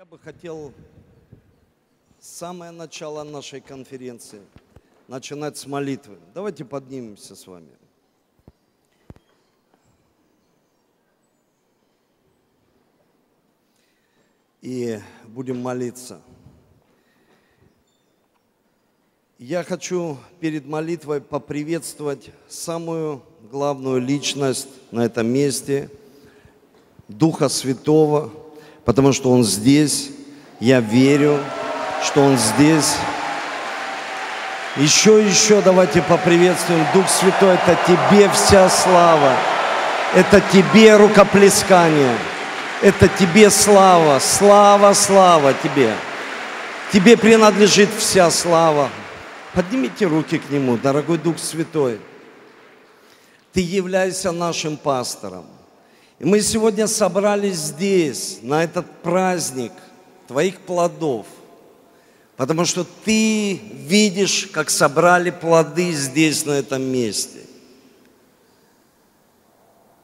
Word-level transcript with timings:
Я 0.00 0.06
бы 0.06 0.18
хотел 0.18 0.72
самое 2.18 2.70
начало 2.70 3.22
нашей 3.22 3.60
конференции 3.60 4.40
начинать 5.08 5.58
с 5.58 5.66
молитвы. 5.66 6.16
Давайте 6.32 6.64
поднимемся 6.64 7.36
с 7.36 7.46
вами. 7.46 7.68
И 14.62 14.98
будем 15.26 15.60
молиться. 15.60 16.22
Я 19.36 19.62
хочу 19.64 20.16
перед 20.40 20.64
молитвой 20.64 21.20
поприветствовать 21.20 22.30
самую 22.48 23.22
главную 23.50 24.00
личность 24.00 24.70
на 24.92 25.04
этом 25.04 25.26
месте, 25.26 25.90
Духа 27.06 27.50
Святого, 27.50 28.32
потому 28.84 29.12
что 29.12 29.30
Он 29.30 29.44
здесь. 29.44 30.10
Я 30.60 30.80
верю, 30.80 31.38
что 32.04 32.22
Он 32.22 32.36
здесь. 32.36 32.96
Еще, 34.76 35.22
еще 35.24 35.60
давайте 35.62 36.02
поприветствуем. 36.02 36.86
Дух 36.94 37.08
Святой, 37.08 37.54
это 37.54 37.76
Тебе 37.86 38.28
вся 38.30 38.68
слава. 38.68 39.36
Это 40.14 40.40
Тебе 40.40 40.96
рукоплескание. 40.96 42.16
Это 42.82 43.08
Тебе 43.08 43.50
слава. 43.50 44.18
Слава, 44.20 44.92
слава 44.94 45.54
Тебе. 45.54 45.92
Тебе 46.92 47.16
принадлежит 47.16 47.88
вся 47.98 48.30
слава. 48.30 48.90
Поднимите 49.54 50.06
руки 50.06 50.38
к 50.38 50.50
Нему, 50.50 50.76
дорогой 50.76 51.18
Дух 51.18 51.38
Святой. 51.38 52.00
Ты 53.52 53.60
являешься 53.60 54.30
нашим 54.30 54.76
пастором. 54.76 55.46
И 56.20 56.24
мы 56.24 56.42
сегодня 56.42 56.86
собрались 56.86 57.56
здесь, 57.56 58.40
на 58.42 58.62
этот 58.62 58.84
праздник 59.02 59.72
Твоих 60.28 60.60
плодов, 60.60 61.26
потому 62.36 62.66
что 62.66 62.86
Ты 63.04 63.54
видишь, 63.54 64.50
как 64.52 64.68
собрали 64.68 65.30
плоды 65.30 65.92
здесь, 65.92 66.44
на 66.44 66.52
этом 66.52 66.82
месте. 66.82 67.38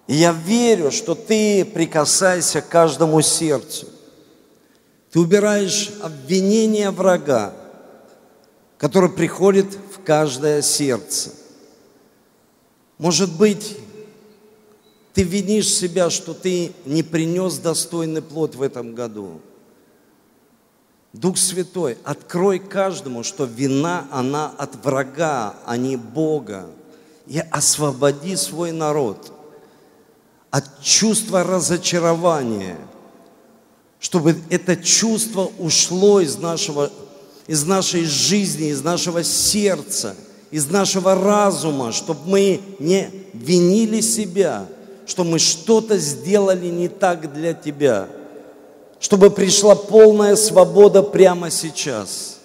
И 0.07 0.15
я 0.15 0.33
верю, 0.33 0.91
что 0.91 1.15
Ты 1.15 1.67
прикасаешься 1.67 2.63
к 2.63 2.69
каждому 2.69 3.21
сердцу. 3.21 3.87
Ты 5.11 5.21
убираешь 5.21 5.93
обвинения 6.03 6.91
врага, 6.91 7.53
который 8.79 9.11
приходит 9.11 9.67
в 9.95 10.03
каждое 10.03 10.63
сердце. 10.63 11.33
Может 12.97 13.37
быть, 13.37 13.77
ты 15.17 15.23
винишь 15.23 15.73
себя, 15.73 16.11
что 16.11 16.35
ты 16.35 16.73
не 16.85 17.03
принес 17.03 17.57
достойный 17.57 18.21
плод 18.21 18.55
в 18.55 18.61
этом 18.61 18.95
году. 18.95 19.41
Дух 21.15 21.39
Святой, 21.39 21.97
открой 22.05 22.59
каждому, 22.59 23.25
что 23.25 23.47
вина, 23.47 24.07
она 24.11 24.53
от 24.59 24.77
врага, 24.85 25.57
а 25.65 25.79
не 25.79 25.97
Бога. 25.97 26.67
И 27.27 27.39
освободи 27.39 28.37
свой 28.37 28.73
народ 28.73 29.33
от 30.51 30.83
чувства 30.83 31.45
разочарования, 31.45 32.77
чтобы 33.99 34.37
это 34.51 34.77
чувство 34.77 35.51
ушло 35.59 36.21
из 36.21 36.37
нашего 36.37 36.93
из 37.47 37.65
нашей 37.65 38.05
жизни, 38.05 38.69
из 38.69 38.83
нашего 38.83 39.25
сердца, 39.25 40.15
из 40.51 40.67
нашего 40.67 41.15
разума, 41.15 41.93
чтобы 41.93 42.21
мы 42.27 42.61
не 42.81 43.09
винили 43.33 44.03
себя, 44.03 44.69
что 45.07 45.25
мы 45.25 45.39
что-то 45.39 45.99
сделали 45.99 46.67
не 46.67 46.89
так 46.89 47.33
для 47.33 47.55
Тебя, 47.55 48.09
чтобы 49.01 49.31
пришла 49.31 49.75
полная 49.75 50.37
свобода 50.37 51.03
прямо 51.03 51.51
сейчас, 51.51 52.39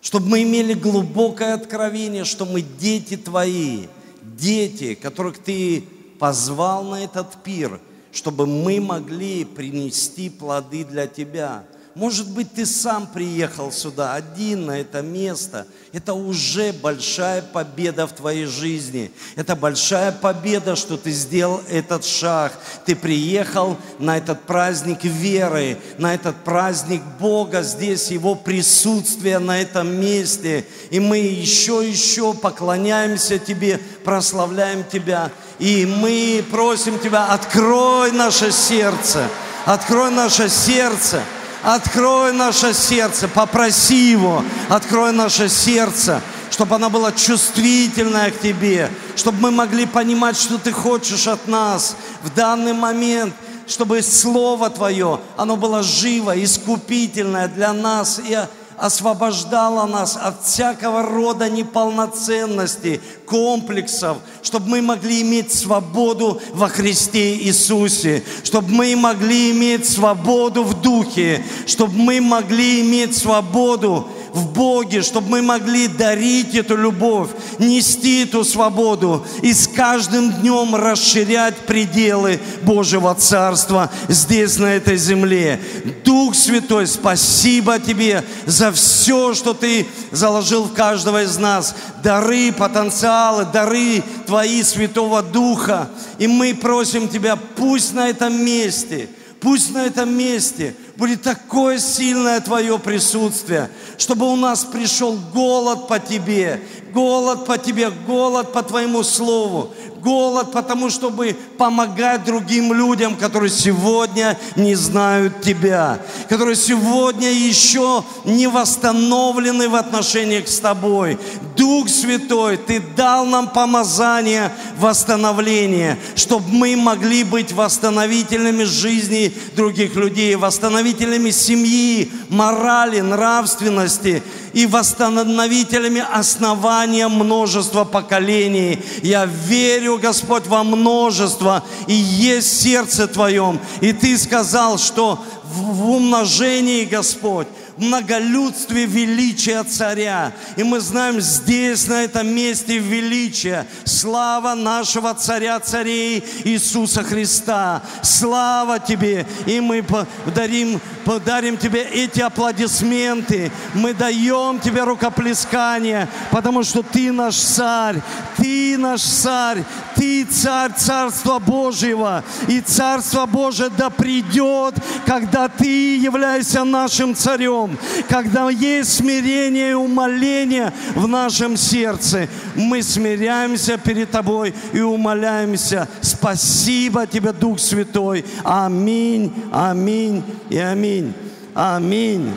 чтобы 0.00 0.28
мы 0.28 0.42
имели 0.42 0.74
глубокое 0.74 1.54
откровение, 1.54 2.24
что 2.24 2.44
мы 2.46 2.62
дети 2.62 3.16
Твои, 3.16 3.86
дети, 4.22 4.94
которых 4.94 5.38
Ты 5.38 5.84
позвал 6.18 6.84
на 6.84 7.04
этот 7.04 7.42
пир, 7.42 7.80
чтобы 8.12 8.46
мы 8.46 8.80
могли 8.80 9.44
принести 9.44 10.30
плоды 10.30 10.84
для 10.84 11.06
Тебя– 11.06 11.64
может 11.94 12.30
быть, 12.30 12.52
ты 12.52 12.64
сам 12.64 13.06
приехал 13.06 13.72
сюда 13.72 14.14
один 14.14 14.66
на 14.66 14.78
это 14.78 15.02
место. 15.02 15.66
Это 15.92 16.14
уже 16.14 16.72
большая 16.72 17.42
победа 17.42 18.06
в 18.06 18.12
твоей 18.12 18.44
жизни. 18.44 19.10
Это 19.36 19.56
большая 19.56 20.12
победа, 20.12 20.76
что 20.76 20.96
ты 20.96 21.10
сделал 21.10 21.60
этот 21.68 22.04
шаг. 22.04 22.52
Ты 22.84 22.94
приехал 22.94 23.76
на 23.98 24.18
этот 24.18 24.42
праздник 24.42 25.02
веры, 25.02 25.78
на 25.96 26.14
этот 26.14 26.36
праздник 26.44 27.02
Бога, 27.18 27.62
здесь 27.62 28.10
Его 28.10 28.34
присутствие 28.34 29.38
на 29.38 29.60
этом 29.60 29.88
месте. 30.00 30.66
И 30.90 31.00
мы 31.00 31.18
еще, 31.18 31.82
еще 31.84 32.34
поклоняемся 32.34 33.38
Тебе, 33.38 33.80
прославляем 34.04 34.84
Тебя. 34.84 35.32
И 35.58 35.84
мы 35.84 36.44
просим 36.50 36.98
Тебя, 37.00 37.26
открой 37.32 38.12
наше 38.12 38.52
сердце, 38.52 39.26
открой 39.64 40.10
наше 40.10 40.48
сердце– 40.48 41.22
Открой 41.62 42.32
наше 42.32 42.72
сердце, 42.72 43.28
попроси 43.28 44.10
Его, 44.10 44.44
открой 44.68 45.12
наше 45.12 45.48
сердце, 45.48 46.20
чтобы 46.50 46.76
оно 46.76 46.88
было 46.88 47.12
чувствительное 47.12 48.30
к 48.30 48.40
Тебе, 48.40 48.90
чтобы 49.16 49.38
мы 49.40 49.50
могли 49.50 49.86
понимать, 49.86 50.36
что 50.36 50.58
Ты 50.58 50.72
хочешь 50.72 51.26
от 51.26 51.48
нас 51.48 51.96
в 52.22 52.32
данный 52.32 52.74
момент, 52.74 53.34
чтобы 53.66 54.02
Слово 54.02 54.70
Твое, 54.70 55.20
оно 55.36 55.56
было 55.56 55.82
живо, 55.82 56.32
искупительное 56.42 57.48
для 57.48 57.72
нас 57.72 58.20
и 58.24 58.38
освобождала 58.78 59.86
нас 59.86 60.16
от 60.16 60.44
всякого 60.44 61.02
рода 61.02 61.50
неполноценности, 61.50 63.00
комплексов, 63.26 64.18
чтобы 64.42 64.68
мы 64.68 64.82
могли 64.82 65.22
иметь 65.22 65.52
свободу 65.52 66.40
во 66.52 66.68
Христе 66.68 67.36
Иисусе, 67.36 68.22
чтобы 68.44 68.70
мы 68.70 68.96
могли 68.96 69.50
иметь 69.50 69.88
свободу 69.88 70.64
в 70.64 70.80
Духе, 70.80 71.44
чтобы 71.66 71.94
мы 71.94 72.20
могли 72.20 72.80
иметь 72.82 73.16
свободу 73.16 74.08
в 74.32 74.52
Боге, 74.52 75.02
чтобы 75.02 75.28
мы 75.28 75.42
могли 75.42 75.88
дарить 75.88 76.54
эту 76.54 76.76
любовь, 76.76 77.30
нести 77.58 78.24
эту 78.24 78.44
свободу 78.44 79.26
и 79.42 79.52
с 79.52 79.66
каждым 79.68 80.32
днем 80.32 80.74
расширять 80.74 81.56
пределы 81.58 82.40
Божьего 82.62 83.14
Царства 83.14 83.90
здесь, 84.08 84.58
на 84.58 84.66
этой 84.66 84.96
земле. 84.96 85.60
Дух 86.04 86.34
Святой, 86.34 86.86
спасибо 86.86 87.78
Тебе 87.78 88.24
за 88.46 88.72
все, 88.72 89.34
что 89.34 89.54
Ты 89.54 89.86
заложил 90.10 90.64
в 90.64 90.72
каждого 90.72 91.22
из 91.22 91.36
нас. 91.38 91.74
Дары, 92.02 92.52
потенциалы, 92.52 93.44
дары 93.44 94.02
Твои 94.26 94.62
Святого 94.62 95.22
Духа. 95.22 95.88
И 96.18 96.26
мы 96.26 96.54
просим 96.54 97.08
Тебя, 97.08 97.36
пусть 97.36 97.94
на 97.94 98.08
этом 98.08 98.44
месте, 98.44 99.08
пусть 99.40 99.72
на 99.72 99.86
этом 99.86 100.16
месте– 100.16 100.74
будет 100.98 101.22
такое 101.22 101.78
сильное 101.78 102.40
Твое 102.40 102.76
присутствие, 102.78 103.70
чтобы 103.96 104.30
у 104.30 104.36
нас 104.36 104.64
пришел 104.64 105.16
голод 105.32 105.86
по 105.86 106.00
Тебе, 106.00 106.60
голод 106.92 107.46
по 107.46 107.56
Тебе, 107.56 107.90
голод 107.90 108.52
по 108.52 108.64
Твоему 108.64 109.04
Слову, 109.04 109.72
голод, 110.02 110.52
потому 110.52 110.90
чтобы 110.90 111.36
помогать 111.56 112.24
другим 112.24 112.72
людям, 112.72 113.16
которые 113.16 113.50
сегодня 113.50 114.36
не 114.56 114.74
знают 114.74 115.40
Тебя, 115.40 116.00
которые 116.28 116.56
сегодня 116.56 117.30
еще 117.30 118.04
не 118.24 118.48
восстановлены 118.48 119.68
в 119.68 119.76
отношениях 119.76 120.48
с 120.48 120.58
Тобой. 120.58 121.18
Дух 121.56 121.88
Святой, 121.88 122.56
Ты 122.56 122.80
дал 122.80 123.24
нам 123.24 123.48
помазание 123.48 124.52
восстановления, 124.78 125.96
чтобы 126.16 126.48
мы 126.48 126.76
могли 126.76 127.22
быть 127.22 127.52
восстановителями 127.52 128.64
жизни 128.64 129.32
других 129.54 129.94
людей, 129.94 130.34
восстановителями 130.36 130.87
семьи, 131.30 132.10
морали, 132.28 133.00
нравственности– 133.00 134.22
и 134.52 134.66
восстановителями 134.66 136.04
основания 136.12 137.08
множества 137.08 137.84
поколений. 137.84 138.80
Я 139.02 139.24
верю, 139.24 139.98
Господь, 139.98 140.46
во 140.46 140.64
множество, 140.64 141.62
и 141.86 141.94
есть 141.94 142.62
сердце 142.62 143.06
Твоем. 143.06 143.60
И 143.80 143.92
Ты 143.92 144.16
сказал, 144.18 144.78
что 144.78 145.24
в 145.44 145.90
умножении, 145.90 146.84
Господь, 146.84 147.46
многолюдстве 147.78 148.86
величия 148.86 149.62
царя. 149.64 150.32
И 150.56 150.62
мы 150.62 150.80
знаем, 150.80 151.20
здесь, 151.20 151.86
на 151.86 152.04
этом 152.04 152.28
месте 152.28 152.78
величие, 152.78 153.66
слава 153.84 154.54
нашего 154.54 155.14
царя 155.14 155.60
царей 155.60 156.24
Иисуса 156.44 157.02
Христа. 157.02 157.82
Слава 158.02 158.78
тебе! 158.78 159.26
И 159.46 159.60
мы 159.60 159.82
подарим, 159.82 160.80
подарим 161.04 161.56
тебе 161.56 161.82
эти 161.82 162.20
аплодисменты. 162.20 163.50
Мы 163.74 163.94
даем 163.94 164.60
тебе 164.60 164.84
рукоплескание, 164.84 166.08
потому 166.30 166.62
что 166.62 166.82
ты 166.82 167.12
наш 167.12 167.36
царь, 167.36 168.00
ты 168.36 168.76
наш 168.78 169.02
царь, 169.02 169.64
ты 169.94 170.24
царь 170.24 170.72
Царства 170.76 171.38
Божьего. 171.38 172.22
И 172.46 172.60
Царство 172.60 173.26
Божие 173.26 173.68
да 173.68 173.90
придет, 173.90 174.74
когда 175.04 175.48
ты 175.48 175.96
являешься 175.96 176.64
нашим 176.64 177.14
царем, 177.14 177.67
когда 178.08 178.48
есть 178.50 178.94
смирение 178.94 179.70
и 179.72 179.74
умоление 179.74 180.72
в 180.94 181.06
нашем 181.08 181.56
сердце. 181.56 182.28
Мы 182.54 182.82
смиряемся 182.82 183.78
перед 183.78 184.10
тобой 184.10 184.54
и 184.72 184.80
умоляемся. 184.80 185.88
Спасибо 186.00 187.06
тебе, 187.06 187.32
Дух 187.32 187.58
Святой. 187.58 188.24
Аминь, 188.44 189.32
аминь 189.52 190.22
и 190.50 190.58
аминь. 190.58 191.12
Аминь. 191.54 192.32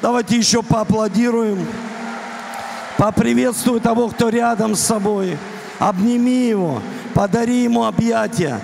Давайте 0.00 0.36
еще 0.36 0.62
поаплодируем. 0.62 1.66
Поприветствуй 2.96 3.80
того, 3.80 4.08
кто 4.08 4.28
рядом 4.28 4.74
с 4.74 4.80
собой. 4.80 5.36
Обними 5.78 6.48
его, 6.48 6.80
подари 7.14 7.62
ему 7.64 7.84
объятия. 7.84 8.60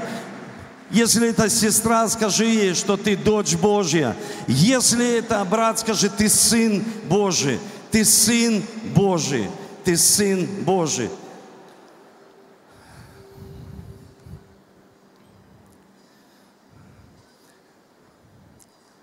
Если 0.93 1.31
это 1.31 1.49
сестра, 1.49 2.06
скажи 2.09 2.44
ей, 2.44 2.75
что 2.75 2.99
ты 2.99 3.17
дочь 3.17 3.55
Божья. 3.56 4.15
Если 4.47 5.21
это 5.21 5.43
брат, 5.47 5.79
скажи, 5.79 6.11
ты 6.11 6.29
сын 6.29 6.85
Божий. 7.09 7.59
Ты 7.91 8.05
сын 8.05 8.62
Божий. 8.94 9.49
Ты 9.85 9.97
сын 9.97 10.47
Божий. 10.65 11.09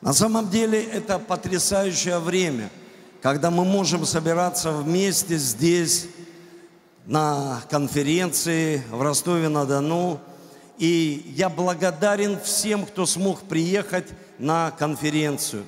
На 0.02 0.14
самом 0.14 0.48
деле 0.52 0.84
это 0.84 1.18
потрясающее 1.18 2.20
время, 2.20 2.70
когда 3.20 3.50
мы 3.50 3.66
можем 3.66 4.06
собираться 4.06 4.72
вместе 4.72 5.38
здесь, 5.38 6.06
на 7.08 7.64
конференции 7.72 8.84
в 8.92 9.02
Ростове-на-Дону. 9.02 10.20
И 10.80 11.34
я 11.36 11.50
благодарен 11.50 12.40
всем, 12.40 12.86
кто 12.86 13.06
смог 13.06 13.42
приехать 13.42 14.08
на 14.40 14.72
конференцию. 14.72 15.66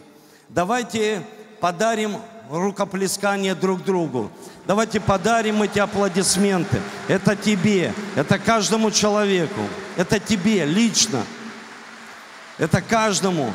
Давайте 0.48 1.22
подарим 1.60 2.16
рукоплескание 2.50 3.54
друг 3.54 3.84
другу. 3.84 4.32
Давайте 4.66 5.02
подарим 5.02 5.62
эти 5.64 5.80
аплодисменты. 5.80 6.80
Это 7.10 7.36
тебе, 7.36 7.94
это 8.16 8.40
каждому 8.40 8.90
человеку, 8.90 9.62
это 9.98 10.18
тебе 10.18 10.64
лично, 10.66 11.26
это 12.58 12.82
каждому 12.82 13.54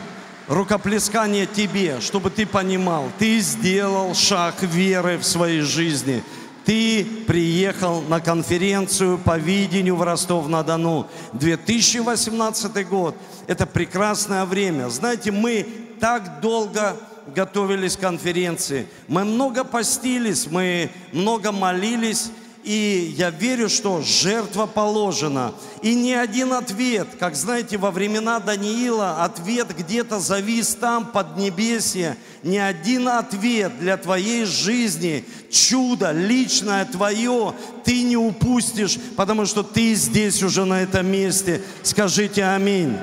рукоплескание 0.48 1.46
тебе, 1.46 2.00
чтобы 2.00 2.28
ты 2.28 2.44
понимал, 2.44 3.08
ты 3.18 3.38
сделал 3.40 4.14
шаг 4.14 4.62
веры 4.62 5.16
в 5.16 5.24
своей 5.24 5.62
жизни– 5.62 6.22
ты 6.66 7.06
приехал 7.28 8.02
на 8.02 8.20
конференцию 8.20 9.18
по 9.18 9.38
видению 9.38 9.94
в 9.94 10.02
Ростов-на-Дону. 10.02 11.06
2018 11.32 12.88
год– 12.88 13.14
это 13.46 13.66
прекрасное 13.66 14.44
время. 14.44 14.88
Знаете, 14.88 15.30
мы 15.30 15.64
так 16.00 16.40
долго 16.40 16.96
готовились 17.32 17.96
к 17.96 18.00
конференции. 18.00 18.88
Мы 19.06 19.24
много 19.24 19.62
постились, 19.62 20.48
мы 20.50 20.90
много 21.12 21.52
молились, 21.52 22.30
и 22.66 23.14
я 23.16 23.30
верю, 23.30 23.68
что 23.68 24.02
жертва 24.02 24.66
положена. 24.66 25.54
И 25.82 25.94
ни 25.94 26.10
один 26.10 26.52
ответ, 26.52 27.06
как 27.16 27.36
знаете, 27.36 27.78
во 27.78 27.92
времена 27.92 28.40
Даниила 28.40 29.22
ответ 29.22 29.68
где-то 29.68 30.18
завис 30.18 30.74
там, 30.74 31.06
под 31.06 31.36
небесье. 31.36 32.16
Ни 32.42 32.56
один 32.56 33.06
ответ 33.06 33.78
для 33.78 33.96
твоей 33.96 34.44
жизни, 34.46 35.24
чудо 35.48 36.10
личное 36.10 36.84
твое, 36.86 37.54
ты 37.84 38.02
не 38.02 38.16
упустишь, 38.16 38.98
потому 39.16 39.46
что 39.46 39.62
ты 39.62 39.94
здесь 39.94 40.42
уже 40.42 40.64
на 40.64 40.82
этом 40.82 41.06
месте. 41.06 41.62
Скажите 41.84 42.42
аминь. 42.44 42.98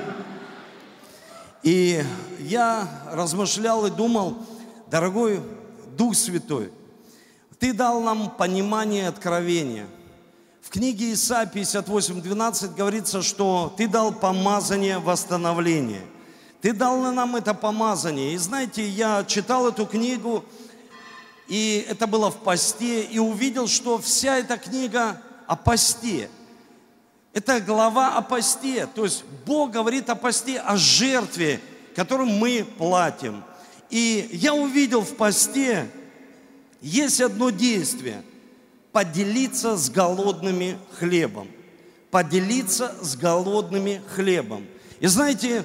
И 1.62 2.04
я 2.38 2.86
размышлял 3.10 3.86
и 3.86 3.90
думал, 3.90 4.36
дорогой 4.90 5.40
Дух 5.96 6.14
Святой– 6.14 6.70
ты 7.64 7.72
дал 7.72 8.02
нам 8.02 8.28
понимание 8.28 9.08
откровения. 9.08 9.86
В 10.60 10.68
книге 10.68 11.14
Исаия 11.14 11.50
58.12 11.50 12.74
говорится, 12.74 13.22
что 13.22 13.72
Ты 13.78 13.88
дал 13.88 14.12
помазание 14.12 14.98
восстановления. 14.98 16.02
Ты 16.60 16.74
дал 16.74 17.00
нам 17.10 17.36
это 17.36 17.54
помазание. 17.54 18.34
И 18.34 18.36
знаете, 18.36 18.86
я 18.86 19.24
читал 19.24 19.66
эту 19.66 19.86
книгу, 19.86 20.44
и 21.48 21.86
это 21.88 22.06
было 22.06 22.30
в 22.30 22.36
посте, 22.36 23.00
и 23.00 23.18
увидел, 23.18 23.66
что 23.66 23.96
вся 23.96 24.36
эта 24.36 24.58
книга 24.58 25.22
о 25.46 25.56
посте. 25.56 26.28
Это 27.32 27.62
глава 27.62 28.14
о 28.14 28.20
посте. 28.20 28.86
То 28.94 29.04
есть 29.04 29.24
Бог 29.46 29.70
говорит 29.70 30.10
о 30.10 30.16
посте, 30.16 30.60
о 30.60 30.76
жертве, 30.76 31.62
которую 31.96 32.28
мы 32.28 32.62
платим. 32.76 33.42
И 33.88 34.28
я 34.32 34.52
увидел 34.52 35.00
в 35.00 35.16
посте, 35.16 35.88
есть 36.88 37.20
одно 37.20 37.50
действие– 37.50 38.22
поделиться 38.92 39.76
с 39.76 39.90
голодными 39.90 40.78
хлебом. 40.98 41.48
Поделиться 42.10 42.94
с 43.02 43.16
голодными 43.16 44.00
хлебом. 44.14 44.66
И 45.00 45.08
знаете, 45.08 45.64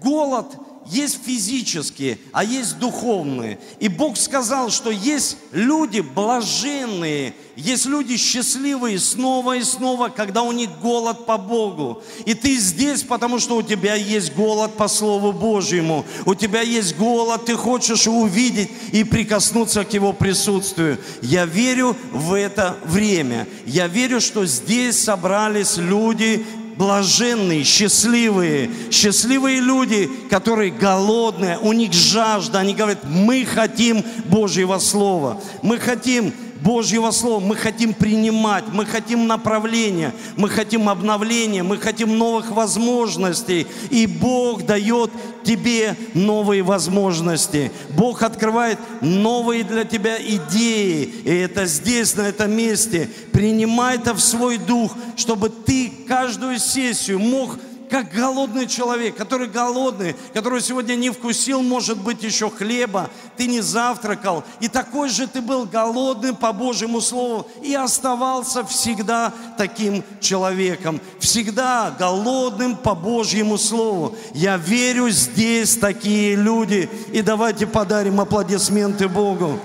голод 0.00 0.46
есть 0.90 1.18
физические, 1.24 2.18
а 2.32 2.44
есть 2.44 2.78
духовные. 2.78 3.58
И 3.80 3.88
Бог 3.88 4.16
сказал, 4.16 4.70
что 4.70 4.90
есть 4.90 5.36
люди 5.52 6.00
блаженные, 6.00 7.34
есть 7.56 7.86
люди 7.86 8.16
счастливые 8.16 9.00
снова 9.00 9.56
и 9.56 9.62
снова, 9.64 10.10
когда 10.10 10.42
у 10.42 10.52
них 10.52 10.70
голод 10.80 11.26
по 11.26 11.36
Богу. 11.36 12.00
И 12.24 12.34
ты 12.34 12.56
здесь, 12.56 13.02
потому 13.02 13.40
что 13.40 13.56
у 13.56 13.62
тебя 13.62 13.96
есть 13.96 14.34
голод 14.34 14.76
по 14.76 14.86
Слову 14.86 15.32
Божьему. 15.32 16.06
У 16.24 16.36
тебя 16.36 16.62
есть 16.62 16.96
голод, 16.96 17.46
ты 17.46 17.56
хочешь 17.56 18.06
увидеть 18.06 18.70
и 18.92 19.02
прикоснуться 19.02 19.84
к 19.84 19.92
Его 19.92 20.12
присутствию. 20.12 20.98
Я 21.20 21.46
верю 21.46 21.96
в 22.12 22.32
это 22.32 22.76
время. 22.84 23.48
Я 23.66 23.88
верю, 23.88 24.20
что 24.20 24.46
здесь 24.46 24.96
собрались 24.96 25.78
люди, 25.78 26.46
блаженные, 26.78 27.64
счастливые, 27.64 28.70
счастливые 28.92 29.60
люди, 29.60 30.08
которые 30.30 30.70
голодные, 30.70 31.58
у 31.58 31.72
них 31.72 31.92
жажда, 31.92 32.60
они 32.60 32.72
говорят, 32.72 33.00
мы 33.02 33.44
хотим 33.44 34.04
Божьего 34.26 34.78
Слова, 34.78 35.42
мы 35.62 35.78
хотим 35.78 36.32
Божьего 36.62 37.10
Слова. 37.10 37.40
Мы 37.40 37.56
хотим 37.56 37.94
принимать, 37.94 38.64
мы 38.72 38.86
хотим 38.86 39.26
направления, 39.26 40.12
мы 40.36 40.48
хотим 40.48 40.88
обновления, 40.88 41.62
мы 41.62 41.78
хотим 41.78 42.18
новых 42.18 42.50
возможностей. 42.50 43.66
И 43.90 44.06
Бог 44.06 44.64
дает 44.66 45.10
тебе 45.44 45.96
новые 46.14 46.62
возможности. 46.62 47.72
Бог 47.90 48.22
открывает 48.22 48.78
новые 49.00 49.64
для 49.64 49.84
тебя 49.84 50.16
идеи. 50.20 51.04
И 51.24 51.30
это 51.30 51.66
здесь, 51.66 52.14
на 52.16 52.22
этом 52.22 52.50
месте. 52.52 53.08
Принимай 53.32 53.96
это 53.96 54.14
в 54.14 54.20
свой 54.20 54.58
дух, 54.58 54.94
чтобы 55.16 55.48
ты 55.48 55.92
каждую 56.06 56.58
сессию 56.58 57.18
мог 57.18 57.58
как 57.88 58.12
голодный 58.12 58.66
человек, 58.66 59.16
который 59.16 59.48
голодный, 59.48 60.14
который 60.34 60.60
сегодня 60.60 60.94
не 60.94 61.10
вкусил, 61.10 61.62
может 61.62 61.98
быть, 61.98 62.22
еще 62.22 62.50
хлеба, 62.50 63.10
ты 63.36 63.46
не 63.46 63.60
завтракал, 63.60 64.44
и 64.60 64.68
такой 64.68 65.08
же 65.08 65.26
ты 65.26 65.40
был 65.40 65.64
голодным 65.64 66.36
по 66.36 66.52
Божьему 66.52 67.00
Слову 67.00 67.48
и 67.62 67.74
оставался 67.74 68.64
всегда 68.64 69.32
таким 69.56 70.04
человеком, 70.20 71.00
всегда 71.18 71.94
голодным 71.98 72.76
по 72.76 72.94
Божьему 72.94 73.58
Слову. 73.58 74.16
Я 74.34 74.56
верю, 74.56 75.10
здесь 75.10 75.76
такие 75.76 76.34
люди, 76.34 76.88
и 77.12 77.22
давайте 77.22 77.66
подарим 77.66 78.20
аплодисменты 78.20 79.08
Богу. 79.08 79.58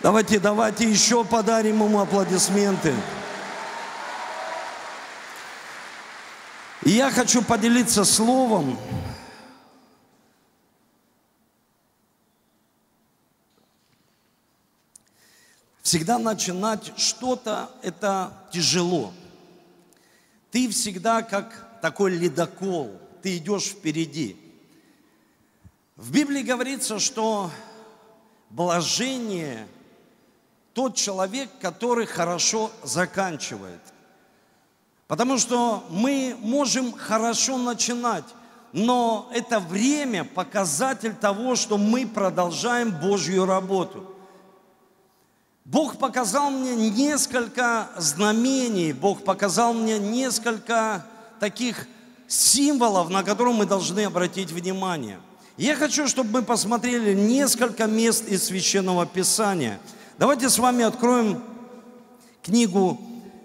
Давайте, 0.00 0.40
давайте 0.40 0.90
еще 0.90 1.24
подарим 1.24 1.84
ему 1.84 2.00
аплодисменты. 2.00 2.92
И 6.84 6.90
я 6.90 7.10
хочу 7.10 7.42
поделиться 7.42 8.04
словом, 8.04 8.78
Всегда 15.82 16.18
начинать 16.18 16.96
что-то– 16.96 17.70
это 17.82 18.32
тяжело. 18.50 19.12
Ты 20.50 20.70
всегда 20.70 21.22
как 21.22 21.80
такой 21.82 22.12
ледокол, 22.12 22.98
ты 23.20 23.36
идешь 23.36 23.64
впереди. 23.64 24.36
В 25.96 26.10
Библии 26.12 26.42
говорится, 26.42 26.98
что 26.98 27.50
блажение 28.48 29.68
тот 30.72 30.94
человек, 30.94 31.50
который 31.60 32.06
хорошо 32.06 32.70
заканчивает. 32.82 33.91
Потому 35.08 35.38
что 35.38 35.84
мы 35.90 36.36
можем 36.40 36.92
хорошо 36.92 37.58
начинать, 37.58 38.24
но 38.72 39.28
это 39.34 39.60
время 39.60 40.24
показатель 40.24 41.14
того, 41.14 41.56
что 41.56 41.76
мы 41.76 42.06
продолжаем 42.06 42.90
Божью 42.90 43.44
работу. 43.44 44.08
Бог 45.64 45.98
показал 45.98 46.50
мне 46.50 46.74
несколько 46.90 47.90
знамений, 47.96 48.92
Бог 48.92 49.22
показал 49.22 49.74
мне 49.74 49.98
несколько 49.98 51.06
таких 51.38 51.86
символов, 52.26 53.10
на 53.10 53.22
которые 53.22 53.54
мы 53.54 53.66
должны 53.66 54.04
обратить 54.04 54.50
внимание. 54.50 55.20
Я 55.58 55.76
хочу, 55.76 56.08
чтобы 56.08 56.30
мы 56.30 56.42
посмотрели 56.42 57.14
несколько 57.14 57.86
мест 57.86 58.26
из 58.26 58.44
Священного 58.44 59.06
Писания. 59.06 59.78
Давайте 60.18 60.48
с 60.48 60.58
вами 60.58 60.82
откроем 60.82 61.42
книгу 62.42 63.00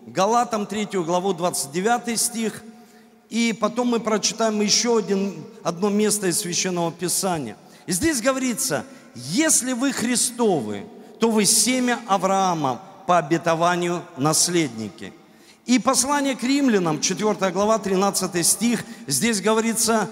Галатам 0.07 0.65
3 0.65 0.87
главу 1.03 1.33
29 1.33 2.19
стих– 2.19 2.63
и 3.29 3.53
потом 3.53 3.89
мы 3.89 3.99
прочитаем 3.99 4.61
еще 4.61 4.97
один, 4.97 5.43
одно 5.63 5.89
место 5.89 6.27
из 6.27 6.39
Священного 6.39 6.91
Писания. 6.91 7.57
И 7.85 7.91
здесь 7.91 8.21
говорится, 8.21 8.85
если 9.15 9.73
вы 9.73 9.91
Христовы, 9.91 10.85
то 11.19 11.29
вы 11.29 11.45
семя 11.45 11.99
Авраама 12.07 12.81
по 13.05 13.17
обетованию 13.17 14.01
наследники. 14.15 15.13
И 15.65 15.79
послание 15.79 16.35
к 16.35 16.43
римлянам, 16.43 17.01
4 17.01 17.51
глава, 17.51 17.79
13 17.79 18.45
стих, 18.45 18.85
здесь 19.07 19.41
говорится, 19.41 20.09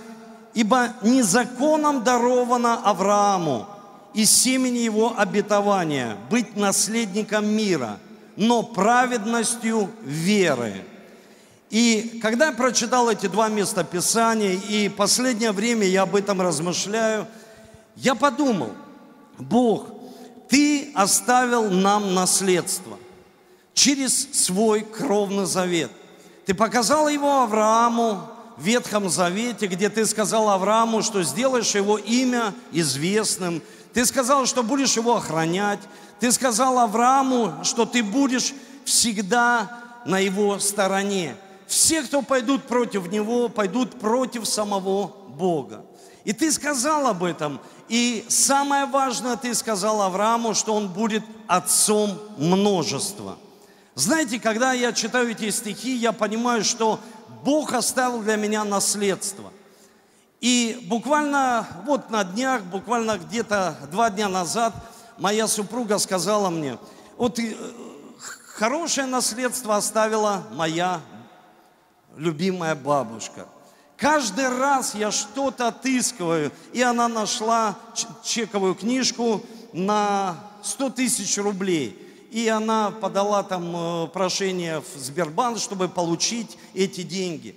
ибо 0.54 0.90
незаконом 1.02 2.04
даровано 2.04 2.75
Аврааму 2.84 3.66
и 4.14 4.25
семени 4.25 4.80
его 4.80 5.14
обетования 5.18 6.18
быть 6.30 6.58
наследником 6.58 7.46
мира, 7.48 7.98
но 8.36 8.63
праведностью 8.63 9.89
веры. 10.04 10.84
И 11.70 12.20
когда 12.22 12.48
я 12.48 12.51
прочитал 12.51 13.10
эти 13.10 13.27
два 13.27 13.50
места 13.50 13.84
Писания, 13.84 14.54
и 14.54 14.89
последнее 14.89 15.51
время 15.51 15.86
я 15.86 16.04
об 16.04 16.15
этом 16.15 16.42
размышляю, 16.42 17.27
я 17.96 18.15
подумал, 18.15 18.72
Бог, 19.38 19.88
Ты 20.48 20.92
оставил 20.94 21.72
нам 21.72 22.13
наследство 22.13 22.98
через 23.74 24.30
свой 24.32 24.82
кровный 24.82 25.46
завет. 25.46 25.92
Ты 26.46 26.54
показал 26.54 27.10
его 27.10 27.42
Аврааму 27.42 28.22
в 28.58 28.63
Ветхом 28.63 29.10
Завете, 29.10 29.68
где 29.68 29.89
ты 29.89 30.06
сказал 30.06 30.50
Аврааму, 30.50 31.01
что 31.01 31.24
сделаешь 31.24 31.75
его 31.75 31.98
имя 31.98 32.54
известным. 32.72 33.62
Ты 33.94 34.06
сказал, 34.06 34.46
что 34.46 34.63
будешь 34.63 34.96
его 34.96 35.18
охранять. 35.18 35.80
Ты 36.25 36.32
сказал 36.32 36.79
Аврааму, 36.79 37.63
что 37.63 37.86
ты 37.86 38.01
будешь 38.01 38.55
всегда 38.84 39.70
на 40.08 40.17
его 40.17 40.58
стороне 40.58 41.36
все, 41.67 42.01
кто 42.01 42.24
пойдут 42.24 42.63
против 42.63 43.12
него, 43.12 43.48
пойдут 43.48 44.00
против 44.00 44.48
самого 44.48 45.12
Бога. 45.27 45.86
И 46.24 46.34
ты 46.34 46.51
сказал 46.51 47.05
об 47.05 47.24
этом. 47.24 47.62
И 47.89 48.25
самое 48.27 48.88
важное, 48.88 49.38
ты 49.38 49.53
сказал 49.53 50.01
Аврааму, 50.01 50.55
что 50.55 50.74
он 50.74 50.88
будет 50.88 51.24
отцом 51.46 52.20
множества. 52.39 53.38
Знаете, 53.94 54.39
когда 54.39 54.74
я 54.74 54.94
читаю 54.94 55.29
эти 55.29 55.51
стихи, 55.51 55.96
я 55.96 56.12
понимаю, 56.12 56.63
что 56.63 57.00
Бог 57.44 57.72
оставил 57.74 58.24
для 58.24 58.36
меня 58.36 58.63
наследство. 58.63 59.53
И 60.41 60.88
буквально 60.88 61.67
вот 61.86 62.10
на 62.10 62.24
днях, 62.24 62.63
буквально 62.63 63.20
где-то 63.20 63.77
два 63.91 64.10
дня 64.10 64.27
назад, 64.27 64.74
моя 65.17 65.48
супруга 65.48 65.98
сказала 65.98 66.50
мне, 66.50 66.77
вот 67.17 67.39
э, 67.39 67.55
хорошее 68.55 69.07
наследство 69.07 69.75
оставила 69.75 70.43
моя 70.53 71.01
любимая 72.17 72.75
бабушка. 72.75 73.48
Каждый 73.98 74.50
раз 74.50 74.93
я 74.93 75.12
что-то 75.12 75.69
отыскиваю, 75.69 76.51
и 76.74 76.81
она 76.81 77.07
нашла 77.07 77.77
чековую 78.24 78.75
книжку 78.75 79.41
на 79.72 80.36
100 80.63 80.89
тысяч 80.91 81.38
рублей. 81.38 82.01
И 82.31 82.48
она 82.50 82.91
подала 82.91 83.43
там 83.43 83.74
э, 83.75 84.07
прошение 84.07 84.81
в 84.81 85.00
Сбербанк, 85.00 85.57
чтобы 85.57 85.88
получить 85.88 86.57
эти 86.74 87.03
деньги. 87.03 87.55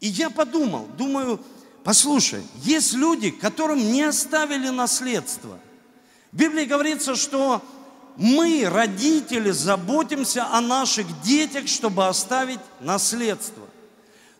И 0.00 0.08
я 0.08 0.28
подумал, 0.28 0.86
думаю, 0.98 1.40
послушай, 1.84 2.42
есть 2.56 2.92
люди, 2.92 3.30
которым 3.30 3.78
не 3.78 4.02
оставили 4.02 4.68
наследство. 4.68 5.58
В 6.32 6.36
Библии 6.36 6.64
говорится, 6.64 7.14
что 7.14 7.62
мы, 8.16 8.66
родители, 8.68 9.50
заботимся 9.50 10.46
о 10.46 10.60
наших 10.60 11.06
детях, 11.22 11.68
чтобы 11.68 12.08
оставить 12.08 12.60
наследство 12.80 13.62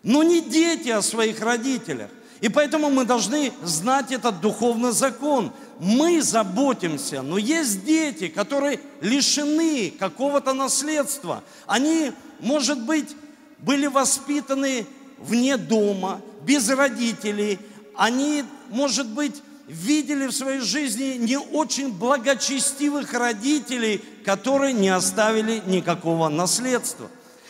но 0.03 0.23
не 0.23 0.41
дети 0.41 0.89
о 0.89 1.03
своих 1.03 1.41
родителях. 1.41 2.11
И 2.41 2.49
поэтому 2.49 2.91
мы 2.91 3.05
должны 3.05 3.53
знать 3.63 4.11
этот 4.11 4.41
духовный 4.41 4.91
закон. 4.91 5.53
Мы 5.79 6.21
заботимся, 6.23 7.23
но 7.23 7.39
есть 7.39 7.85
дети, 7.85 8.27
которые 8.27 8.81
лишены 9.01 9.93
какого-то 9.97 10.53
наследства. 10.53 11.45
Они, 11.67 12.11
может 12.41 12.83
быть, 12.85 13.15
были 13.59 13.87
воспитаны 13.87 14.87
вне 15.19 15.57
дома, 15.57 16.21
без 16.43 16.69
родителей. 16.69 17.61
Они, 17.95 18.43
может 18.71 19.07
быть, 19.07 19.41
видели 19.73 20.27
в 20.27 20.33
своей 20.33 20.61
жизни 20.61 21.17
не 21.19 21.39
очень 21.39 21.93
благочестивых 21.93 23.13
родителей, 23.13 24.03
которые 24.25 24.73
не 24.73 24.91
оставили 24.91 25.63
никакого 25.67 26.29
наследства. 26.29 27.09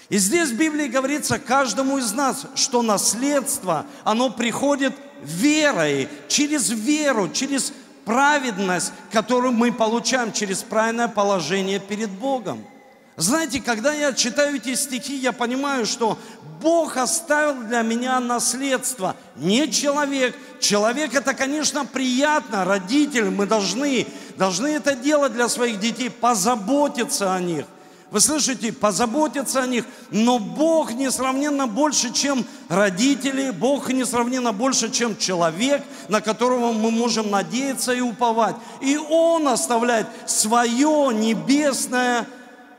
И 0.09 0.19
здесь 0.19 0.51
в 0.51 0.57
Библии 0.57 0.89
говорится 0.89 1.39
каждому 1.39 1.99
из 1.99 2.13
нас, 2.13 2.47
что 2.55 2.83
наследство, 2.83 3.87
оно 4.05 4.31
приходит 4.31 4.95
верой, 5.23 6.09
через 6.29 6.71
веру, 6.71 7.31
через 7.31 7.73
праведность, 8.05 8.93
которую 9.11 9.53
мы 9.53 9.73
получаем 9.73 10.33
через 10.33 10.63
правильное 10.63 11.09
положение 11.09 11.81
перед 11.81 12.11
Богом. 12.11 12.65
Знаете, 13.23 13.61
когда 13.61 13.95
я 13.95 14.13
читаю 14.13 14.57
эти 14.57 14.75
стихи, 14.75 15.15
я 15.17 15.31
понимаю, 15.31 15.87
что 15.87 16.19
Бог 16.61 16.97
оставил 16.97 17.63
для 17.69 17.83
меня 17.83 18.19
наследство, 18.19 19.15
не 19.37 19.71
человек. 19.71 20.37
Человек 20.59 21.15
это, 21.15 21.33
конечно, 21.33 21.85
приятно, 21.85 22.65
родители, 22.65 23.29
мы 23.29 23.47
должны, 23.47 24.09
должны 24.37 24.67
это 24.67 24.97
делать 24.97 25.35
для 25.35 25.49
своих 25.49 25.79
детей, 25.79 26.11
позаботиться 26.11 27.33
о 27.33 27.41
них– 27.41 27.67
вы 28.13 28.21
слышите, 28.21 28.75
позаботиться 28.75 29.63
о 29.63 29.67
них. 29.67 29.87
Но 30.11 30.39
Бог 30.39 30.93
несравненно 30.93 31.67
больше, 31.67 32.13
чем 32.13 32.45
родители, 32.69 33.51
Бог 33.51 33.91
несравненно 33.91 34.53
больше, 34.53 34.91
чем 34.91 35.17
человек, 35.17 35.83
на 36.09 36.21
которого 36.21 36.73
мы 36.73 36.91
можем 36.91 37.31
надеяться 37.31 37.95
и 37.95 38.03
уповать. 38.03 38.55
И 38.83 38.99
Он 38.99 39.49
оставляет 39.49 40.09
свое 40.27 41.09
небесное 41.15 42.27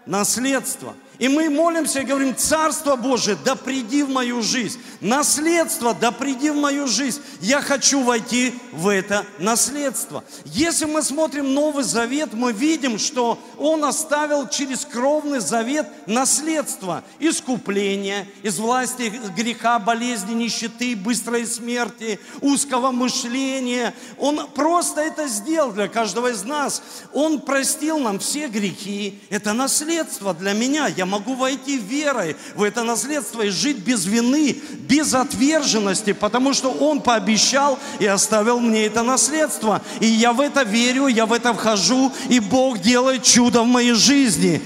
наследство. 0.05 0.95
И 1.19 1.27
мы 1.27 1.49
молимся 1.49 2.01
и 2.01 2.05
говорим, 2.05 2.35
Царство 2.35 2.95
Божие, 2.95 3.37
да 3.45 3.55
приди 3.55 4.03
в 4.03 4.09
мою 4.09 4.41
жизнь. 4.41 4.79
Наследство, 4.99 5.93
да 5.93 6.11
приди 6.11 6.49
в 6.49 6.55
мою 6.55 6.87
жизнь. 6.87 7.21
Я 7.39 7.61
хочу 7.61 8.01
войти 8.01 8.53
в 8.71 8.87
это 8.87 9.25
наследство. 9.37 10.23
Если 10.45 10.85
мы 10.85 11.03
смотрим 11.03 11.53
Новый 11.53 11.83
Завет, 11.83 12.33
мы 12.33 12.51
видим, 12.51 12.97
что 12.97 13.39
Он 13.57 13.85
оставил 13.85 14.47
через 14.47 14.85
кровный 14.85 15.39
завет 15.39 15.87
наследство. 16.07 17.03
Искупление, 17.19 18.27
из 18.41 18.57
власти 18.57 19.11
греха, 19.35 19.79
болезни, 19.79 20.33
нищеты, 20.33 20.95
быстрой 20.95 21.45
смерти, 21.45 22.19
узкого 22.41 22.91
мышления. 22.91 23.93
Он 24.17 24.47
просто 24.51 25.01
это 25.01 25.27
сделал 25.27 25.71
для 25.71 25.87
каждого 25.87 26.31
из 26.31 26.43
нас. 26.43 26.81
Он 27.13 27.39
простил 27.41 27.99
нам 27.99 28.19
все 28.19 28.47
грехи. 28.47 29.19
Это 29.29 29.53
наследство 29.53 30.33
для 30.33 30.53
меня. 30.53 30.87
Я 30.87 31.02
могу 31.05 31.35
войти 31.35 31.77
верой 31.77 32.35
в 32.55 32.63
это 32.63 32.83
наследство 32.83 33.41
и 33.41 33.49
жить 33.49 33.77
без 33.77 34.05
вины, 34.05 34.57
без 34.79 35.13
отверженности, 35.13 36.13
потому 36.13 36.53
что 36.53 36.71
Он 36.71 37.01
пообещал 37.01 37.79
и 37.99 38.05
оставил 38.05 38.59
мне 38.59 38.85
это 38.85 39.03
наследство. 39.03 39.81
И 39.99 40.05
я 40.05 40.33
в 40.33 40.41
это 40.41 40.63
верю, 40.63 41.07
я 41.07 41.25
в 41.25 41.33
это 41.33 41.53
вхожу, 41.53 42.11
и 42.29 42.39
Бог 42.39 42.79
делает 42.79 43.23
чудо 43.23 43.63
в 43.63 43.67
моей 43.67 43.93
жизни. 43.93 44.61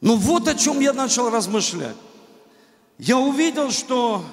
Ну 0.00 0.16
вот 0.16 0.48
о 0.48 0.54
чем 0.54 0.80
я 0.80 0.92
начал 0.92 1.30
размышлять. 1.30 1.96
Я 2.98 3.18
увидел, 3.18 3.70
что 3.70 4.24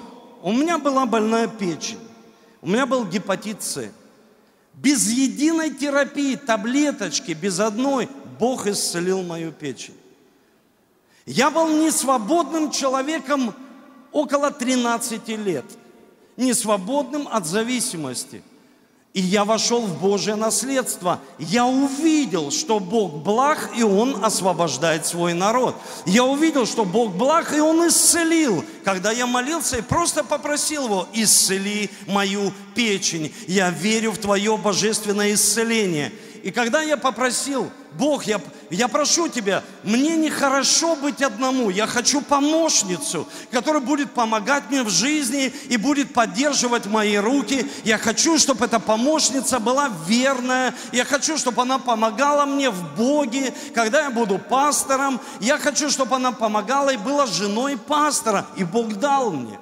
у 0.42 0.52
меня 0.52 0.78
была 0.78 1.06
больная 1.06 1.48
печень, 1.48 1.98
у 2.60 2.68
меня 2.68 2.86
был 2.86 3.04
гепатит 3.04 3.62
С. 3.62 3.90
Без 4.74 5.10
единой 5.10 5.70
терапии, 5.70 6.36
таблеточки, 6.36 7.32
без 7.32 7.60
одной, 7.60 8.08
Бог 8.42 8.66
исцелил 8.66 9.22
мою 9.22 9.52
печень. 9.52 9.94
Я 11.26 11.48
был 11.48 11.68
несвободным 11.68 12.72
человеком 12.72 13.54
около 14.10 14.50
13 14.50 15.28
лет. 15.38 15.64
не 16.36 16.52
свободным 16.52 17.28
от 17.30 17.46
зависимости. 17.46 18.42
И 19.14 19.20
я 19.20 19.44
вошел 19.44 19.82
в 19.82 20.00
Божье 20.00 20.34
наследство. 20.34 21.20
Я 21.38 21.66
увидел, 21.66 22.50
что 22.50 22.80
Бог 22.80 23.22
благ, 23.22 23.70
и 23.76 23.84
Он 23.84 24.24
освобождает 24.24 25.06
свой 25.06 25.34
народ. 25.34 25.76
Я 26.04 26.24
увидел, 26.24 26.66
что 26.66 26.84
Бог 26.84 27.14
благ, 27.14 27.54
и 27.54 27.60
Он 27.60 27.86
исцелил. 27.86 28.64
Когда 28.82 29.12
я 29.12 29.26
молился 29.26 29.76
и 29.76 29.82
просто 29.82 30.24
попросил 30.24 30.86
Его, 30.86 31.06
исцели 31.12 31.90
мою 32.08 32.52
печень. 32.74 33.32
Я 33.46 33.70
верю 33.70 34.10
в 34.10 34.18
Твое 34.18 34.56
божественное 34.56 35.34
исцеление. 35.34 36.10
И 36.42 36.50
когда 36.50 36.82
я 36.82 36.96
попросил, 36.96 37.70
Бог, 37.92 38.24
я, 38.24 38.40
я 38.68 38.88
прошу 38.88 39.28
Тебя, 39.28 39.62
мне 39.84 40.16
нехорошо 40.16 40.96
быть 40.96 41.22
одному, 41.22 41.70
я 41.70 41.86
хочу 41.86 42.20
помощницу, 42.20 43.28
которая 43.52 43.80
будет 43.80 44.10
помогать 44.10 44.64
мне 44.68 44.82
в 44.82 44.90
жизни 44.90 45.52
и 45.68 45.76
будет 45.76 46.12
поддерживать 46.12 46.86
мои 46.86 47.16
руки. 47.16 47.70
Я 47.84 47.96
хочу, 47.96 48.38
чтобы 48.38 48.64
эта 48.64 48.80
помощница 48.80 49.60
была 49.60 49.88
верная, 50.06 50.74
я 50.90 51.04
хочу, 51.04 51.38
чтобы 51.38 51.62
она 51.62 51.78
помогала 51.78 52.44
мне 52.44 52.70
в 52.70 52.96
Боге, 52.96 53.54
когда 53.72 54.02
я 54.02 54.10
буду 54.10 54.38
пастором. 54.38 55.20
Я 55.40 55.58
хочу, 55.58 55.90
чтобы 55.90 56.16
она 56.16 56.32
помогала 56.32 56.90
и 56.90 56.96
была 56.96 57.26
женой 57.26 57.76
пастора, 57.76 58.46
и 58.56 58.64
Бог 58.64 58.94
дал 58.94 59.30
мне. 59.30 59.60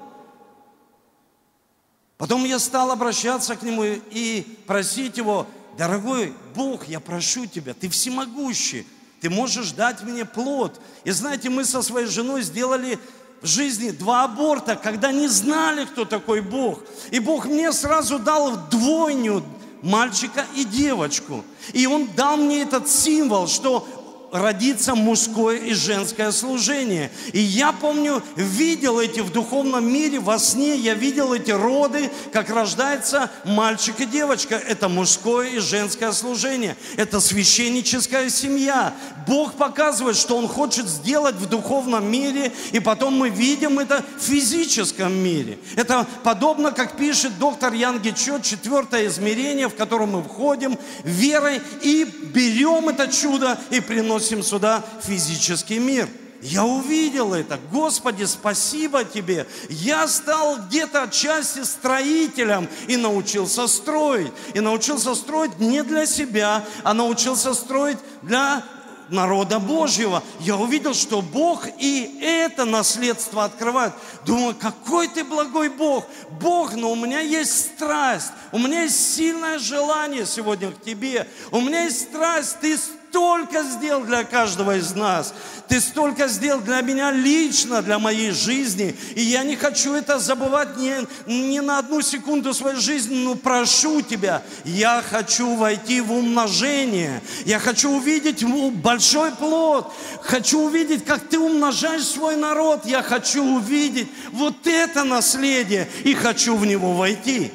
Потом 2.16 2.44
я 2.44 2.58
стал 2.58 2.90
обращаться 2.90 3.56
к 3.56 3.62
нему 3.62 3.82
и 3.82 4.42
просить 4.66 5.16
его, 5.16 5.46
дорогой 5.80 6.34
Бог, 6.54 6.88
я 6.88 7.00
прошу 7.00 7.46
тебя, 7.46 7.72
ты 7.72 7.88
всемогущий, 7.88 8.87
ты 9.22 9.30
можешь 9.30 9.72
дать 9.72 10.02
мне 10.02 10.26
плод. 10.26 10.78
И 11.04 11.10
знаете, 11.10 11.49
мы 11.49 11.64
со 11.64 11.80
своей 11.80 12.06
женой 12.06 12.42
сделали 12.42 12.99
в 13.40 13.46
жизни 13.46 13.88
два 13.88 14.25
аборта, 14.25 14.76
когда 14.76 15.10
не 15.10 15.26
знали, 15.26 15.87
кто 15.87 16.04
такой 16.04 16.42
Бог. 16.42 16.80
И 17.10 17.18
Бог 17.18 17.46
мне 17.46 17.72
сразу 17.72 18.18
дал 18.18 18.58
двойню 18.68 19.42
мальчика 19.80 20.44
и 20.54 20.64
девочку. 20.64 21.42
И 21.72 21.87
Он 21.87 22.06
дал 22.14 22.37
мне 22.37 22.60
этот 22.60 22.87
символ, 22.87 23.49
что 23.49 23.88
родится 24.32 24.94
мужское 24.94 25.56
и 25.56 25.75
женское 25.75 26.30
служение. 26.32 27.10
И 27.32 27.40
я 27.40 27.72
помню, 27.72 28.22
видел 28.37 29.00
эти 29.00 29.20
в 29.20 29.32
духовном 29.32 29.90
мире, 29.92 30.20
во 30.20 30.38
сне 30.38 30.76
я 30.76 30.94
видел 30.94 31.32
эти 31.32 31.50
роды, 31.50 32.10
как 32.32 32.50
рождается 32.50 33.30
мальчик 33.44 34.00
и 34.00 34.06
девочка. 34.06 34.54
Это 34.54 34.88
мужское 34.88 35.49
и 35.49 35.58
женское 35.58 36.12
служение. 36.12 36.76
Это 36.96 37.20
священническая 37.20 38.30
семья. 38.30 38.94
Бог 39.26 39.54
показывает, 39.54 40.16
что 40.16 40.37
Он 40.37 40.46
хочет 40.49 40.88
сделать 40.88 41.37
в 41.37 41.49
духовном 41.49 42.10
мире, 42.10 42.52
и 42.72 42.80
потом 42.80 43.14
мы 43.14 43.30
видим 43.30 43.78
это 43.78 44.04
в 44.18 44.22
физическом 44.22 45.12
мире. 45.12 45.58
Это 45.76 46.06
подобно, 46.22 46.72
как 46.72 46.96
пишет 46.96 47.38
доктор 47.38 47.72
Ян 47.72 48.00
Гечо, 48.00 48.38
четвертое 48.40 49.06
измерение, 49.06 49.68
в 49.68 49.75
котором 49.75 50.12
мы 50.12 50.22
входим 50.22 50.78
верой 51.04 51.60
и 51.82 52.04
берем 52.04 52.88
это 52.88 53.08
чудо 53.08 53.58
и 53.70 53.80
приносим 53.80 54.19
приносим 54.20 54.42
сюда 54.42 54.84
физический 55.02 55.78
мир. 55.78 56.08
Я 56.42 56.64
увидел 56.64 57.34
это. 57.34 57.58
Господи, 57.70 58.24
спасибо 58.24 59.04
Тебе. 59.04 59.46
Я 59.68 60.08
стал 60.08 60.58
где-то 60.66 61.02
отчасти 61.02 61.62
строителем 61.64 62.68
и 62.88 62.96
научился 62.96 63.66
строить. 63.66 64.32
И 64.54 64.60
научился 64.60 65.14
строить 65.14 65.58
не 65.58 65.82
для 65.82 66.06
себя, 66.06 66.64
а 66.82 66.94
научился 66.94 67.52
строить 67.52 67.98
для 68.22 68.62
народа 69.10 69.58
Божьего. 69.58 70.22
Я 70.40 70.56
увидел, 70.56 70.94
что 70.94 71.20
Бог 71.20 71.66
и 71.78 72.18
это 72.22 72.64
наследство 72.64 73.44
открывает. 73.44 73.92
Думаю, 74.24 74.54
какой 74.54 75.08
ты 75.08 75.24
благой 75.24 75.68
Бог. 75.68 76.06
Бог, 76.40 76.74
но 76.74 76.90
у 76.90 76.96
меня 76.96 77.20
есть 77.20 77.74
страсть, 77.74 78.32
у 78.52 78.58
меня 78.58 78.82
есть 78.82 79.14
сильное 79.14 79.58
желание 79.58 80.24
сегодня 80.24 80.70
к 80.70 80.80
тебе. 80.82 81.28
У 81.50 81.60
меня 81.60 81.84
есть 81.84 82.08
страсть, 82.08 82.56
ты 82.60 82.78
столько 83.11 83.64
сделал 83.64 84.05
для 84.05 84.23
каждого 84.23 84.76
из 84.76 84.95
нас. 84.95 85.35
Ты 85.67 85.81
столько 85.81 86.29
сделал 86.29 86.61
для 86.61 86.81
меня 86.81 87.11
лично, 87.11 87.83
для 87.83 87.99
моей 87.99 88.31
жизни. 88.31 88.95
И 89.17 89.23
я 89.23 89.43
не 89.43 89.57
хочу 89.57 89.95
это 89.95 90.21
забывать 90.21 90.76
ни, 90.76 90.95
ни 91.26 91.59
на 91.59 91.79
одну 91.79 92.02
секунду 92.02 92.55
своей 92.55 92.76
жизни, 92.76 93.17
но 93.17 93.35
прошу 93.35 94.00
тебя, 94.00 94.43
я 94.64 95.02
хочу 95.02 95.57
войти 95.57 96.00
в 96.00 96.12
умножение. 96.12 97.21
Я 97.45 97.59
хочу 97.59 97.90
увидеть 97.90 98.45
большой 98.45 99.33
плод. 99.33 99.93
Хочу 100.23 100.61
увидеть, 100.61 101.05
как 101.05 101.29
ты 101.29 101.38
умножаешь 101.38 102.05
свой 102.05 102.37
народ. 102.37 102.87
Я 102.87 103.02
хочу 103.02 103.43
увидеть 103.43 104.09
вот 104.31 104.67
это 104.69 105.02
наследие 105.02 105.88
и 106.05 106.14
хочу 106.14 106.57
в 106.57 106.64
него 106.64 106.93
войти. 106.93 107.50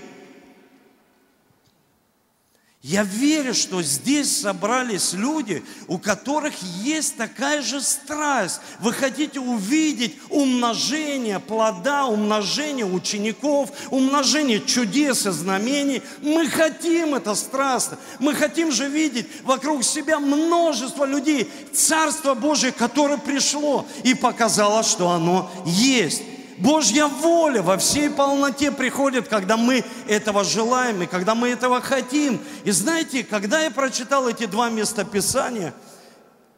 Я 2.88 3.02
верю, 3.02 3.56
что 3.56 3.82
здесь 3.82 4.42
собрались 4.42 5.14
люди, 5.14 5.66
у 5.88 5.98
которых 5.98 6.54
есть 6.84 7.18
такая 7.18 7.64
же 7.64 7.82
страсть. 7.82 8.62
Вы 8.80 8.94
хотите 8.94 9.40
увидеть 9.40 10.16
умножение 10.30 11.40
плода, 11.40 12.06
умножение 12.06 12.86
учеников, 12.86 13.72
умножение 13.90 14.64
чудес 14.64 15.26
и 15.26 15.32
знамений. 15.32 16.04
Мы 16.22 16.48
хотим 16.48 17.16
это 17.16 17.34
страстно. 17.34 17.98
Мы 18.20 18.36
хотим 18.36 18.72
же 18.72 18.88
видеть 18.88 19.26
вокруг 19.46 19.84
себя 19.84 20.20
множество 20.20 21.06
людей, 21.06 21.50
Царство 21.74 22.36
Божие, 22.36 22.72
которое 22.72 23.18
пришло 23.18 23.88
и 24.04 24.14
показало, 24.14 24.84
что 24.84 25.10
оно 25.10 25.50
есть. 25.66 26.22
Божья 26.58 27.08
воля 27.08 27.62
во 27.62 27.78
всей 27.78 28.10
полноте 28.10 28.72
приходит, 28.72 29.28
когда 29.28 29.58
мы 29.58 29.84
этого 30.08 30.44
желаем 30.44 31.02
и 31.02 31.06
когда 31.06 31.36
мы 31.36 31.50
этого 31.50 31.82
хотим. 31.82 32.40
И 32.64 32.72
знаете, 32.72 33.24
когда 33.24 33.62
я 33.62 33.72
прочитал 33.72 34.28
эти 34.30 34.46
два 34.46 34.70
местописания, 34.70 35.74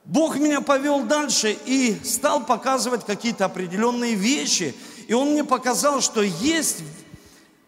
Бог 0.06 0.38
меня 0.38 0.62
повел 0.62 1.04
дальше 1.04 1.58
и 1.66 1.98
стал 2.04 2.46
показывать 2.46 3.06
какие-то 3.06 3.46
определенные 3.46 4.14
вещи. 4.14 4.76
И 5.08 5.14
Он 5.14 5.32
мне 5.32 5.44
показал, 5.44 6.02
что 6.02 6.22
есть, 6.22 6.84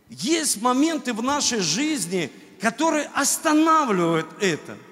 есть 0.10 0.62
моменты 0.62 1.14
в 1.14 1.24
нашей 1.24 1.60
жизни, 1.60 2.32
которые 2.62 3.10
останавливают 3.14 4.28
это– 4.40 4.78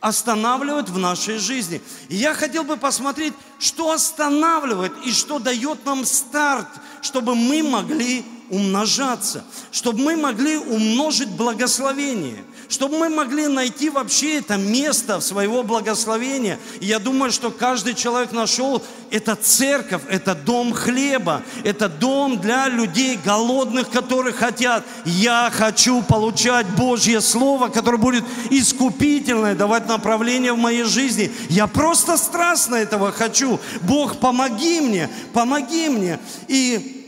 останавливает 0.00 0.88
в 0.88 0.98
нашей 0.98 1.38
жизни. 1.38 1.80
И 2.08 2.16
я 2.16 2.34
хотел 2.34 2.64
бы 2.64 2.76
посмотреть, 2.76 3.34
что 3.58 3.90
останавливает 3.92 4.92
и 5.04 5.12
что 5.12 5.38
дает 5.38 5.84
нам 5.84 6.04
старт, 6.04 6.68
чтобы 7.02 7.34
мы 7.34 7.62
могли 7.62 8.24
умножаться, 8.50 9.44
чтобы 9.72 10.00
мы 10.00 10.16
могли 10.16 10.56
умножить 10.58 11.30
благословение 11.30 12.44
чтобы 12.70 12.98
мы 12.98 13.08
могли 13.08 13.48
найти 13.48 13.90
вообще 13.90 14.38
это 14.38 14.56
место 14.56 15.20
своего 15.20 15.64
благословения. 15.64 16.58
И 16.78 16.86
я 16.86 17.00
думаю, 17.00 17.32
что 17.32 17.50
каждый 17.50 17.94
человек 17.94 18.30
нашел, 18.30 18.80
это 19.10 19.34
церковь, 19.34 20.02
это 20.08 20.36
дом 20.36 20.72
хлеба, 20.72 21.42
это 21.64 21.88
дом 21.88 22.38
для 22.40 22.68
людей 22.68 23.18
голодных, 23.22 23.90
которые 23.90 24.32
хотят. 24.32 24.84
Я 25.04 25.50
хочу 25.52 26.00
получать 26.02 26.68
Божье 26.76 27.20
Слово, 27.20 27.68
которое 27.68 27.98
будет 27.98 28.24
искупительное, 28.50 29.56
давать 29.56 29.88
направление 29.88 30.52
в 30.52 30.58
моей 30.58 30.84
жизни. 30.84 31.32
Я 31.48 31.66
просто 31.66 32.16
страстно 32.16 32.76
этого 32.76 33.10
хочу. 33.10 33.58
Бог, 33.82 34.20
помоги 34.20 34.80
мне, 34.80 35.10
помоги 35.32 35.88
мне. 35.88 36.20
И 36.46 36.99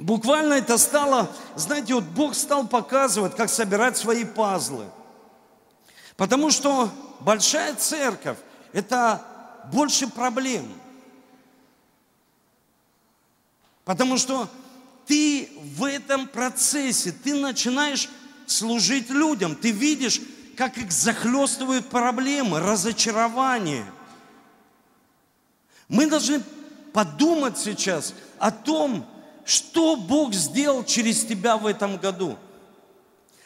Буквально 0.00 0.54
это 0.54 0.76
стало, 0.76 1.30
знаете, 1.54 1.94
вот 1.94 2.04
Бог 2.04 2.34
стал 2.34 2.66
показывать, 2.66 3.36
как 3.36 3.48
собирать 3.48 3.96
свои 3.96 4.24
пазлы. 4.24 4.86
Потому 6.16 6.50
что 6.50 6.90
большая 7.20 7.74
церковь– 7.74 8.38
это 8.72 9.24
больше 9.72 10.08
проблем. 10.08 10.72
Потому 13.84 14.16
что 14.18 14.48
ты 15.06 15.50
в 15.76 15.84
этом 15.84 16.26
процессе, 16.26 17.12
ты 17.12 17.34
начинаешь 17.34 18.08
служить 18.46 19.10
людям, 19.10 19.54
ты 19.54 19.70
видишь, 19.70 20.20
как 20.56 20.78
их 20.78 20.90
захлестывают 20.90 21.88
проблемы, 21.88 22.60
разочарование. 22.60 23.84
Мы 25.88 26.06
должны 26.06 26.42
подумать 26.92 27.58
сейчас 27.58 28.14
о 28.38 28.50
том, 28.50 29.06
что 29.44 29.96
Бог 29.96 30.32
сделал 30.34 30.84
через 30.84 31.24
тебя 31.24 31.56
в 31.56 31.66
этом 31.66 31.96
году. 31.96 32.36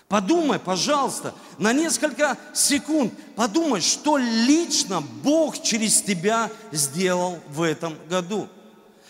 Подумай, 0.08 0.58
пожалуйста, 0.58 1.34
на 1.58 1.72
несколько 1.72 2.38
секунд, 2.54 3.12
подумай, 3.36 3.82
что 3.82 4.16
лично 4.16 5.02
Бог 5.02 5.62
через 5.62 6.00
тебя 6.00 6.50
сделал 6.72 7.38
в 7.48 7.60
этом 7.60 7.94
году. 8.08 8.48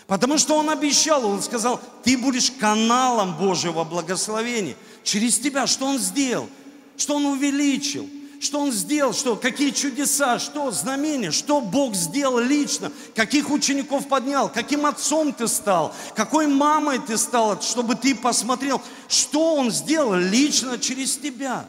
Потому 0.09 0.39
что 0.39 0.57
Он 0.57 0.71
обещал, 0.71 1.25
Он 1.25 1.41
сказал, 1.41 1.81
ты 2.03 2.19
будешь 2.19 2.51
каналом 2.51 3.37
Божьего 3.37 3.85
благословения. 3.85 4.75
Через 5.05 5.39
тебя 5.39 5.67
что 5.67 5.87
Он 5.87 5.99
сделал? 5.99 6.49
Что 6.97 7.17
Он 7.17 7.27
увеличил? 7.27 8.09
Что 8.41 8.61
Он 8.61 8.73
сделал, 8.73 9.13
что, 9.13 9.37
какие 9.37 9.71
чудеса, 9.71 10.39
что 10.39 10.71
знамения, 10.71 11.31
что 11.31 11.61
Бог 11.61 11.95
сделал 11.95 12.39
лично, 12.39 12.93
каких 13.15 13.51
учеников 13.51 14.09
поднял, 14.09 14.49
каким 14.49 14.87
отцом 14.87 15.33
ты 15.33 15.49
стал, 15.49 15.95
какой 16.15 16.47
мамой 16.47 17.01
ты 17.01 17.19
стал, 17.19 17.61
чтобы 17.61 17.97
ты 17.97 18.15
посмотрел, 18.15 18.81
что 19.09 19.57
Он 19.57 19.71
сделал 19.71 20.15
лично 20.15 20.79
через 20.79 21.17
тебя. 21.17 21.67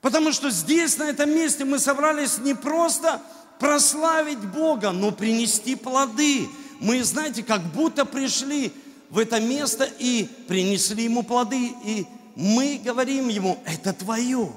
Потому 0.00 0.32
что 0.32 0.50
здесь, 0.50 0.96
на 0.98 1.04
этом 1.04 1.30
месте, 1.30 1.64
мы 1.64 1.78
собрались 1.78 2.38
не 2.38 2.54
просто 2.54 3.20
прославить 3.58 4.38
Бога, 4.38 4.90
но 4.90 5.10
принести 5.10 5.74
плоды. 5.74 6.48
Мы, 6.80 7.04
знаете, 7.04 7.42
как 7.42 7.62
будто 7.72 8.06
пришли 8.06 8.72
в 9.10 9.18
это 9.18 9.40
место 9.40 9.88
и 9.98 10.28
принесли 10.48 11.04
Ему 11.04 11.22
плоды, 11.22 11.74
и 11.84 12.06
мы 12.34 12.80
говорим 12.82 13.28
Ему, 13.28 13.62
это 13.66 13.92
Твое. 13.92 14.50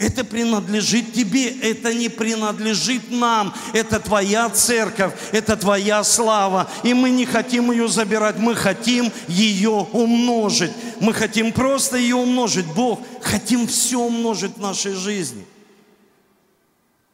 Это 0.00 0.24
принадлежит 0.24 1.12
тебе, 1.12 1.50
это 1.60 1.92
не 1.92 2.08
принадлежит 2.08 3.10
нам. 3.10 3.54
Это 3.74 4.00
твоя 4.00 4.48
церковь, 4.48 5.12
это 5.30 5.58
твоя 5.58 6.02
слава. 6.04 6.70
И 6.82 6.94
мы 6.94 7.10
не 7.10 7.26
хотим 7.26 7.70
ее 7.70 7.86
забирать, 7.86 8.38
мы 8.38 8.54
хотим 8.54 9.12
ее 9.28 9.86
умножить. 9.92 10.72
Мы 11.00 11.12
хотим 11.12 11.52
просто 11.52 11.98
ее 11.98 12.16
умножить. 12.16 12.64
Бог, 12.64 13.00
хотим 13.20 13.66
все 13.66 14.00
умножить 14.00 14.56
в 14.56 14.60
нашей 14.62 14.94
жизни. 14.94 15.44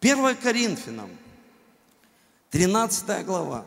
1 0.00 0.36
Коринфянам, 0.36 1.10
13 2.52 3.26
глава. 3.26 3.64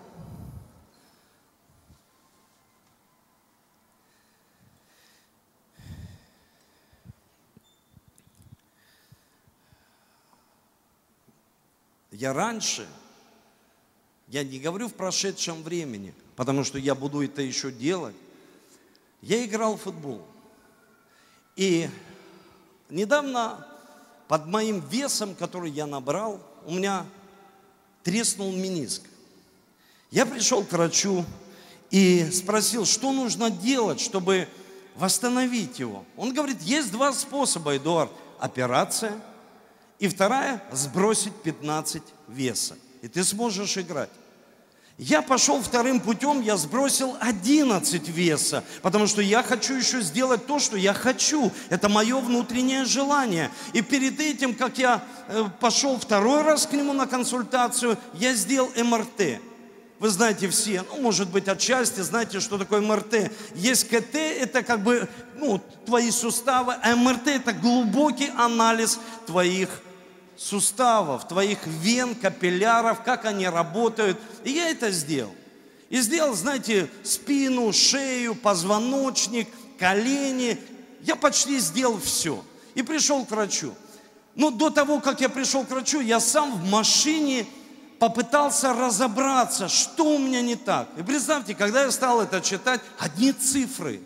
Я 12.20 12.34
раньше, 12.34 12.86
я 14.28 14.44
не 14.44 14.60
говорю 14.60 14.90
в 14.90 14.94
прошедшем 14.94 15.64
времени, 15.64 16.14
потому 16.36 16.66
что 16.66 16.78
я 16.78 16.94
буду 16.94 17.24
это 17.24 17.42
еще 17.42 17.72
делать, 17.72 18.16
я 19.22 19.46
играл 19.46 19.78
в 19.78 19.84
футбол. 19.84 20.22
И 21.56 21.90
недавно 22.90 23.66
под 24.28 24.48
моим 24.48 24.82
весом, 24.82 25.34
который 25.34 25.72
я 25.72 25.86
набрал, 25.86 26.42
у 26.66 26.74
меня 26.74 27.06
треснул 28.04 28.52
миниск. 28.52 29.04
Я 30.12 30.26
пришел 30.26 30.66
к 30.66 30.74
врачу 30.74 31.24
и 31.90 32.30
спросил, 32.32 32.84
что 32.84 33.14
нужно 33.14 33.50
делать, 33.50 34.02
чтобы 34.02 34.50
восстановить 34.96 35.80
его. 35.80 36.04
Он 36.18 36.34
говорит, 36.34 36.62
есть 36.64 36.92
два 36.92 37.14
способа, 37.14 37.78
Эдуард. 37.78 38.12
Операция– 38.40 39.14
и 40.00 40.08
вторая– 40.08 40.64
сбросить 40.72 41.34
15 41.44 42.02
веса. 42.30 42.78
И 43.02 43.08
ты 43.08 43.24
сможешь 43.24 43.78
играть. 43.78 44.10
Я 44.98 45.22
пошел 45.22 45.62
вторым 45.62 46.02
путем, 46.02 46.42
я 46.42 46.58
сбросил 46.58 47.16
11 47.22 48.10
веса, 48.10 48.66
потому 48.82 49.08
что 49.08 49.22
я 49.22 49.44
хочу 49.44 49.76
еще 49.76 50.02
сделать 50.02 50.46
то, 50.46 50.60
что 50.60 50.76
я 50.76 50.94
хочу. 50.94 51.54
Это 51.70 51.88
мое 51.88 52.20
внутреннее 52.20 52.84
желание. 52.84 53.50
И 53.72 53.82
перед 53.82 54.20
этим, 54.20 54.54
как 54.54 54.78
я 54.78 55.02
э, 55.30 55.46
пошел 55.62 55.98
второй 55.98 56.42
раз 56.42 56.68
к 56.68 56.74
нему 56.74 56.92
на 56.92 57.08
консультацию, 57.08 57.98
я 58.14 58.34
сделал 58.34 58.70
МРТ. 58.76 59.40
Вы 60.00 60.10
знаете 60.10 60.50
все, 60.50 60.84
ну, 60.90 61.02
может 61.02 61.30
быть, 61.30 61.48
отчасти 61.48 62.02
знаете, 62.02 62.42
что 62.42 62.58
такое 62.58 62.82
МРТ. 62.82 63.32
Есть 63.56 63.88
КТ, 63.88 64.16
это 64.16 64.64
как 64.64 64.84
бы, 64.84 65.08
ну, 65.38 65.62
твои 65.86 66.12
суставы, 66.12 66.74
а 66.82 66.96
МРТ– 66.98 67.28
это 67.28 67.54
глубокий 67.54 68.32
анализ 68.36 69.00
твоих 69.26 69.70
суставов, 70.40 71.28
твоих 71.28 71.68
вен, 71.68 72.16
капилляров, 72.16 73.04
как 73.04 73.26
они 73.26 73.48
работают. 73.48 74.18
И 74.46 74.52
я 74.52 74.70
это 74.70 74.90
сделал. 74.90 75.36
И 75.90 76.00
сделал, 76.00 76.34
знаете, 76.34 76.90
спину, 77.04 77.74
шею, 77.74 78.36
позвоночник, 78.36 79.50
колени. 79.78 80.58
Я 81.02 81.16
почти 81.18 81.60
сделал 81.60 82.00
все. 82.00 82.44
И 82.74 82.84
пришел 82.84 83.26
к 83.26 83.32
врачу. 83.32 83.74
Но 84.36 84.50
до 84.50 84.70
того, 84.70 85.02
как 85.02 85.20
я 85.20 85.28
пришел 85.28 85.66
к 85.66 85.72
врачу, 85.72 86.00
я 86.00 86.22
сам 86.22 86.54
в 86.54 86.70
машине 86.70 87.46
попытался 87.98 88.74
разобраться, 88.74 89.68
что 89.68 90.16
у 90.16 90.20
меня 90.20 90.42
не 90.42 90.56
так. 90.56 90.88
И 90.98 91.04
представьте, 91.04 91.54
когда 91.54 91.84
я 91.84 91.92
стал 91.92 92.22
это 92.22 92.40
читать, 92.40 92.80
одни 92.98 93.34
цифры, 93.34 94.02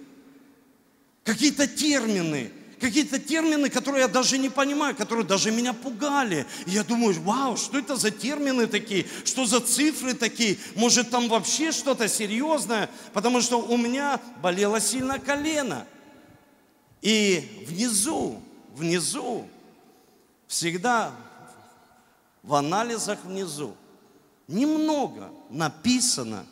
какие-то 1.24 1.67
термины– 1.67 2.52
какие-то 2.84 3.17
термины, 3.17 3.69
которые 3.69 4.02
я 4.02 4.08
даже 4.10 4.38
не 4.38 4.50
понимаю, 4.50 4.93
которые 4.93 5.26
даже 5.26 5.52
меня 5.52 5.72
пугали. 5.72 6.46
И 6.65 6.72
я 6.72 6.84
думаю, 6.84 7.19
вау, 7.22 7.56
что 7.56 7.80
это 7.80 7.96
за 7.96 8.12
термины 8.12 8.67
такие, 8.67 9.06
что 9.24 9.46
за 9.46 9.62
цифры 9.62 10.13
такие, 10.13 10.58
может 10.76 11.10
там 11.10 11.30
вообще 11.30 11.72
что-то 11.72 12.10
серьезное, 12.10 12.89
потому 13.13 13.41
что 13.41 13.62
у 13.62 13.78
меня 13.78 14.19
болело 14.41 14.82
сильно 14.82 15.17
колено. 15.17 15.88
И 17.02 17.65
внизу, 17.69 18.41
внизу, 18.76 19.48
всегда 20.48 21.12
в 22.43 22.54
анализах 22.54 23.19
внизу 23.24 23.78
немного 24.50 25.32
написано, 25.50 26.46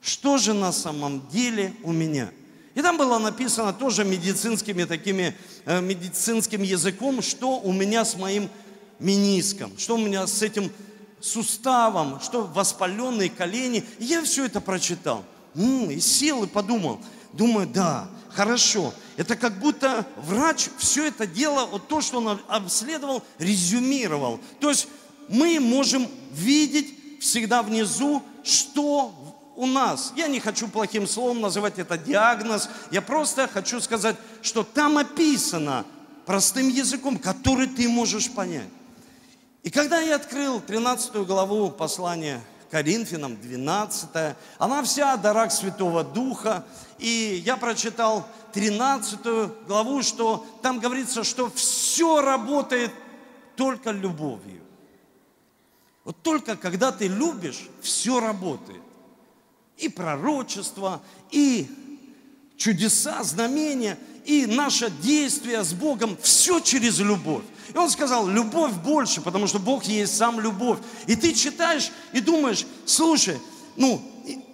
что 0.00 0.38
же 0.38 0.54
на 0.54 0.70
самом 0.70 1.26
деле 1.28 1.74
у 1.82 1.90
меня– 1.90 2.30
и 2.76 2.82
там 2.82 2.98
было 2.98 3.18
написано 3.18 3.72
тоже 3.72 4.04
медицинскими 4.04 4.84
такими, 4.84 5.34
э, 5.64 5.80
медицинским 5.80 6.62
языком, 6.62 7.22
что 7.22 7.58
у 7.58 7.72
меня 7.72 8.04
с 8.04 8.16
моим 8.16 8.50
мениском, 8.98 9.72
что 9.78 9.94
у 9.94 9.98
меня 9.98 10.26
с 10.26 10.42
этим 10.42 10.70
суставом, 11.18 12.20
что 12.20 12.42
воспаленные 12.42 13.30
колени. 13.30 13.82
И 13.98 14.04
я 14.04 14.22
все 14.22 14.44
это 14.44 14.60
прочитал. 14.60 15.24
м 15.54 15.90
и 15.90 15.98
сел 16.00 16.44
и 16.44 16.46
подумал. 16.46 17.00
Думаю, 17.32 17.66
да, 17.66 18.10
хорошо. 18.28 18.92
Это 19.16 19.36
как 19.36 19.58
будто 19.58 20.06
врач 20.18 20.68
все 20.76 21.06
это 21.06 21.26
дело, 21.26 21.64
вот 21.64 21.88
то, 21.88 22.02
что 22.02 22.18
он 22.18 22.38
обследовал, 22.46 23.22
резюмировал. 23.38 24.38
То 24.60 24.68
есть 24.68 24.86
мы 25.30 25.58
можем 25.60 26.06
видеть 26.30 26.94
всегда 27.20 27.62
внизу, 27.62 28.22
что 28.44 29.25
у 29.56 29.66
нас, 29.66 30.12
я 30.16 30.28
не 30.28 30.38
хочу 30.38 30.68
плохим 30.68 31.06
словом 31.06 31.40
называть 31.40 31.78
это 31.78 31.96
диагноз, 31.96 32.68
я 32.90 33.02
просто 33.02 33.48
хочу 33.48 33.80
сказать, 33.80 34.16
что 34.42 34.62
там 34.62 34.98
описано 34.98 35.84
простым 36.26 36.68
языком, 36.68 37.18
который 37.18 37.66
ты 37.66 37.88
можешь 37.88 38.30
понять. 38.30 38.68
И 39.62 39.70
когда 39.70 39.98
я 39.98 40.16
открыл 40.16 40.60
13 40.60 41.14
главу 41.26 41.70
послания 41.70 42.40
Коринфянам, 42.70 43.36
12, 43.40 44.36
она 44.58 44.82
вся 44.82 45.14
о 45.14 45.16
дарах 45.16 45.50
Святого 45.50 46.04
Духа, 46.04 46.64
и 46.98 47.42
я 47.44 47.56
прочитал 47.56 48.28
13 48.52 49.20
главу, 49.66 50.02
что 50.02 50.46
там 50.62 50.78
говорится, 50.80 51.24
что 51.24 51.50
все 51.50 52.20
работает 52.20 52.92
только 53.56 53.90
любовью. 53.90 54.62
Вот 56.04 56.20
только 56.22 56.56
когда 56.56 56.92
ты 56.92 57.08
любишь, 57.08 57.68
все 57.80 58.20
работает 58.20 58.85
и 59.78 59.88
пророчество, 59.88 61.02
и 61.30 61.68
чудеса, 62.56 63.22
знамения, 63.22 63.98
и 64.24 64.46
наше 64.46 64.90
действие 65.02 65.62
с 65.62 65.72
Богом, 65.72 66.16
все 66.20 66.60
через 66.60 66.98
любовь. 66.98 67.44
И 67.72 67.76
он 67.76 67.90
сказал, 67.90 68.26
любовь 68.26 68.72
больше, 68.72 69.20
потому 69.20 69.46
что 69.46 69.58
Бог 69.58 69.84
есть 69.84 70.16
сам 70.16 70.40
любовь. 70.40 70.78
И 71.06 71.14
ты 71.14 71.34
читаешь 71.34 71.90
и 72.12 72.20
думаешь, 72.20 72.66
слушай, 72.84 73.38
ну, 73.76 74.02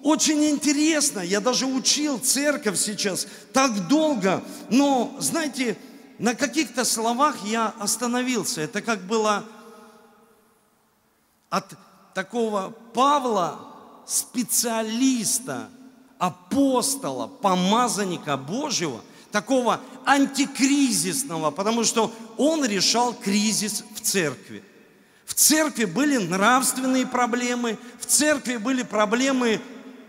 очень 0.02 0.44
интересно, 0.46 1.20
я 1.20 1.40
даже 1.40 1.66
учил 1.66 2.18
церковь 2.18 2.78
сейчас 2.78 3.26
так 3.52 3.86
долго, 3.88 4.42
но, 4.68 5.14
знаете, 5.20 5.78
на 6.18 6.34
каких-то 6.34 6.84
словах 6.84 7.36
я 7.44 7.72
остановился. 7.78 8.60
Это 8.60 8.82
как 8.82 9.06
было 9.06 9.44
от 11.48 11.72
такого 12.14 12.74
Павла, 12.94 13.71
специалиста, 14.06 15.68
апостола, 16.18 17.26
помазанника 17.26 18.36
Божьего, 18.36 19.00
такого 19.30 19.80
антикризисного, 20.04 21.50
потому 21.50 21.84
что 21.84 22.12
он 22.36 22.64
решал 22.64 23.14
кризис 23.14 23.84
в 23.94 24.00
церкви. 24.00 24.62
В 25.24 25.34
церкви 25.34 25.86
были 25.86 26.18
нравственные 26.18 27.06
проблемы, 27.06 27.78
в 27.98 28.06
церкви 28.06 28.56
были 28.56 28.82
проблемы 28.82 29.60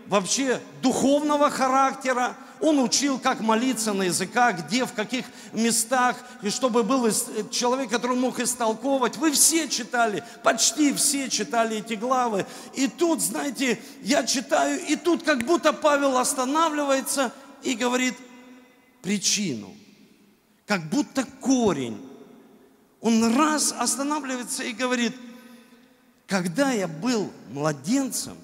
вообще 0.06 0.60
духовного 0.82 1.50
характера, 1.50 2.36
он 2.60 2.78
учил, 2.78 3.18
как 3.18 3.40
молиться 3.40 3.92
на 3.92 4.04
языках, 4.04 4.66
где, 4.66 4.84
в 4.84 4.92
каких 4.92 5.26
местах, 5.52 6.16
и 6.42 6.50
чтобы 6.50 6.82
был 6.82 7.08
человек, 7.50 7.90
который 7.90 8.16
мог 8.16 8.40
истолковывать. 8.40 9.16
Вы 9.16 9.32
все 9.32 9.68
читали, 9.68 10.24
почти 10.42 10.92
все 10.94 11.28
читали 11.28 11.78
эти 11.78 11.94
главы. 11.94 12.46
И 12.74 12.86
тут, 12.86 13.20
знаете, 13.20 13.80
я 14.02 14.24
читаю, 14.24 14.80
и 14.86 14.96
тут 14.96 15.22
как 15.22 15.44
будто 15.44 15.72
Павел 15.72 16.16
останавливается 16.16 17.32
и 17.62 17.74
говорит 17.74 18.14
причину. 19.02 19.74
Как 20.66 20.88
будто 20.88 21.26
корень. 21.40 22.00
он 23.00 23.36
раз 23.36 23.74
останавливается 23.76 24.62
и 24.62 24.72
говорит, 24.72 25.14
когда 26.26 26.72
я 26.72 26.88
был 26.88 27.30
младенцем, 27.50 28.36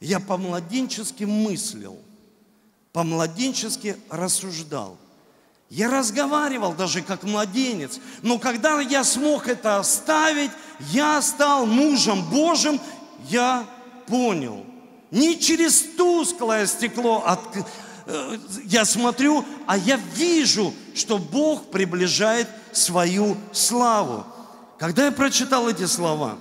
я 0.00 0.18
по-младенчески 0.20 1.24
мыслил, 1.24 1.98
по-младенчески 2.98 3.96
рассуждал. 4.10 4.96
Я 5.70 5.88
разговаривал 5.88 6.72
даже 6.72 7.00
как 7.00 7.22
младенец. 7.22 8.00
Но 8.22 8.40
когда 8.40 8.80
я 8.80 9.04
смог 9.04 9.46
это 9.46 9.78
оставить, 9.78 10.50
я 10.90 11.22
стал 11.22 11.64
мужем 11.64 12.28
Божьим, 12.28 12.80
я 13.28 13.64
понял. 14.08 14.66
Не 15.12 15.38
через 15.38 15.80
тусклое 15.96 16.66
стекло 16.66 17.22
от, 17.24 17.38
э, 18.06 18.38
я 18.64 18.84
смотрю, 18.84 19.44
а 19.68 19.78
я 19.78 19.94
вижу, 20.16 20.74
что 20.92 21.18
Бог 21.18 21.70
приближает 21.70 22.48
свою 22.72 23.36
славу. 23.52 24.26
Когда 24.76 25.04
я 25.04 25.12
прочитал 25.12 25.68
эти 25.68 25.86
слова, 25.86 26.36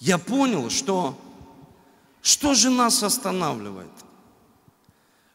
я 0.00 0.16
понял, 0.16 0.70
что 0.70 1.18
что 2.22 2.54
же 2.54 2.70
нас 2.70 3.02
останавливает? 3.02 4.07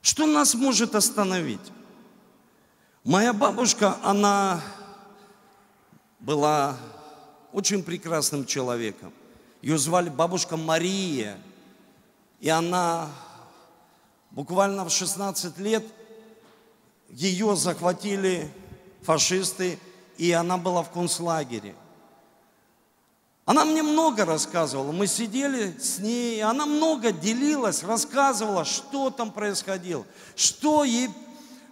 Что 0.03 0.25
нас 0.25 0.53
может 0.53 0.95
остановить? 0.95 1.61
Моя 3.05 3.31
бабушка, 3.31 3.95
она 4.03 4.61
была 6.19 6.75
очень 7.53 7.81
прекрасным 7.81 8.45
человеком. 8.45 9.13
Ее 9.61 9.77
звали 9.77 10.09
бабушка 10.09 10.57
Мария. 10.57 11.39
И 12.41 12.49
она 12.49 13.07
буквально 14.31 14.83
в 14.83 14.91
16 14.91 15.57
лет 15.59 15.85
ее 17.07 17.55
захватили 17.55 18.51
фашисты, 19.03 19.79
и 20.17 20.33
она 20.33 20.57
была 20.57 20.83
в 20.83 20.91
концлагере. 20.91 21.75
Она 23.45 23.65
мне 23.65 23.83
много 23.83 24.23
рассказывала. 24.23 24.91
Мы 24.91 25.07
сидели 25.07 25.75
с 25.77 25.99
ней, 25.99 26.41
она 26.41 26.65
много 26.65 27.11
делилась, 27.11 27.83
рассказывала, 27.83 28.63
что 28.63 29.09
там 29.09 29.31
происходило, 29.31 30.05
что 30.35 30.85
ей, 30.85 31.09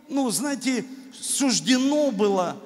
ну, 0.10 0.30
знаете, 0.32 0.86
суждено 1.14 2.12
было 2.12 2.58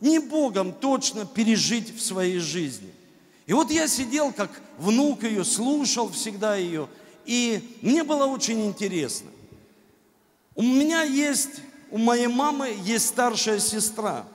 не 0.00 0.18
Богом 0.18 0.74
точно 0.74 1.24
пережить 1.24 1.96
в 1.96 2.04
своей 2.04 2.38
жизни. 2.38 2.92
И 3.46 3.54
вот 3.54 3.70
я 3.70 3.88
сидел 3.88 4.32
как 4.32 4.50
внук 4.76 5.22
ее, 5.22 5.42
слушал 5.42 6.10
всегда 6.10 6.56
ее, 6.56 6.88
и 7.24 7.78
мне 7.80 8.04
было 8.04 8.26
очень 8.26 8.66
интересно. 8.66 9.30
У 10.54 10.62
меня 10.62 11.02
есть, 11.02 11.60
у 11.90 11.96
моей 11.96 12.26
мамы 12.26 12.76
есть 12.82 13.06
старшая 13.06 13.60
сестра. 13.60 14.26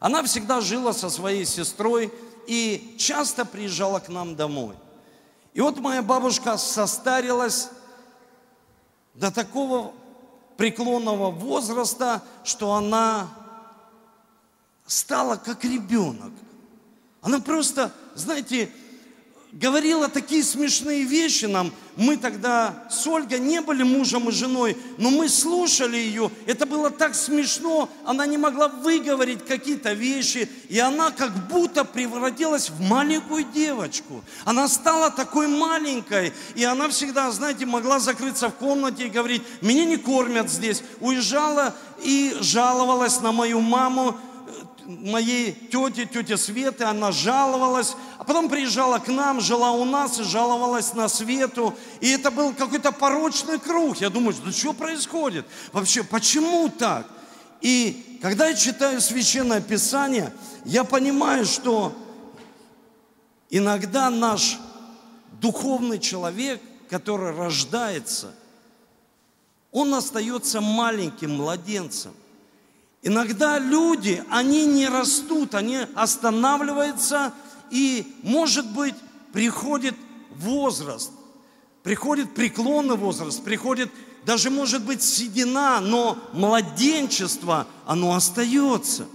Она 0.00 0.22
всегда 0.24 0.60
жила 0.60 0.92
со 0.92 1.10
своей 1.10 1.44
сестрой 1.44 2.12
и 2.48 2.96
часто 2.98 3.44
приезжала 3.44 4.00
к 4.00 4.08
нам 4.08 4.34
домой. 4.34 4.74
И 5.52 5.60
вот 5.60 5.78
моя 5.80 6.02
бабушка 6.02 6.56
состарилась 6.56 7.68
до 9.12 9.30
такого 9.30 9.92
преклонного 10.56 11.30
возраста, 11.30 12.22
что 12.44 12.72
она 12.72 13.28
стала 14.86 15.36
как 15.36 15.62
ребенок. 15.62 16.32
Она 17.20 17.40
просто, 17.40 17.92
знаете, 18.14 18.72
говорила 19.52 20.08
такие 20.08 20.42
смешные 20.42 21.04
вещи 21.04 21.46
нам. 21.46 21.72
Мы 21.96 22.16
тогда 22.16 22.86
с 22.90 23.06
Ольгой 23.08 23.40
не 23.40 23.60
были 23.60 23.82
мужем 23.82 24.28
и 24.28 24.32
женой, 24.32 24.76
но 24.98 25.10
мы 25.10 25.28
слушали 25.28 25.96
ее. 25.96 26.30
Это 26.46 26.64
было 26.64 26.90
так 26.90 27.14
смешно. 27.14 27.88
Она 28.04 28.24
не 28.26 28.38
могла 28.38 28.68
выговорить 28.68 29.44
какие-то 29.44 29.94
вещи. 29.94 30.48
И 30.68 30.78
она 30.78 31.10
как 31.10 31.48
будто 31.48 31.84
превратилась 31.84 32.70
в 32.70 32.80
маленькую 32.80 33.44
девочку. 33.44 34.22
Она 34.44 34.68
стала 34.68 35.10
такой 35.10 35.48
маленькой. 35.48 36.32
И 36.54 36.62
она 36.62 36.88
всегда, 36.88 37.30
знаете, 37.32 37.66
могла 37.66 37.98
закрыться 37.98 38.48
в 38.50 38.54
комнате 38.54 39.06
и 39.06 39.10
говорить, 39.10 39.42
меня 39.60 39.84
не 39.84 39.96
кормят 39.96 40.50
здесь. 40.50 40.84
Уезжала 41.00 41.74
и 42.02 42.36
жаловалась 42.40 43.20
на 43.20 43.32
мою 43.32 43.60
маму, 43.60 44.16
моей 44.88 45.52
тете, 45.52 46.06
тете 46.06 46.38
Светы, 46.38 46.84
она 46.84 47.12
жаловалась, 47.12 47.94
а 48.16 48.24
потом 48.24 48.48
приезжала 48.48 48.98
к 48.98 49.08
нам, 49.08 49.40
жила 49.40 49.72
у 49.72 49.84
нас 49.84 50.18
и 50.18 50.22
жаловалась 50.22 50.94
на 50.94 51.08
Свету. 51.08 51.74
И 52.00 52.08
это 52.08 52.30
был 52.30 52.54
какой-то 52.54 52.90
порочный 52.90 53.58
круг. 53.58 53.98
Я 53.98 54.08
думаю, 54.08 54.34
да 54.42 54.50
что 54.50 54.72
происходит? 54.72 55.46
Вообще, 55.72 56.02
почему 56.02 56.70
так? 56.70 57.06
И 57.60 58.18
когда 58.22 58.48
я 58.48 58.54
читаю 58.54 59.00
Священное 59.02 59.60
Писание, 59.60 60.32
я 60.64 60.84
понимаю, 60.84 61.44
что 61.44 61.94
иногда 63.50 64.08
наш 64.08 64.58
духовный 65.38 65.98
человек, 65.98 66.62
который 66.88 67.36
рождается, 67.36 68.34
он 69.70 69.92
остается 69.92 70.62
маленьким 70.62 71.36
младенцем– 71.36 72.14
Иногда 73.02 73.58
люди, 73.58 74.22
они 74.30 74.66
не 74.66 74.88
растут, 74.88 75.54
они 75.54 75.78
останавливаются, 75.94 77.32
и, 77.70 78.16
может 78.22 78.66
быть, 78.72 78.94
приходит 79.32 79.94
возраст, 80.36 81.12
приходит 81.82 82.34
преклонный 82.34 82.96
возраст, 82.96 83.42
приходит 83.42 83.90
даже, 84.24 84.50
может 84.50 84.82
быть, 84.84 85.02
седина, 85.02 85.80
но 85.80 86.18
младенчество, 86.32 87.66
оно 87.86 88.14
остается. 88.14 89.06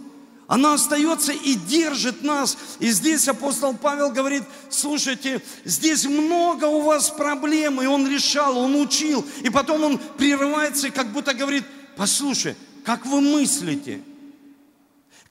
Оно 0.48 0.74
остается 0.74 1.32
и 1.32 1.56
держит 1.56 2.24
нас. 2.24 2.58
И 2.80 2.90
здесь 2.90 3.28
апостол 3.28 3.76
Павел 3.76 4.12
говорит, 4.12 4.44
слушайте, 4.70 5.42
здесь 5.66 6.06
много 6.06 6.66
у 6.66 6.82
вас 6.82 7.10
проблем, 7.10 7.82
и 7.82 7.86
он 7.86 8.08
решал, 8.08 8.58
он 8.58 8.76
учил. 8.76 9.26
И 9.42 9.50
потом 9.50 9.84
он 9.84 9.98
прерывается 9.98 10.88
и 10.88 10.92
как 10.92 11.12
будто 11.12 11.34
говорит, 11.34 11.64
послушай, 11.96 12.56
как 12.84 13.06
вы 13.06 13.22
мыслите, 13.22 14.02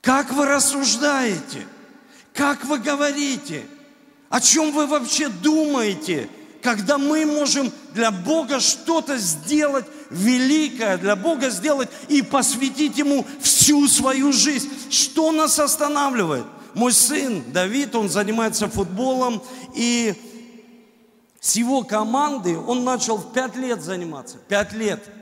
как 0.00 0.32
вы 0.32 0.46
рассуждаете, 0.46 1.66
как 2.32 2.64
вы 2.64 2.78
говорите, 2.78 3.64
о 4.28 4.40
чем 4.40 4.72
вы 4.72 4.86
вообще 4.86 5.28
думаете, 5.28 6.28
когда 6.62 6.96
мы 6.96 7.26
можем 7.26 7.70
для 7.92 8.10
Бога 8.10 8.60
что-то 8.60 9.18
сделать 9.18 9.84
великое, 10.10 10.96
для 10.96 11.16
Бога 11.16 11.50
сделать 11.50 11.90
и 12.08 12.22
посвятить 12.22 12.96
Ему 12.96 13.26
всю 13.40 13.86
свою 13.88 14.32
жизнь. 14.32 14.70
Что 14.90 15.32
нас 15.32 15.58
останавливает? 15.58 16.46
Мой 16.74 16.92
сын 16.92 17.44
Давид, 17.52 17.94
он 17.94 18.08
занимается 18.08 18.68
футболом, 18.68 19.42
и 19.74 20.14
с 21.40 21.56
его 21.56 21.82
команды 21.82 22.56
он 22.56 22.84
начал 22.84 23.18
в 23.18 23.32
пять 23.32 23.56
лет 23.56 23.82
заниматься. 23.82 24.38
Пять 24.48 24.72
лет– 24.72 25.04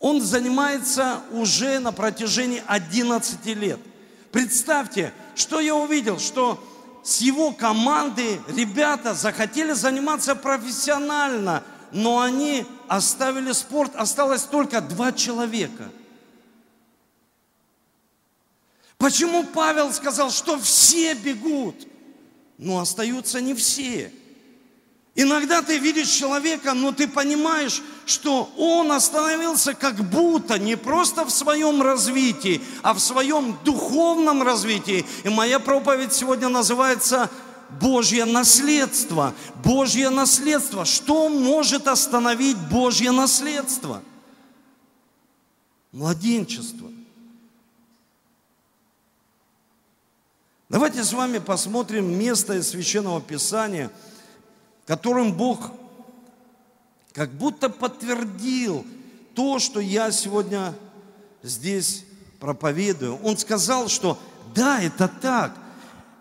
он 0.00 0.22
занимается 0.22 1.20
уже 1.30 1.78
на 1.78 1.92
протяжении 1.92 2.62
11 2.66 3.46
лет. 3.54 3.78
Представьте, 4.32 5.12
что 5.36 5.60
я 5.60 5.76
увидел, 5.76 6.18
что 6.18 6.62
с 7.04 7.20
его 7.20 7.52
команды 7.52 8.40
ребята 8.48 9.14
захотели 9.14 9.72
заниматься 9.72 10.34
профессионально, 10.34 11.62
но 11.92 12.20
они 12.20 12.66
оставили 12.88 13.52
спорт, 13.52 13.94
осталось 13.94 14.42
только 14.44 14.80
два 14.80 15.12
человека. 15.12 15.90
Почему 18.96 19.44
Павел 19.44 19.92
сказал, 19.92 20.30
что 20.30 20.58
все 20.58 21.14
бегут, 21.14 21.86
но 22.56 22.80
остаются 22.80 23.40
не 23.40 23.54
все? 23.54 24.12
Иногда 25.16 25.60
ты 25.60 25.78
видишь 25.78 26.08
человека, 26.08 26.72
но 26.72 26.92
ты 26.92 27.08
понимаешь, 27.08 27.82
что 28.06 28.50
он 28.56 28.92
остановился 28.92 29.74
как 29.74 29.96
будто 30.08 30.58
не 30.58 30.76
просто 30.76 31.24
в 31.24 31.30
своем 31.30 31.82
развитии, 31.82 32.62
а 32.82 32.94
в 32.94 33.00
своем 33.00 33.58
духовном 33.64 34.42
развитии. 34.42 35.04
И 35.24 35.28
моя 35.28 35.58
проповедь 35.58 36.12
сегодня 36.12 36.48
называется 36.48 37.28
Божье 37.80 38.24
наследство. 38.24 39.34
Божье 39.64 40.10
наследство. 40.10 40.84
Что 40.84 41.28
может 41.28 41.88
остановить 41.88 42.56
Божье 42.56 43.10
наследство? 43.10 44.02
Младенчество. 45.90 46.88
Давайте 50.68 51.02
с 51.02 51.12
вами 51.12 51.38
посмотрим 51.38 52.16
место 52.16 52.54
из 52.54 52.68
Священного 52.68 53.20
Писания– 53.20 53.90
которым 54.90 55.34
Бог 55.34 55.70
как 57.12 57.30
будто 57.30 57.70
подтвердил 57.70 58.84
то, 59.36 59.60
что 59.60 59.78
я 59.78 60.10
сегодня 60.10 60.74
здесь 61.44 62.04
проповедую. 62.40 63.16
Он 63.22 63.38
сказал, 63.38 63.86
что 63.86 64.18
да, 64.52 64.82
это 64.82 65.06
так. 65.06 65.54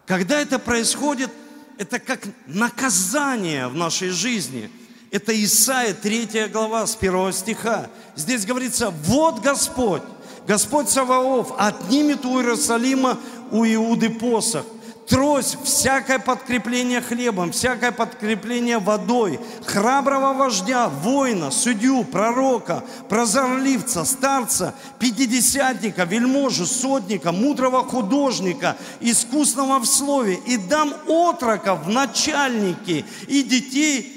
Когда 0.05 0.39
это 0.39 0.60
происходит, 0.60 1.32
это 1.79 1.97
как 1.97 2.19
наказание 2.45 3.69
в 3.69 3.73
нашей 3.73 4.10
жизни. 4.10 4.69
Это 5.10 5.34
Исаия 5.43 5.95
3 5.95 6.49
глава 6.49 6.86
с 6.86 6.95
1 6.95 7.34
стиха. 7.34 7.89
Здесь 8.15 8.45
говорится, 8.45 8.91
вот 8.91 9.39
Господь 9.39 10.03
Господь 10.45 10.89
Саваоф 10.89 11.53
отнимет 11.58 12.23
у 12.23 12.39
Иерусалима 12.39 13.17
у 13.49 13.65
Иуды 13.65 14.12
посох 14.12 14.65
трость, 15.10 15.58
всякое 15.63 16.19
подкрепление 16.19 17.02
хлебом, 17.02 17.52
всякое 17.52 17.91
подкрепление 17.91 18.78
водой, 18.78 19.39
храброго 19.65 20.34
вождя, 20.34 20.88
воина, 20.88 21.50
судью, 21.50 22.04
пророка, 22.04 22.84
прозорливца, 23.10 24.06
старца, 24.06 24.76
пятидесятника, 25.00 26.04
вельможу, 26.04 26.65
сотника, 26.65 27.32
мудрого 27.32 27.84
художника, 27.84 28.78
искусного 29.02 29.80
в 29.80 29.86
слове, 29.88 30.39
и 30.45 30.58
дам 30.58 30.93
отрока 31.08 31.74
в 31.74 31.89
начальники 31.89 33.04
и 33.28 33.43
детей 33.43 34.15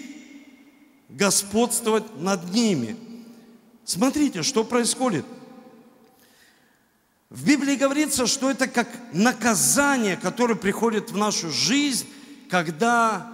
господствовать 1.08 2.20
над 2.20 2.52
ними. 2.52 2.96
Смотрите, 3.84 4.42
что 4.42 4.62
происходит– 4.62 5.24
в 7.32 7.46
Библии 7.46 7.76
говорится, 7.76 8.26
что 8.26 8.50
это 8.50 8.66
как 8.68 8.88
наказание, 9.14 10.18
которое 10.18 10.54
приходит 10.54 11.10
в 11.10 11.16
нашу 11.16 11.50
жизнь, 11.50 12.06
когда 12.50 13.26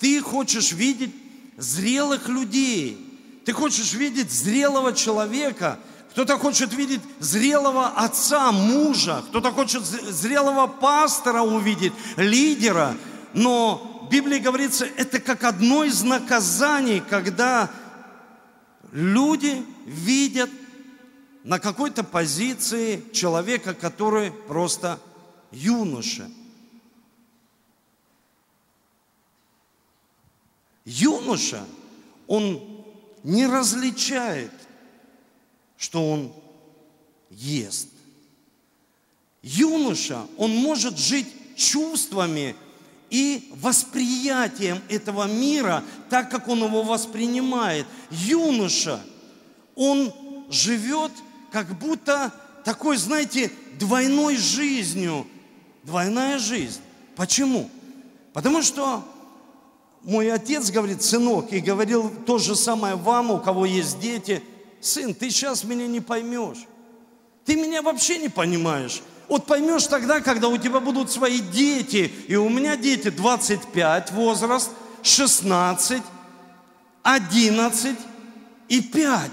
ты 0.00 0.20
хочешь 0.20 0.72
видеть 0.72 1.14
зрелых 1.56 2.28
людей, 2.28 2.98
ты 3.44 3.52
хочешь 3.52 3.92
видеть 3.92 4.32
зрелого 4.32 4.92
человека, 4.92 5.78
кто-то 6.10 6.38
хочет 6.38 6.74
видеть 6.74 7.02
зрелого 7.20 7.86
отца, 7.90 8.50
мужа, 8.50 9.22
кто-то 9.28 9.52
хочет 9.52 9.84
зрелого 9.84 10.66
пастора 10.66 11.42
увидеть, 11.42 11.92
лидера, 12.16 12.96
но 13.32 14.08
в 14.08 14.10
Библии 14.10 14.40
говорится, 14.40 14.88
это 14.96 15.20
как 15.20 15.44
одно 15.44 15.84
из 15.84 16.02
наказаний, 16.02 17.00
когда 17.08 17.70
люди 18.90 19.64
видят 19.86 20.50
на 21.44 21.58
какой-то 21.58 22.04
позиции 22.04 23.02
человека, 23.12 23.74
который 23.74 24.30
просто 24.30 24.98
юноша. 25.50 26.30
Юноша, 30.84 31.64
он 32.26 32.84
не 33.22 33.46
различает, 33.46 34.52
что 35.76 36.10
он 36.10 36.32
ест. 37.30 37.88
Юноша, 39.42 40.26
он 40.36 40.54
может 40.54 40.98
жить 40.98 41.28
чувствами 41.56 42.54
и 43.08 43.50
восприятием 43.56 44.82
этого 44.88 45.24
мира, 45.24 45.82
так 46.10 46.30
как 46.30 46.48
он 46.48 46.64
его 46.64 46.82
воспринимает. 46.82 47.86
Юноша, 48.10 49.00
он 49.74 50.12
живет– 50.50 51.12
как 51.50 51.78
будто 51.78 52.32
такой, 52.64 52.96
знаете, 52.96 53.50
двойной 53.78 54.36
жизнью. 54.36 55.26
Двойная 55.82 56.38
жизнь. 56.38 56.80
Почему? 57.16 57.70
Потому 58.32 58.62
что 58.62 59.04
мой 60.02 60.32
отец 60.32 60.70
говорит, 60.70 61.02
сынок, 61.02 61.52
и 61.52 61.60
говорил 61.60 62.10
то 62.26 62.38
же 62.38 62.54
самое 62.56 62.94
вам, 62.94 63.30
у 63.30 63.38
кого 63.38 63.66
есть 63.66 64.00
дети. 64.00 64.42
Сын, 64.80 65.14
ты 65.14 65.30
сейчас 65.30 65.64
меня 65.64 65.86
не 65.86 66.00
поймешь. 66.00 66.66
Ты 67.44 67.56
меня 67.56 67.82
вообще 67.82 68.18
не 68.18 68.28
понимаешь. 68.28 69.02
Вот 69.28 69.46
поймешь 69.46 69.86
тогда, 69.86 70.20
когда 70.20 70.48
у 70.48 70.56
тебя 70.56 70.80
будут 70.80 71.10
свои 71.10 71.40
дети. 71.40 72.12
И 72.28 72.36
у 72.36 72.48
меня 72.48 72.76
дети 72.76 73.10
25 73.10 74.12
возраст, 74.12 74.70
16, 75.02 76.02
11 77.02 77.98
и 78.68 78.80
5. 78.80 79.30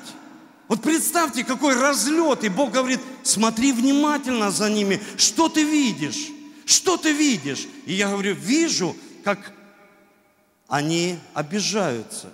Вот 0.68 0.82
представьте, 0.82 1.44
какой 1.44 1.76
разлет. 1.76 2.44
И 2.44 2.50
Бог 2.50 2.72
говорит, 2.72 3.00
смотри 3.24 3.72
внимательно 3.72 4.52
за 4.52 4.70
ними. 4.70 5.02
Что 5.18 5.50
ты 5.50 5.64
видишь? 5.64 6.30
Что 6.66 6.98
ты 6.98 7.14
видишь? 7.14 7.68
И 7.86 7.94
я 7.94 8.10
говорю, 8.10 8.36
вижу, 8.36 8.96
как 9.24 9.54
они 10.68 11.18
обижаются. 11.34 12.34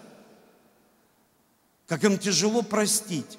Как 1.88 2.04
им 2.04 2.18
тяжело 2.18 2.64
простить. 2.64 3.38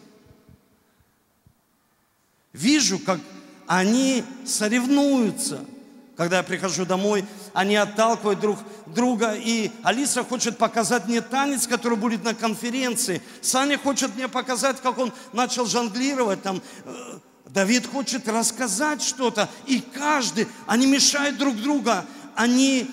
Вижу, 2.53 2.99
как 3.01 3.21
они 3.67 4.25
соревнуются– 4.45 5.65
когда 6.17 6.39
я 6.39 6.43
прихожу 6.43 6.87
домой, 6.87 7.25
они 7.53 7.77
отталкивают 7.77 8.41
друг 8.41 8.59
друга, 8.87 9.35
и 9.35 9.71
Алиса 9.83 10.23
хочет 10.23 10.59
показать 10.59 11.07
мне 11.07 11.21
танец, 11.21 11.67
который 11.67 11.99
будет 11.99 12.25
на 12.25 12.35
конференции. 12.35 13.21
Саня 13.41 13.79
хочет 13.79 14.15
мне 14.15 14.29
показать, 14.29 14.81
как 14.81 14.99
он 14.99 15.13
начал 15.33 15.67
жонглировать 15.67 16.43
там. 16.43 16.63
Э, 16.85 17.19
Давид 17.47 17.87
хочет 17.87 18.29
рассказать 18.29 19.03
что-то, 19.03 19.49
и 19.67 19.81
каждый, 19.81 20.49
они 20.67 20.87
мешают 20.87 21.39
друг 21.39 21.57
друга, 21.57 22.05
они 22.35 22.91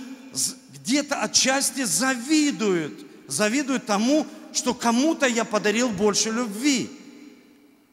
где-то 0.74 1.22
отчасти 1.22 1.84
завидуют, 1.84 3.00
завидуют 3.28 3.86
тому, 3.86 4.28
что 4.54 4.74
кому-то 4.74 5.26
я 5.26 5.46
подарил 5.46 5.90
больше 5.90 6.30
любви. 6.30 6.92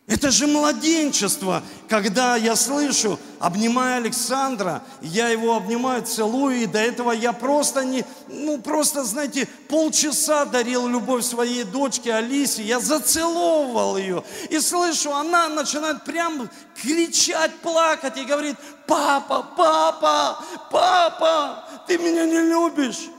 Это 0.09 0.31
же 0.31 0.47
младенчество, 0.47 1.63
когда 1.87 2.35
я 2.37 2.57
слышу, 2.57 3.21
обнимая 3.39 3.99
Александра, 3.99 4.83
я 5.03 5.29
его 5.29 5.55
обнимаю, 5.55 6.03
целую, 6.03 6.63
и 6.63 6.67
до 6.67 6.79
этого 6.79 7.13
я 7.13 7.35
просто 7.35 7.85
не, 7.85 8.07
ну 8.27 8.57
просто, 8.57 9.05
знаете, 9.05 9.47
полчаса 9.69 10.47
дарил 10.47 10.89
любовь 10.89 11.27
своей 11.27 11.65
дочке 11.65 12.15
Алисе, 12.15 12.63
я 12.63 12.81
зацеловывал 12.81 13.99
ее, 13.99 14.25
и 14.49 14.59
слышу, 14.61 15.13
она 15.13 15.51
начинает 15.51 16.03
прям 16.05 16.49
кричать, 16.81 17.55
плакать, 17.57 18.17
и 18.17 18.25
говорит, 18.25 18.57
папа, 18.87 19.47
папа, 19.55 20.43
папа, 20.71 21.65
ты 21.87 21.99
меня 21.99 22.25
не 22.25 22.41
любишь. 22.41 23.11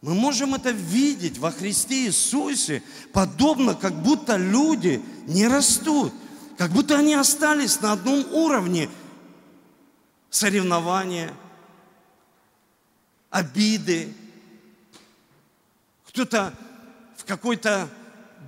Мы 0.00 0.14
можем 0.14 0.54
это 0.54 0.70
видеть 0.70 1.38
во 1.38 1.50
Христе 1.50 2.06
Иисусе, 2.06 2.82
подобно, 3.12 3.74
как 3.74 4.02
будто 4.02 4.36
люди 4.36 5.02
не 5.26 5.46
растут, 5.46 6.12
как 6.56 6.70
будто 6.70 6.96
они 6.96 7.14
остались 7.14 7.80
на 7.80 7.92
одном 7.92 8.24
уровне 8.32 8.88
соревнования, 10.30 11.34
обиды. 13.28 14.12
Кто-то 16.08 16.54
в 17.16 17.24
какой-то 17.24 17.88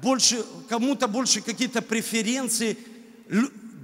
больше, 0.03 0.45
кому-то 0.71 1.07
больше 1.07 1.43
какие-то 1.43 1.83
преференции. 1.83 2.79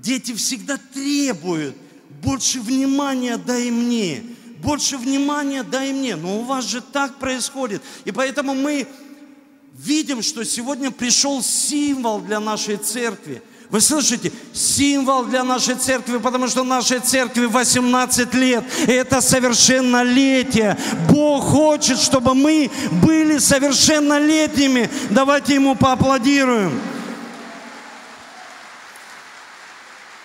Дети 0.01 0.35
всегда 0.35 0.79
требуют 0.79 1.77
больше 2.23 2.61
внимания 2.61 3.37
дай 3.37 3.71
мне 3.71 4.25
больше 4.63 4.97
внимания 4.97 5.63
дай 5.63 5.93
мне. 5.93 6.17
Но 6.17 6.39
у 6.39 6.43
вас 6.43 6.65
же 6.65 6.81
так 6.81 7.17
происходит. 7.17 7.83
И 8.05 8.13
поэтому 8.13 8.55
мы 8.55 8.87
видим, 9.75 10.23
что 10.23 10.45
сегодня 10.45 10.91
пришел 10.91 11.43
символ 11.43 12.21
для 12.21 12.41
нашей 12.41 12.77
церкви. 12.77 13.43
Вы 13.71 13.83
слышите? 13.83 14.33
Символ 14.55 15.25
для 15.25 15.45
нашей 15.45 15.75
церкви, 15.75 16.17
потому 16.17 16.49
что 16.49 16.65
нашей 16.65 17.01
церкви 17.01 17.45
18 17.45 18.35
лет. 18.35 18.65
И 18.87 18.93
это 18.93 19.21
совершеннолетие. 19.21 20.77
Бог 21.11 21.45
хочет, 21.45 21.99
чтобы 21.99 22.35
мы 22.35 22.71
были 23.03 23.39
совершеннолетними. 23.39 24.89
Давайте 25.11 25.55
Ему 25.55 25.75
поаплодируем. 25.75 26.81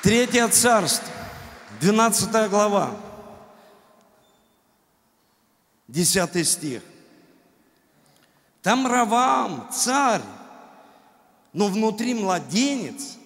Третье 0.02 0.48
царство, 0.48 1.08
12 1.82 2.50
глава. 2.50 2.92
10 5.94 6.48
стих. 6.48 6.82
Там 8.64 8.88
Равам, 8.88 9.70
царь, 9.72 10.24
но 11.54 11.68
внутри 11.68 12.16
младенец, 12.16 13.18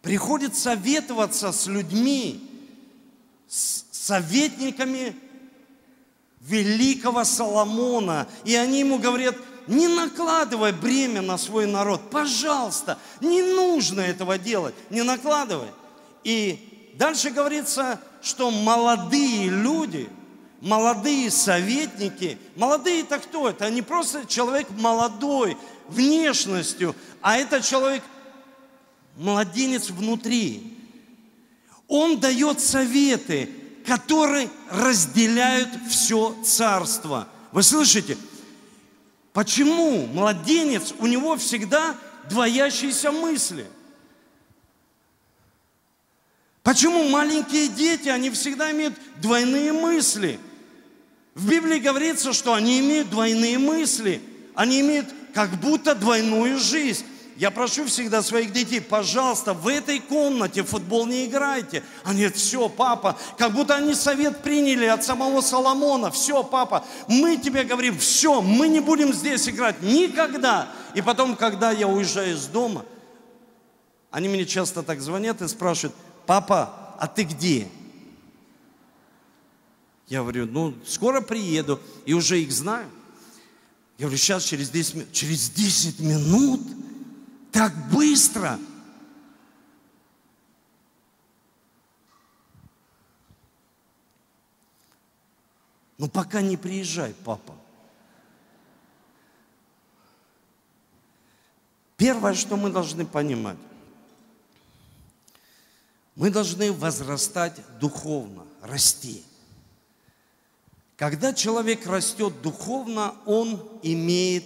приходит 0.00 0.56
советоваться 0.56 1.52
с 1.52 1.66
людьми, 1.66 2.42
с 3.48 3.84
советниками 3.92 5.14
великого 6.40 7.24
Соломона. 7.24 8.28
И 8.44 8.54
они 8.54 8.80
ему 8.80 8.98
говорят, 8.98 9.36
не 9.66 9.86
накладывай 9.86 10.72
бремя 10.72 11.20
на 11.20 11.36
свой 11.36 11.66
народ, 11.66 12.10
пожалуйста, 12.10 12.98
не 13.20 13.42
нужно 13.42 14.00
этого 14.00 14.38
делать, 14.38 14.74
не 14.88 15.02
накладывай. 15.02 15.68
И 16.22 16.94
дальше 16.96 17.28
говорится, 17.28 18.00
что 18.22 18.50
молодые 18.50 19.50
люди– 19.50 20.08
молодые 20.64 21.30
советники. 21.30 22.38
Молодые 22.56 23.02
это 23.02 23.18
кто? 23.18 23.50
Это 23.50 23.70
не 23.70 23.82
просто 23.82 24.26
человек 24.26 24.68
молодой, 24.70 25.56
внешностью, 25.88 26.96
а 27.20 27.36
это 27.36 27.60
человек 27.60 28.02
младенец 29.16 29.90
внутри. 29.90 30.78
Он 31.86 32.18
дает 32.18 32.60
советы, 32.60 33.50
которые 33.86 34.48
разделяют 34.70 35.68
все 35.90 36.34
царство. 36.42 37.28
Вы 37.52 37.62
слышите? 37.62 38.16
Почему 39.34 40.06
младенец, 40.06 40.94
у 40.98 41.06
него 41.06 41.36
всегда 41.36 41.94
двоящиеся 42.30 43.12
мысли. 43.12 43.66
Почему 46.62 47.06
маленькие 47.10 47.68
дети, 47.68 48.08
они 48.08 48.30
всегда 48.30 48.72
имеют 48.72 48.94
двойные 49.20 49.72
мысли? 49.72 50.40
В 51.34 51.48
Библии 51.48 51.78
говорится, 51.78 52.32
что 52.32 52.54
они 52.54 52.80
имеют 52.80 53.10
двойные 53.10 53.58
мысли. 53.58 54.22
Они 54.54 54.80
имеют 54.80 55.08
как 55.34 55.50
будто 55.60 55.94
двойную 55.94 56.58
жизнь. 56.58 57.04
Я 57.36 57.50
прошу 57.50 57.86
всегда 57.86 58.22
своих 58.22 58.52
детей, 58.52 58.80
пожалуйста, 58.80 59.54
в 59.54 59.66
этой 59.66 59.98
комнате 59.98 60.62
в 60.62 60.68
футбол 60.68 61.06
не 61.06 61.26
играйте. 61.26 61.82
Они 62.04 62.20
говорят, 62.20 62.36
все, 62.36 62.68
папа, 62.68 63.18
как 63.36 63.52
будто 63.52 63.74
они 63.74 63.94
совет 63.94 64.42
приняли 64.42 64.84
от 64.86 65.02
самого 65.02 65.40
Соломона. 65.40 66.12
Все, 66.12 66.44
папа, 66.44 66.84
мы 67.08 67.36
тебе 67.36 67.64
говорим, 67.64 67.98
все, 67.98 68.40
мы 68.40 68.68
не 68.68 68.78
будем 68.78 69.12
здесь 69.12 69.48
играть 69.48 69.82
никогда. 69.82 70.68
И 70.94 71.02
потом, 71.02 71.34
когда 71.34 71.72
я 71.72 71.88
уезжаю 71.88 72.34
из 72.34 72.46
дома, 72.46 72.84
они 74.12 74.28
мне 74.28 74.46
часто 74.46 74.84
так 74.84 75.00
звонят 75.00 75.42
и 75.42 75.48
спрашивают, 75.48 75.96
папа, 76.26 76.94
а 77.00 77.08
ты 77.08 77.24
где? 77.24 77.66
Я 80.08 80.20
говорю, 80.20 80.46
ну, 80.46 80.74
скоро 80.86 81.20
приеду, 81.20 81.80
и 82.04 82.12
уже 82.12 82.40
их 82.40 82.52
знаю. 82.52 82.90
Я 83.96 84.06
говорю, 84.06 84.18
сейчас 84.18 84.44
через 84.44 84.70
10 84.70 84.94
минут. 84.94 85.12
Через 85.12 85.50
10 85.50 86.00
минут? 86.00 86.60
Так 87.52 87.72
быстро? 87.90 88.58
Ну 95.96 96.08
пока 96.08 96.42
не 96.42 96.56
приезжай, 96.56 97.14
папа. 97.24 97.54
Первое, 101.96 102.34
что 102.34 102.56
мы 102.56 102.70
должны 102.70 103.06
понимать, 103.06 103.56
мы 106.16 106.30
должны 106.30 106.72
возрастать 106.72 107.60
духовно, 107.78 108.44
расти. 108.60 109.24
Когда 110.96 111.32
человек 111.32 111.86
растет 111.86 112.40
духовно, 112.42 113.14
он 113.26 113.60
имеет 113.82 114.44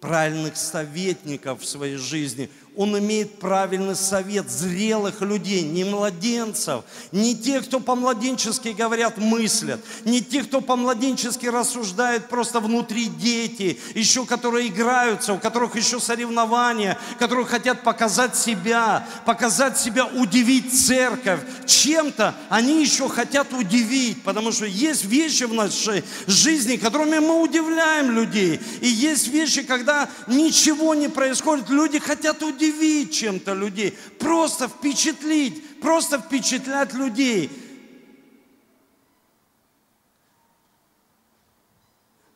правильных 0.00 0.56
советников 0.56 1.60
в 1.60 1.68
своей 1.68 1.96
жизни 1.96 2.50
он 2.80 2.98
имеет 2.98 3.38
правильный 3.38 3.94
совет 3.94 4.50
зрелых 4.50 5.20
людей, 5.20 5.60
не 5.60 5.84
младенцев, 5.84 6.82
не 7.12 7.36
тех, 7.36 7.66
кто 7.66 7.78
по-младенчески 7.78 8.68
говорят, 8.68 9.18
мыслят, 9.18 9.80
не 10.06 10.22
тех, 10.22 10.48
кто 10.48 10.62
по-младенчески 10.62 11.44
рассуждает 11.44 12.30
просто 12.30 12.58
внутри 12.58 13.08
дети, 13.08 13.78
еще 13.94 14.24
которые 14.24 14.68
играются, 14.68 15.34
у 15.34 15.38
которых 15.38 15.76
еще 15.76 16.00
соревнования, 16.00 16.96
которые 17.18 17.44
хотят 17.44 17.82
показать 17.82 18.34
себя, 18.34 19.06
показать 19.26 19.78
себя, 19.78 20.06
удивить 20.06 20.72
церковь. 20.72 21.40
Чем-то 21.66 22.34
они 22.48 22.80
еще 22.80 23.10
хотят 23.10 23.52
удивить, 23.52 24.22
потому 24.22 24.52
что 24.52 24.64
есть 24.64 25.04
вещи 25.04 25.44
в 25.44 25.52
нашей 25.52 26.02
жизни, 26.26 26.76
которыми 26.76 27.18
мы 27.18 27.42
удивляем 27.42 28.10
людей. 28.10 28.58
И 28.80 28.88
есть 28.88 29.28
вещи, 29.28 29.64
когда 29.64 30.08
ничего 30.26 30.94
не 30.94 31.08
происходит, 31.08 31.68
люди 31.68 31.98
хотят 31.98 32.42
удивить 32.42 32.69
удивить 32.70 33.12
чем-то 33.14 33.54
людей, 33.54 33.96
просто 34.18 34.68
впечатлить, 34.68 35.80
просто 35.80 36.18
впечатлять 36.18 36.92
людей. 36.94 37.50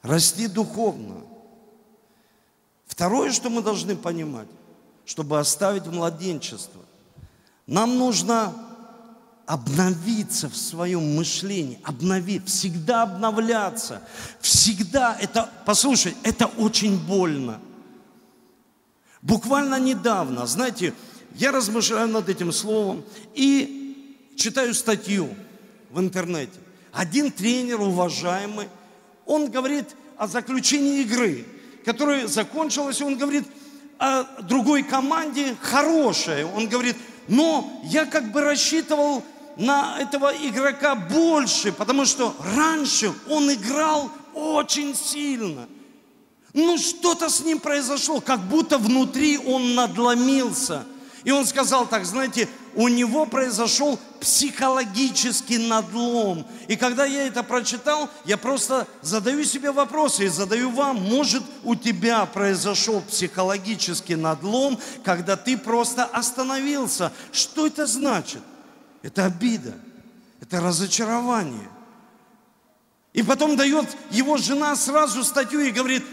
Расти 0.03 0.49
духовно. 0.49 1.23
Второе, 2.87 3.33
что 3.33 3.51
мы 3.51 3.63
должны 3.63 3.97
понимать, 3.97 4.49
чтобы 5.07 5.39
оставить 5.39 5.87
младенчество, 5.87 6.83
нам 7.67 7.97
нужно 7.97 8.55
обновиться 9.47 10.49
в 10.49 10.57
своем 10.57 11.17
мышлении, 11.17 11.79
обновить, 11.83 12.47
всегда 12.47 13.03
обновляться, 13.03 14.03
всегда 14.41 15.17
это, 15.21 15.51
послушай, 15.67 16.15
это 16.23 16.47
очень 16.47 16.99
больно. 16.99 17.61
Буквально 19.25 19.81
недавно, 19.81 20.47
знаете, 20.47 20.93
я 21.35 21.51
размышляю 21.51 22.09
над 22.09 22.29
этим 22.29 22.53
словом 22.53 23.03
и 23.35 24.31
читаю 24.37 24.75
статью 24.75 25.31
в 25.91 25.99
интернете. 25.99 26.53
Один 26.93 27.33
тренер, 27.33 27.81
уважаемый, 27.81 28.69
он 29.25 29.51
говорит 29.51 29.97
о 30.19 30.27
заключении 30.27 31.01
игры, 31.01 31.47
которая 31.87 32.29
закончилась, 32.29 33.01
он 33.01 33.17
говорит 33.17 33.45
о 33.99 34.43
другой 34.43 34.83
команде 34.83 35.57
хорошая. 35.63 36.45
Он 36.45 36.69
говорит, 36.69 36.97
но 37.27 37.81
я 37.85 38.05
как 38.05 38.31
бы 38.31 38.43
рассчитывал 38.43 39.25
на 39.57 39.99
этого 40.01 40.35
игрока 40.37 40.95
больше, 40.95 41.73
потому 41.73 42.05
что 42.05 42.37
раньше 42.55 43.11
он 43.31 43.51
играл 43.51 44.11
очень 44.35 44.95
сильно. 44.95 45.67
Ну 46.55 46.79
что-то 46.79 47.29
с 47.29 47.41
ним 47.41 47.59
произошло, 47.59 48.21
как 48.21 48.41
будто 48.49 48.79
внутри 48.79 49.39
он 49.39 49.75
надломился. 49.75 50.87
И 51.25 51.33
он 51.33 51.47
сказал 51.47 51.87
так, 51.87 52.05
знаете, 52.05 52.49
у 52.75 52.87
него 52.87 53.27
произошел 53.27 53.99
психологический 54.21 55.59
надлом. 55.59 56.47
И 56.69 56.77
когда 56.77 57.07
я 57.07 57.27
это 57.27 57.43
прочитал, 57.43 58.09
я 58.25 58.37
просто 58.37 58.87
задаю 59.03 59.43
себе 59.45 59.73
вопросы 59.73 60.27
и 60.27 60.29
задаю 60.29 60.71
вам, 60.71 60.97
может 60.97 61.43
у 61.65 61.75
тебя 61.75 62.25
произошел 62.27 63.01
психологический 63.01 64.17
надлом, 64.17 64.79
когда 65.03 65.37
ты 65.37 65.57
просто 65.57 66.05
остановился. 66.05 67.13
Что 67.33 67.67
это 67.67 67.87
значит? 67.87 68.43
Это 69.03 69.25
обида, 69.25 69.75
это 70.41 70.61
разочарование. 70.61 71.69
И 73.13 73.23
потом 73.23 73.57
дает 73.57 73.87
его 74.11 74.37
жена 74.37 74.77
сразу 74.77 75.25
статью 75.25 75.61
и 75.61 75.71
говорит, 75.71 76.05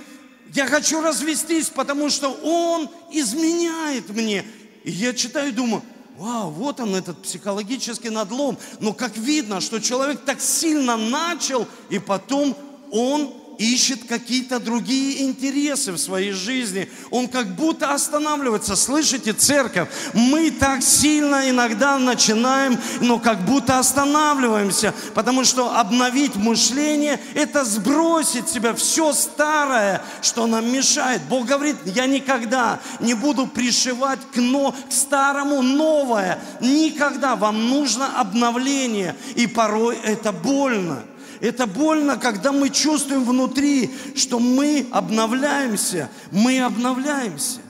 я 0.54 0.68
хочу 0.68 1.02
развестись, 1.02 1.70
потому 1.70 2.10
что 2.10 2.30
он 2.30 2.90
изменяет 3.12 4.10
мне. 4.10 4.46
И 4.84 4.92
я 4.92 5.14
читаю 5.14 5.50
и 5.50 5.54
думаю, 5.54 5.84
вау, 6.18 6.52
вот 6.52 6.80
он 6.80 6.96
этот 6.96 7.22
психологический 7.22 8.10
надлом. 8.10 8.58
Но 8.80 8.94
как 8.94 9.18
видно, 9.18 9.62
что 9.62 9.80
человек 9.80 10.24
так 10.26 10.42
сильно 10.42 10.98
начал, 10.98 11.68
и 11.90 12.00
потом 12.00 12.56
он 12.92 13.41
ищет 13.62 14.06
какие-то 14.06 14.60
другие 14.60 15.24
интересы 15.24 15.92
в 15.92 15.98
своей 15.98 16.32
жизни. 16.32 16.90
Он 17.12 17.28
как 17.28 17.56
будто 17.56 17.94
останавливается. 17.94 18.76
Слышите, 18.76 19.34
церковь? 19.34 19.90
Мы 20.14 20.50
так 20.52 20.82
сильно 20.82 21.50
иногда 21.50 22.00
начинаем, 22.00 22.80
но 23.02 23.20
как 23.20 23.46
будто 23.46 23.78
останавливаемся, 23.78 24.94
потому 25.14 25.44
что 25.44 25.78
обновить 25.78 26.36
мышление– 26.36 27.20
это 27.36 27.64
сбросить 27.64 28.50
себя 28.50 28.74
все 28.74 29.14
старое, 29.14 30.02
что 30.22 30.48
нам 30.48 30.72
мешает. 30.72 31.22
Бог 31.30 31.46
говорит, 31.46 31.76
я 31.86 32.08
никогда 32.08 32.80
не 33.00 33.14
буду 33.14 33.46
пришивать 33.46 34.20
к, 34.34 34.38
но, 34.38 34.72
к 34.72 34.92
старому 34.92 35.62
новое. 35.62 36.40
Никогда. 36.60 37.36
Вам 37.36 37.70
нужно 37.70 38.20
обновление. 38.20 39.16
И 39.36 39.48
порой 39.48 39.98
это 40.04 40.32
больно. 40.32 41.04
Это 41.42 41.66
больно, 41.66 42.18
когда 42.18 42.52
мы 42.52 42.70
чувствуем 42.70 43.26
внутри, 43.26 43.90
что 44.16 44.40
мы 44.40 44.88
обновляемся, 44.92 46.10
мы 46.32 46.62
обновляемся. 46.62 47.62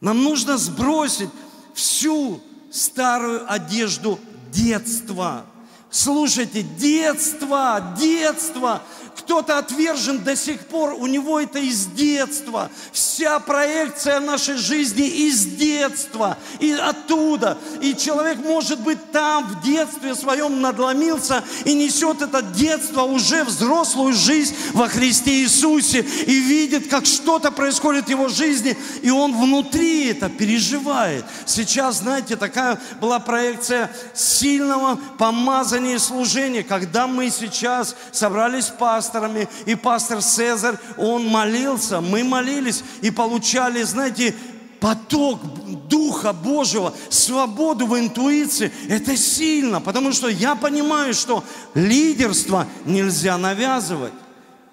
Нам 0.00 0.24
нужно 0.24 0.56
сбросить 0.56 1.28
всю 1.74 2.40
старую 2.70 3.52
одежду 3.52 4.18
детства. 4.50 5.44
Слушайте, 5.90 6.62
детство, 6.62 7.94
детство 7.98 8.82
кто-то 9.18 9.58
отвержен 9.58 10.22
до 10.22 10.36
сих 10.36 10.60
пор, 10.60 10.94
у 10.94 11.06
него 11.06 11.40
это 11.40 11.58
из 11.58 11.86
детства. 11.86 12.70
Вся 12.92 13.38
проекция 13.40 14.20
нашей 14.20 14.56
жизни 14.56 15.06
из 15.06 15.44
детства, 15.44 16.38
и 16.60 16.72
оттуда. 16.72 17.58
И 17.80 17.94
человек, 17.94 18.38
может 18.38 18.80
быть, 18.80 19.10
там 19.10 19.44
в 19.44 19.62
детстве 19.62 20.14
своем 20.14 20.60
надломился 20.60 21.42
и 21.64 21.74
несет 21.74 22.22
это 22.22 22.42
детство 22.42 23.02
уже 23.02 23.44
взрослую 23.44 24.12
жизнь 24.12 24.54
во 24.72 24.88
Христе 24.88 25.42
Иисусе 25.42 26.00
и 26.00 26.40
видит, 26.40 26.88
как 26.88 27.04
что-то 27.04 27.50
происходит 27.50 28.06
в 28.06 28.10
его 28.10 28.28
жизни, 28.28 28.76
и 29.02 29.10
он 29.10 29.36
внутри 29.36 30.08
это 30.08 30.28
переживает. 30.28 31.24
Сейчас, 31.44 31.98
знаете, 31.98 32.36
такая 32.36 32.78
была 33.00 33.18
проекция 33.18 33.90
сильного 34.14 34.98
помазания 35.18 35.96
и 35.96 35.98
служения, 35.98 36.62
когда 36.62 37.06
мы 37.06 37.30
сейчас 37.30 37.96
собрались 38.12 38.66
пастор 38.66 39.07
пасторами, 39.08 39.48
и 39.66 39.74
пастор 39.74 40.22
Цезарь, 40.22 40.76
он 40.96 41.26
молился, 41.26 42.00
мы 42.00 42.24
молились 42.24 42.82
и 43.00 43.10
получали, 43.10 43.82
знаете, 43.82 44.34
поток 44.80 45.40
Духа 45.88 46.32
Божьего, 46.32 46.92
свободу 47.08 47.86
в 47.86 47.98
интуиции, 47.98 48.72
это 48.88 49.16
сильно, 49.16 49.80
потому 49.80 50.12
что 50.12 50.28
я 50.28 50.54
понимаю, 50.54 51.14
что 51.14 51.42
лидерство 51.74 52.66
нельзя 52.84 53.38
навязывать. 53.38 54.12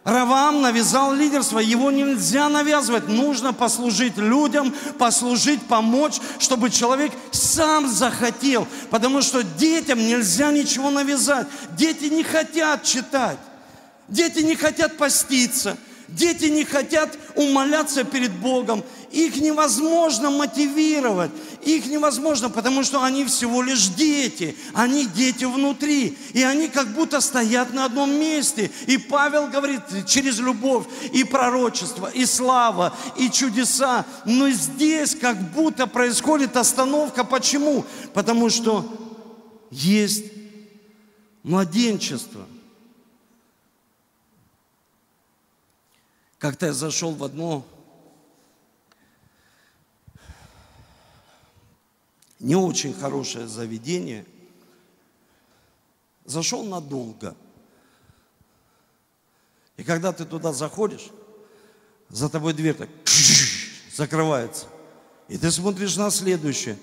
Равам 0.03 0.61
навязал 0.61 1.15
лидерство, 1.15 1.57
его 1.57 1.89
нельзя 1.89 2.47
навязывать. 2.47 3.07
Нужно 3.07 3.53
послужить 3.53 4.17
людям, 4.17 4.71
послужить, 4.99 5.63
помочь, 5.63 6.19
чтобы 6.37 6.69
человек 6.69 7.11
сам 7.31 7.89
захотел. 7.89 8.67
Потому 8.91 9.23
что 9.23 9.41
детям 9.41 9.97
нельзя 9.97 10.51
ничего 10.51 10.91
навязать. 10.91 11.47
Дети 11.75 12.05
не 12.05 12.21
хотят 12.21 12.83
читать. 12.83 13.39
Дети 14.07 14.39
не 14.39 14.55
хотят 14.55 14.97
поститься. 14.97 15.77
Дети 16.07 16.45
не 16.45 16.63
хотят 16.63 17.17
умоляться 17.35 18.03
перед 18.03 18.31
Богом. 18.31 18.83
Их 19.11 19.37
невозможно 19.37 20.29
мотивировать. 20.29 21.31
Их 21.63 21.87
невозможно, 21.87 22.49
потому 22.49 22.83
что 22.83 23.03
они 23.03 23.25
всего 23.25 23.63
лишь 23.63 23.87
дети. 23.87 24.55
Они 24.73 25.07
дети 25.07 25.45
внутри. 25.45 26.15
И 26.33 26.43
они 26.43 26.67
как 26.67 26.89
будто 26.89 27.21
стоят 27.21 27.73
на 27.73 27.85
одном 27.85 28.11
месте. 28.11 28.69
И 28.85 28.97
Павел 28.97 29.47
говорит 29.47 29.81
через 30.07 30.37
любовь 30.37 30.85
и 31.11 31.23
пророчество, 31.23 32.07
и 32.13 32.25
слава, 32.25 32.95
и 33.17 33.31
чудеса. 33.31 34.05
Но 34.25 34.49
здесь 34.51 35.15
как 35.15 35.37
будто 35.53 35.87
происходит 35.87 36.55
остановка. 36.55 37.23
Почему? 37.23 37.83
Потому 38.13 38.51
что 38.51 38.85
есть 39.71 40.25
младенчество. 41.41 42.45
Как-то 46.39 46.67
я 46.67 46.73
зашел 46.73 47.13
в 47.13 47.23
одно 47.23 47.65
не 52.39 52.55
очень 52.55 52.93
хорошее 52.93 53.47
заведение. 53.47 54.25
Зашел 56.25 56.63
надолго. 56.63 57.35
И 59.77 59.83
когда 59.83 60.13
ты 60.13 60.25
туда 60.25 60.53
заходишь, 60.53 61.09
за 62.09 62.29
тобой 62.29 62.53
дверь 62.53 62.75
так 62.75 62.89
закрывается. 63.95 64.67
И 65.27 65.37
ты 65.37 65.51
смотришь 65.51 65.95
на 65.95 66.09
следующее. 66.11 66.77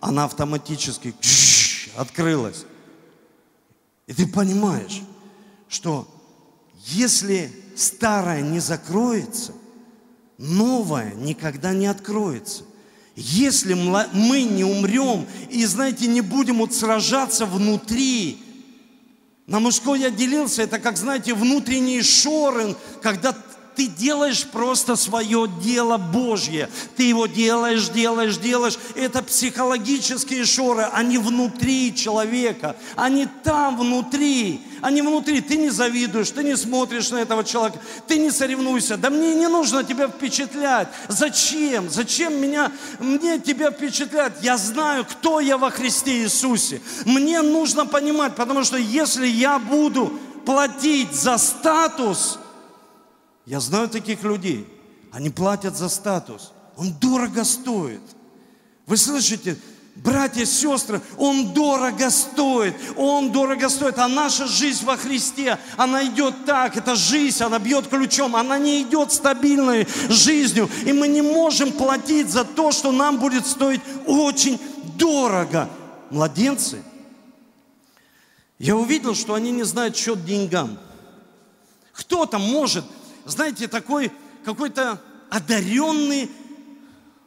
Она 0.00 0.24
автоматически 0.24 1.14
открылась. 1.96 2.64
И 4.06 4.14
ты 4.14 4.26
понимаешь, 4.26 5.02
что 5.68 6.08
если 6.84 7.52
старое 7.78 8.42
не 8.42 8.60
закроется, 8.60 9.52
новое 10.36 11.14
никогда 11.14 11.72
не 11.72 11.86
откроется. 11.86 12.64
Если 13.14 13.74
мы 13.74 14.42
не 14.42 14.64
умрем 14.64 15.26
и, 15.50 15.64
знаете, 15.64 16.06
не 16.06 16.20
будем 16.20 16.58
вот 16.58 16.74
сражаться 16.74 17.46
внутри, 17.46 18.42
на 19.46 19.60
мужской 19.60 20.00
я 20.00 20.10
делился, 20.10 20.62
это 20.62 20.78
как, 20.78 20.96
знаете, 20.96 21.34
внутренний 21.34 22.02
шорен, 22.02 22.76
когда 23.02 23.32
ты 23.78 23.86
делаешь 23.86 24.44
просто 24.44 24.96
свое 24.96 25.48
дело 25.62 25.98
Божье. 25.98 26.68
Ты 26.96 27.04
его 27.04 27.26
делаешь, 27.26 27.88
делаешь, 27.90 28.36
делаешь. 28.36 28.76
Это 28.96 29.22
психологические 29.22 30.44
шоры, 30.44 30.88
они 30.92 31.16
внутри 31.16 31.94
человека. 31.94 32.74
Они 32.96 33.28
там 33.44 33.78
внутри. 33.78 34.62
Они 34.82 35.00
внутри. 35.00 35.40
Ты 35.40 35.56
не 35.58 35.70
завидуешь, 35.70 36.30
ты 36.30 36.42
не 36.42 36.56
смотришь 36.56 37.10
на 37.10 37.18
этого 37.18 37.44
человека, 37.44 37.78
ты 38.08 38.18
не 38.18 38.32
соревнуйся. 38.32 38.96
Да 38.96 39.10
мне 39.10 39.32
не 39.36 39.46
нужно 39.46 39.84
тебя 39.84 40.08
впечатлять. 40.08 40.88
Зачем? 41.06 41.88
Зачем 41.88 42.34
меня, 42.34 42.72
мне 42.98 43.38
тебя 43.38 43.70
впечатлять? 43.70 44.42
Я 44.42 44.56
знаю, 44.56 45.04
кто 45.04 45.38
я 45.38 45.56
во 45.56 45.70
Христе 45.70 46.24
Иисусе. 46.24 46.82
Мне 47.04 47.42
нужно 47.42 47.86
понимать, 47.86 48.34
потому 48.34 48.64
что 48.64 48.76
если 48.76 49.28
я 49.28 49.60
буду 49.60 50.18
платить 50.44 51.14
за 51.14 51.38
статус, 51.38 52.40
я 53.48 53.60
знаю 53.60 53.88
таких 53.88 54.22
людей. 54.24 54.66
Они 55.10 55.30
платят 55.30 55.74
за 55.74 55.88
статус. 55.88 56.52
Он 56.76 56.92
дорого 56.92 57.44
стоит. 57.44 58.02
Вы 58.86 58.98
слышите, 58.98 59.56
братья, 59.96 60.44
сестры, 60.44 61.00
Он 61.16 61.54
дорого 61.54 62.10
стоит, 62.10 62.74
Он 62.96 63.32
дорого 63.32 63.70
стоит, 63.70 63.98
а 63.98 64.06
наша 64.06 64.46
жизнь 64.46 64.84
во 64.84 64.98
Христе, 64.98 65.58
она 65.78 66.04
идет 66.06 66.44
так, 66.44 66.76
эта 66.76 66.94
жизнь, 66.94 67.42
она 67.42 67.58
бьет 67.58 67.88
ключом, 67.88 68.36
она 68.36 68.58
не 68.58 68.82
идет 68.82 69.12
стабильной 69.12 69.88
жизнью, 70.10 70.68
и 70.84 70.92
мы 70.92 71.08
не 71.08 71.22
можем 71.22 71.72
платить 71.72 72.28
за 72.28 72.44
то, 72.44 72.70
что 72.70 72.92
нам 72.92 73.18
будет 73.18 73.46
стоить 73.46 73.80
очень 74.06 74.60
дорого. 74.98 75.70
Младенцы, 76.10 76.82
я 78.58 78.76
увидел, 78.76 79.14
что 79.14 79.32
они 79.32 79.52
не 79.52 79.62
знают 79.62 79.96
счет 79.96 80.24
деньгам. 80.26 80.78
Кто-то 81.92 82.38
может 82.38 82.84
знаете, 83.30 83.68
такой 83.68 84.12
какой-то 84.44 85.00
одаренный 85.30 86.30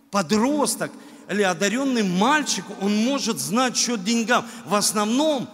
подросток 0.09 0.91
или 1.29 1.43
одаренный 1.43 2.03
мальчик, 2.03 2.65
он 2.81 2.95
может 2.95 3.39
знать 3.39 3.77
счет 3.77 4.03
деньгам. 4.03 4.45
В 4.65 4.75
основном 4.75 5.47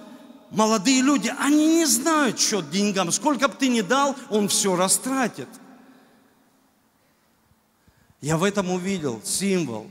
молодые 0.49 1.01
люди, 1.01 1.33
они 1.39 1.67
не 1.77 1.85
знают 1.85 2.39
счет 2.39 2.69
деньгам. 2.71 3.11
Сколько 3.11 3.47
бы 3.47 3.55
ты 3.55 3.67
ни 3.67 3.81
дал, 3.81 4.15
он 4.29 4.47
все 4.47 4.75
растратит. 4.75 5.49
Я 8.21 8.37
в 8.37 8.43
этом 8.43 8.71
увидел 8.71 9.21
символ, 9.23 9.87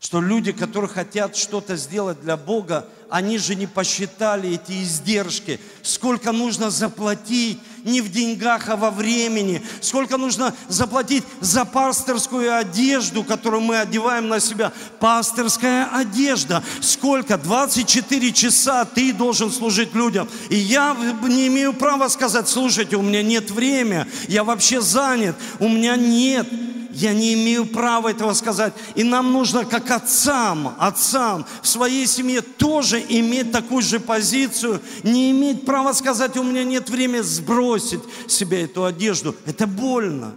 что 0.00 0.20
люди, 0.20 0.50
которые 0.50 0.90
хотят 0.90 1.36
что-то 1.36 1.76
сделать 1.76 2.20
для 2.20 2.36
Бога, 2.36 2.88
они 3.08 3.38
же 3.38 3.54
не 3.54 3.68
посчитали 3.68 4.54
эти 4.54 4.82
издержки, 4.82 5.60
сколько 5.82 6.32
нужно 6.32 6.70
заплатить 6.70 7.60
не 7.84 8.00
в 8.00 8.10
деньгах, 8.10 8.68
а 8.68 8.76
во 8.76 8.90
времени, 8.90 9.62
сколько 9.80 10.16
нужно 10.16 10.54
заплатить 10.68 11.24
за 11.40 11.64
пасторскую 11.64 12.56
одежду, 12.56 13.24
которую 13.24 13.62
мы 13.62 13.78
одеваем 13.78 14.28
на 14.28 14.40
себя. 14.40 14.72
Пасторская 15.00 15.88
одежда. 15.92 16.62
Сколько? 16.80 17.38
24 17.38 18.32
часа 18.32 18.84
ты 18.84 19.12
должен 19.12 19.50
служить 19.50 19.94
людям. 19.94 20.28
И 20.48 20.56
я 20.56 20.96
не 21.22 21.48
имею 21.48 21.72
права 21.72 22.08
сказать, 22.08 22.48
слушайте, 22.48 22.96
у 22.96 23.02
меня 23.02 23.22
нет 23.22 23.50
времени, 23.50 24.06
я 24.28 24.44
вообще 24.44 24.80
занят, 24.80 25.36
у 25.58 25.68
меня 25.68 25.96
нет 25.96 26.46
я 26.92 27.14
не 27.14 27.34
имею 27.34 27.66
права 27.66 28.10
этого 28.10 28.32
сказать. 28.34 28.74
И 28.94 29.02
нам 29.02 29.32
нужно, 29.32 29.64
как 29.64 29.90
отцам, 29.90 30.74
отцам 30.78 31.46
в 31.62 31.68
своей 31.68 32.06
семье 32.06 32.42
тоже 32.42 33.00
иметь 33.00 33.52
такую 33.52 33.82
же 33.82 33.98
позицию, 34.00 34.80
не 35.02 35.30
иметь 35.30 35.64
права 35.64 35.92
сказать, 35.92 36.36
у 36.36 36.42
меня 36.42 36.64
нет 36.64 36.90
времени 36.90 37.22
сбросить 37.22 38.02
себе 38.28 38.64
эту 38.64 38.84
одежду. 38.84 39.34
Это 39.46 39.66
больно. 39.66 40.34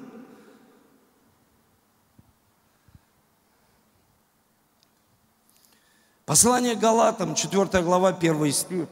Послание 6.25 6.75
Галатам, 6.75 7.35
4 7.35 7.83
глава, 7.83 8.09
1 8.09 8.51
стих. 8.51 8.87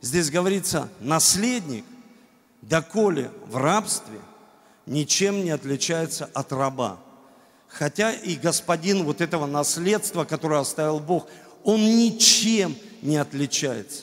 Здесь 0.00 0.30
говорится, 0.30 0.88
наследник, 1.00 1.84
доколе 2.62 3.30
в 3.46 3.56
рабстве, 3.56 4.18
ничем 4.90 5.44
не 5.44 5.50
отличается 5.50 6.28
от 6.34 6.52
раба. 6.52 6.98
Хотя 7.68 8.12
и 8.12 8.34
господин 8.34 9.04
вот 9.04 9.20
этого 9.20 9.46
наследства, 9.46 10.24
которое 10.24 10.60
оставил 10.60 10.98
Бог, 10.98 11.28
он 11.62 11.80
ничем 11.80 12.76
не 13.00 13.16
отличается. 13.16 14.02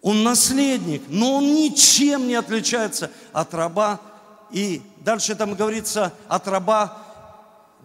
Он 0.00 0.22
наследник, 0.22 1.02
но 1.08 1.34
он 1.36 1.54
ничем 1.54 2.28
не 2.28 2.36
отличается 2.36 3.10
от 3.32 3.52
раба. 3.54 4.00
И 4.52 4.82
дальше 5.00 5.34
там 5.34 5.54
говорится 5.54 6.12
от 6.28 6.46
раба 6.46 6.96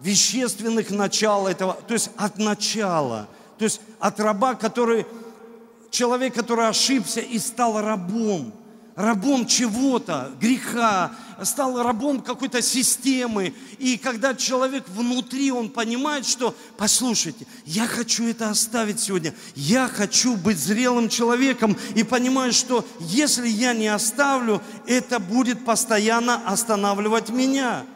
вещественных 0.00 0.90
начал 0.90 1.48
этого, 1.48 1.76
то 1.88 1.94
есть 1.94 2.10
от 2.16 2.38
начала, 2.38 3.28
то 3.58 3.64
есть 3.64 3.80
от 3.98 4.20
раба, 4.20 4.54
который, 4.54 5.04
человек, 5.90 6.34
который 6.34 6.68
ошибся 6.68 7.20
и 7.20 7.38
стал 7.38 7.80
рабом 7.80 8.52
рабом 9.00 9.46
чего-то, 9.46 10.30
греха, 10.40 11.12
стал 11.44 11.82
рабом 11.82 12.20
какой-то 12.20 12.62
системы. 12.62 13.54
И 13.78 13.96
когда 13.98 14.34
человек 14.34 14.88
внутри, 14.88 15.50
он 15.52 15.70
понимает, 15.70 16.26
что, 16.26 16.54
послушайте, 16.76 17.46
я 17.64 17.86
хочу 17.86 18.26
это 18.28 18.50
оставить 18.50 19.00
сегодня, 19.00 19.34
я 19.54 19.88
хочу 19.88 20.36
быть 20.36 20.58
зрелым 20.58 21.08
человеком 21.08 21.76
и 21.94 22.02
понимаю, 22.04 22.52
что 22.52 22.84
если 23.00 23.48
я 23.48 23.74
не 23.74 23.88
оставлю, 23.88 24.62
это 24.86 25.18
будет 25.18 25.64
постоянно 25.64 26.46
останавливать 26.46 27.30
меня. 27.30 27.86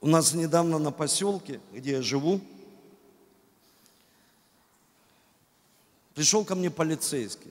У 0.00 0.06
нас 0.06 0.34
недавно 0.34 0.78
на 0.78 0.90
поселке, 0.90 1.60
где 1.72 1.92
я 1.92 2.02
живу, 2.02 2.40
Пришел 6.14 6.44
ко 6.44 6.54
мне 6.54 6.70
полицейский 6.70 7.50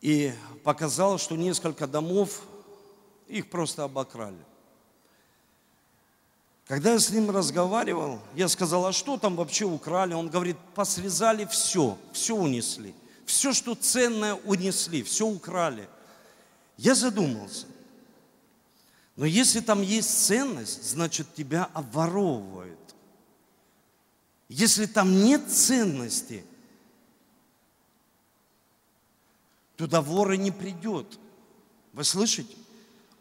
и 0.00 0.32
показал, 0.64 1.18
что 1.18 1.36
несколько 1.36 1.86
домов, 1.86 2.42
их 3.26 3.50
просто 3.50 3.84
обокрали. 3.84 4.38
Когда 6.66 6.92
я 6.92 6.98
с 6.98 7.10
ним 7.10 7.30
разговаривал, 7.30 8.20
я 8.34 8.48
сказал, 8.48 8.86
а 8.86 8.92
что 8.92 9.16
там 9.16 9.36
вообще 9.36 9.64
украли? 9.64 10.12
Он 10.12 10.28
говорит, 10.28 10.56
посрезали 10.74 11.46
все, 11.46 11.96
все 12.12 12.36
унесли. 12.36 12.94
Все, 13.24 13.52
что 13.52 13.74
ценное, 13.74 14.34
унесли, 14.34 15.02
все 15.02 15.26
украли. 15.26 15.88
Я 16.76 16.94
задумался. 16.94 17.66
Но 19.16 19.24
если 19.24 19.60
там 19.60 19.82
есть 19.82 20.26
ценность, 20.26 20.90
значит 20.90 21.34
тебя 21.34 21.68
обворовывают. 21.74 22.78
Если 24.48 24.86
там 24.86 25.24
нет 25.24 25.50
ценности, 25.50 26.44
туда 29.78 30.02
вора 30.02 30.34
не 30.34 30.50
придет. 30.50 31.18
Вы 31.94 32.04
слышите? 32.04 32.54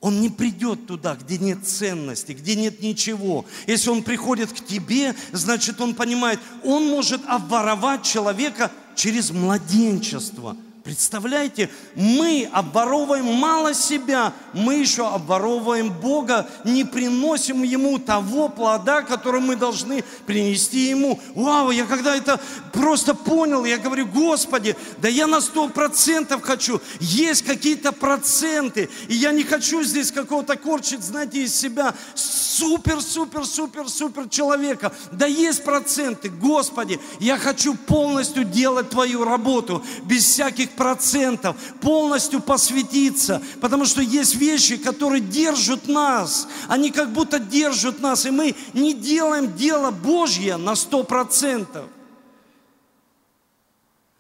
Он 0.01 0.20
не 0.22 0.30
придет 0.30 0.88
туда, 0.88 1.16
где 1.16 1.38
нет 1.38 1.66
ценности, 1.66 2.34
где 2.34 2.55
нет 2.55 2.82
ничего. 2.82 3.45
Если 3.68 3.89
он 3.89 4.03
приходит 4.03 4.51
к 4.51 4.66
тебе, 4.66 5.16
значит 5.32 5.80
он 5.80 5.95
понимает, 5.95 6.39
он 6.64 6.88
может 6.88 7.22
обворовать 7.28 8.03
человека 8.03 8.72
через 8.95 9.32
младенчество– 9.32 10.58
Представляете, 10.88 11.70
мы 11.96 12.50
обворовываем 12.50 13.26
мало 13.26 13.74
себя, 13.74 14.32
мы 14.54 14.76
еще 14.76 15.06
обворовываем 15.06 15.90
Бога, 15.90 16.48
не 16.64 16.86
приносим 16.86 17.64
Ему 17.64 18.00
того 18.00 18.48
плода, 18.48 19.02
который 19.02 19.42
мы 19.42 19.58
должны 19.58 20.06
принести 20.26 20.88
Ему. 20.88 21.20
Вау, 21.36 21.72
я 21.72 21.84
когда 21.84 22.16
это 22.16 22.40
просто 22.72 23.14
понял, 23.14 23.66
я 23.66 23.78
говорю, 23.78 24.06
Господи, 24.06 24.78
да 25.02 25.10
я 25.10 25.28
на 25.28 25.42
сто 25.42 25.68
процентов 25.68 26.42
хочу, 26.42 26.80
есть 27.02 27.42
какие-то 27.42 27.92
проценты, 27.92 28.90
и 29.10 29.14
я 29.14 29.34
не 29.34 29.44
хочу 29.44 29.84
здесь 29.84 30.14
какого-то 30.14 30.56
корчить, 30.56 31.04
знаете, 31.04 31.44
из 31.44 31.54
себя 31.54 31.94
супер, 32.16 33.02
супер, 33.02 33.46
супер, 33.46 33.90
супер 33.90 34.30
человека. 34.30 34.94
Да 35.12 35.26
есть 35.26 35.66
проценты, 35.66 36.30
Господи, 36.30 36.98
я 37.20 37.38
хочу 37.38 37.76
полностью 37.76 38.46
делать 38.46 38.90
Твою 38.90 39.26
работу, 39.26 39.84
без 40.06 40.24
всяких 40.24 40.77
процентов, 40.78 41.58
полностью 41.82 42.40
посвятиться, 42.40 43.42
потому 43.60 43.86
что 43.86 44.02
есть 44.02 44.36
вещи, 44.36 44.78
которые 44.78 45.20
держат 45.20 45.88
нас, 45.88 46.48
они 46.70 46.92
как 46.92 47.12
будто 47.12 47.40
держат 47.40 48.00
нас, 48.00 48.26
и 48.26 48.32
мы 48.32 48.56
не 48.74 48.94
делаем 48.94 49.54
дело 49.56 49.92
Божье 49.92 50.56
на 50.56 50.76
сто 50.76 51.04
процентов. 51.04 51.86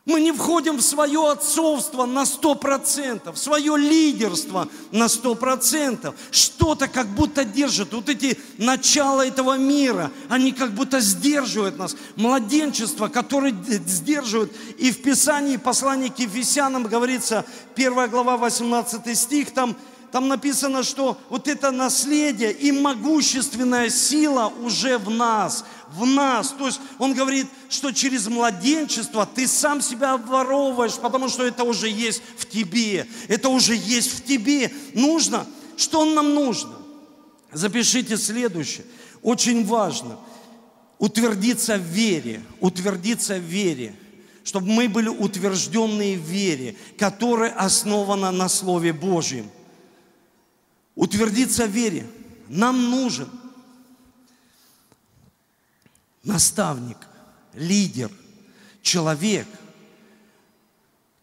Мы 0.07 0.21
не 0.21 0.31
входим 0.31 0.77
в 0.77 0.81
свое 0.81 1.29
отцовство 1.29 2.05
на 2.05 2.25
сто 2.25 2.55
процентов, 2.55 3.37
свое 3.37 3.77
лидерство 3.77 4.69
на 4.91 5.09
сто 5.09 5.35
процентов. 5.35 6.15
Что-то 6.31 6.87
как 6.87 7.07
будто 7.07 7.43
держит. 7.43 7.91
Вот 7.93 8.07
эти 8.07 8.39
начала 8.57 9.27
этого 9.27 9.57
мира, 9.57 10.09
они 10.29 10.53
как 10.53 10.71
будто 10.71 11.01
сдерживают 11.01 11.77
нас. 11.77 11.97
Младенчество, 12.15 13.09
которое 13.09 13.53
сдерживают. 13.69 14.53
И 14.77 14.91
в 14.91 15.01
Писании, 15.01 15.57
послании 15.57 16.07
к 16.07 16.19
Ефесянам 16.19 16.83
говорится, 16.83 17.45
1 17.75 18.09
глава, 18.09 18.37
18 18.37 19.17
стих, 19.17 19.51
там 19.51 19.75
там 20.11 20.29
написано, 20.29 20.83
что 20.83 21.17
вот 21.29 21.47
это 21.47 21.71
наследие 21.71 22.53
и 22.53 22.71
могущественная 22.71 23.89
сила 23.89 24.53
уже 24.63 24.97
в 24.97 25.09
нас, 25.09 25.65
в 25.89 26.05
нас. 26.05 26.55
То 26.57 26.67
есть 26.67 26.79
он 26.97 27.13
говорит, 27.13 27.47
что 27.69 27.91
через 27.91 28.27
младенчество 28.27 29.25
ты 29.25 29.47
сам 29.47 29.81
себя 29.81 30.13
обворовываешь, 30.13 30.95
потому 30.95 31.27
что 31.27 31.45
это 31.45 31.63
уже 31.63 31.89
есть 31.89 32.21
в 32.37 32.47
тебе. 32.47 33.05
Это 33.27 33.49
уже 33.49 33.75
есть 33.75 34.13
в 34.13 34.23
тебе. 34.23 34.71
Нужно. 34.93 35.45
Что 35.75 36.05
нам 36.05 36.33
нужно? 36.33 36.75
Запишите 37.51 38.15
следующее. 38.15 38.85
Очень 39.21 39.65
важно. 39.65 40.17
Утвердиться 40.99 41.77
в 41.77 41.81
вере. 41.81 42.41
Утвердиться 42.61 43.35
в 43.35 43.43
вере 43.43 43.95
чтобы 44.43 44.67
мы 44.67 44.87
были 44.87 45.09
утвержденные 45.09 46.17
в 46.17 46.21
вере, 46.21 46.77
которая 46.97 47.51
основана 47.51 48.31
на 48.31 48.47
Слове 48.47 48.93
Божьем 48.93 49.51
утвердиться 50.97 51.67
в 51.67 51.69
вере. 51.69 52.05
Нам 52.49 52.89
нужен 52.89 53.29
наставник, 56.23 56.97
лидер, 57.53 58.11
человек, 58.81 59.47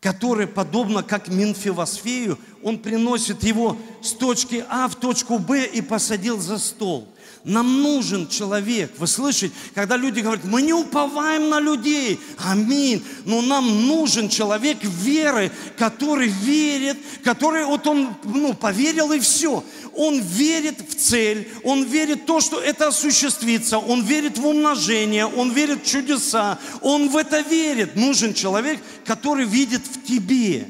который, 0.00 0.46
подобно 0.46 1.02
как 1.02 1.28
Минфевосфею, 1.28 2.38
он 2.62 2.78
приносит 2.78 3.42
его 3.42 3.76
с 4.00 4.12
точки 4.12 4.64
А 4.68 4.88
в 4.88 4.94
точку 4.94 5.38
Б 5.38 5.66
и 5.66 5.82
посадил 5.82 6.40
за 6.40 6.58
стол. 6.58 7.08
Нам 7.44 7.82
нужен 7.82 8.26
человек. 8.26 8.92
Вы 8.96 9.06
слышите, 9.06 9.54
когда 9.74 9.98
люди 9.98 10.20
говорят, 10.20 10.44
мы 10.44 10.62
не 10.62 10.72
уповаем 10.72 11.50
на 11.50 11.60
людей. 11.60 12.18
Аминь. 12.38 13.04
Но 13.26 13.42
нам 13.42 13.86
нужен 13.86 14.30
человек 14.30 14.78
веры, 14.82 15.52
который 15.76 16.28
верит, 16.28 16.96
который 17.22 17.66
вот 17.66 17.86
он 17.86 18.14
ну, 18.24 18.54
поверил 18.54 19.12
и 19.12 19.20
все. 19.20 19.62
Он 19.94 20.20
верит 20.20 20.80
в 20.88 20.94
цель, 20.94 21.46
он 21.62 21.84
верит 21.84 22.22
в 22.22 22.24
то, 22.24 22.40
что 22.40 22.58
это 22.58 22.88
осуществится, 22.88 23.78
он 23.78 24.02
верит 24.02 24.38
в 24.38 24.46
умножение, 24.46 25.26
он 25.26 25.52
верит 25.52 25.84
в 25.84 25.86
чудеса, 25.86 26.58
он 26.80 27.10
в 27.10 27.16
это 27.16 27.40
верит. 27.40 27.94
Нужен 27.94 28.32
человек, 28.32 28.80
который 29.04 29.44
видит 29.44 29.82
в 29.86 30.02
тебе. 30.02 30.66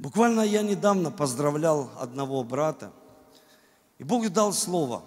Буквально 0.00 0.40
я 0.40 0.62
недавно 0.62 1.12
поздравлял 1.12 1.92
одного 2.00 2.42
брата, 2.42 2.90
и 4.02 4.04
Бог 4.04 4.28
дал 4.30 4.52
слово. 4.52 5.04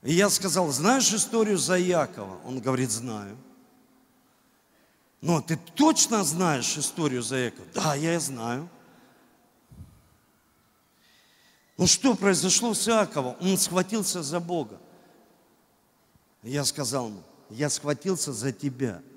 И 0.00 0.14
я 0.14 0.30
сказал, 0.30 0.70
знаешь 0.70 1.12
историю 1.12 1.58
за 1.58 1.76
Якова? 1.76 2.40
Он 2.46 2.58
говорит, 2.58 2.90
знаю. 2.90 3.36
Но 5.20 5.42
ты 5.42 5.58
точно 5.74 6.24
знаешь 6.24 6.78
историю 6.78 7.22
за 7.22 7.36
Якова? 7.36 7.66
Да, 7.74 7.94
я 7.94 8.18
знаю. 8.18 8.66
Ну 11.76 11.86
что 11.86 12.14
произошло 12.14 12.72
с 12.72 12.88
Иаковом? 12.88 13.36
Он 13.40 13.58
схватился 13.58 14.22
за 14.22 14.40
Бога. 14.40 14.80
Я 16.42 16.64
сказал 16.64 17.08
ему, 17.08 17.22
я 17.50 17.68
схватился 17.68 18.32
за 18.32 18.52
тебя– 18.52 19.02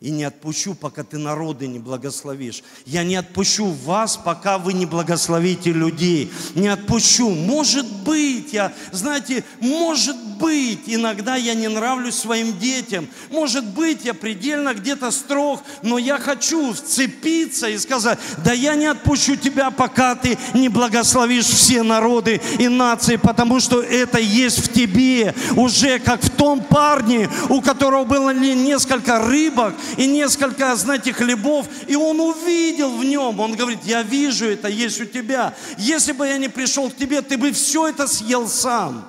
и 0.00 0.10
не 0.10 0.22
отпущу, 0.22 0.74
пока 0.74 1.02
ты 1.02 1.18
народы 1.18 1.66
не 1.66 1.80
благословишь. 1.80 2.62
Я 2.86 3.02
не 3.02 3.16
отпущу 3.16 3.66
вас, 3.66 4.16
пока 4.16 4.56
вы 4.56 4.72
не 4.72 4.86
благословите 4.86 5.72
людей. 5.72 6.30
Не 6.54 6.68
отпущу. 6.68 7.30
Может 7.30 7.84
быть, 8.04 8.52
я, 8.52 8.72
знаете, 8.92 9.42
может 9.58 10.16
быть, 10.38 10.82
иногда 10.86 11.34
я 11.34 11.54
не 11.54 11.66
нравлюсь 11.66 12.14
своим 12.14 12.56
детям. 12.60 13.08
Может 13.30 13.64
быть, 13.64 14.04
я 14.04 14.14
предельно 14.14 14.72
где-то 14.72 15.10
строг, 15.10 15.64
но 15.82 15.98
я 15.98 16.18
хочу 16.18 16.72
вцепиться 16.72 17.68
и 17.68 17.76
сказать, 17.76 18.20
да 18.44 18.52
я 18.52 18.76
не 18.76 18.86
отпущу 18.86 19.34
тебя, 19.34 19.72
пока 19.72 20.14
ты 20.14 20.38
не 20.54 20.68
благословишь 20.68 21.46
все 21.46 21.82
народы 21.82 22.40
и 22.60 22.68
нации, 22.68 23.16
потому 23.16 23.58
что 23.58 23.82
это 23.82 24.20
есть 24.20 24.58
в 24.60 24.72
тебе. 24.72 25.34
Уже 25.56 25.98
как 25.98 26.22
в 26.22 26.30
том 26.30 26.60
парне, 26.60 27.28
у 27.48 27.60
которого 27.60 28.04
было 28.04 28.32
несколько 28.32 29.18
рыбок, 29.18 29.74
и 29.96 30.06
несколько, 30.06 30.74
знаете, 30.76 31.12
хлебов, 31.12 31.68
и 31.86 31.96
он 31.96 32.20
увидел 32.20 32.96
в 32.96 33.04
нем, 33.04 33.40
он 33.40 33.56
говорит, 33.56 33.84
я 33.84 34.02
вижу 34.02 34.46
это 34.46 34.68
есть 34.68 35.00
у 35.00 35.04
тебя. 35.04 35.56
Если 35.78 36.12
бы 36.12 36.26
я 36.26 36.38
не 36.38 36.48
пришел 36.48 36.90
к 36.90 36.96
тебе, 36.96 37.22
ты 37.22 37.38
бы 37.38 37.52
все 37.52 37.88
это 37.88 38.06
съел 38.06 38.48
сам. 38.48 39.08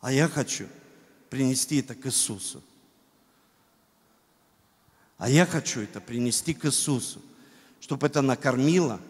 А 0.00 0.12
я 0.12 0.28
хочу 0.28 0.66
принести 1.30 1.80
это 1.80 1.94
к 1.94 2.06
Иисусу. 2.06 2.62
А 5.16 5.30
я 5.30 5.46
хочу 5.46 5.80
это 5.80 6.00
принести 6.00 6.52
к 6.52 6.66
Иисусу, 6.66 7.22
чтобы 7.80 8.06
это 8.06 8.20
накормило 8.20 9.00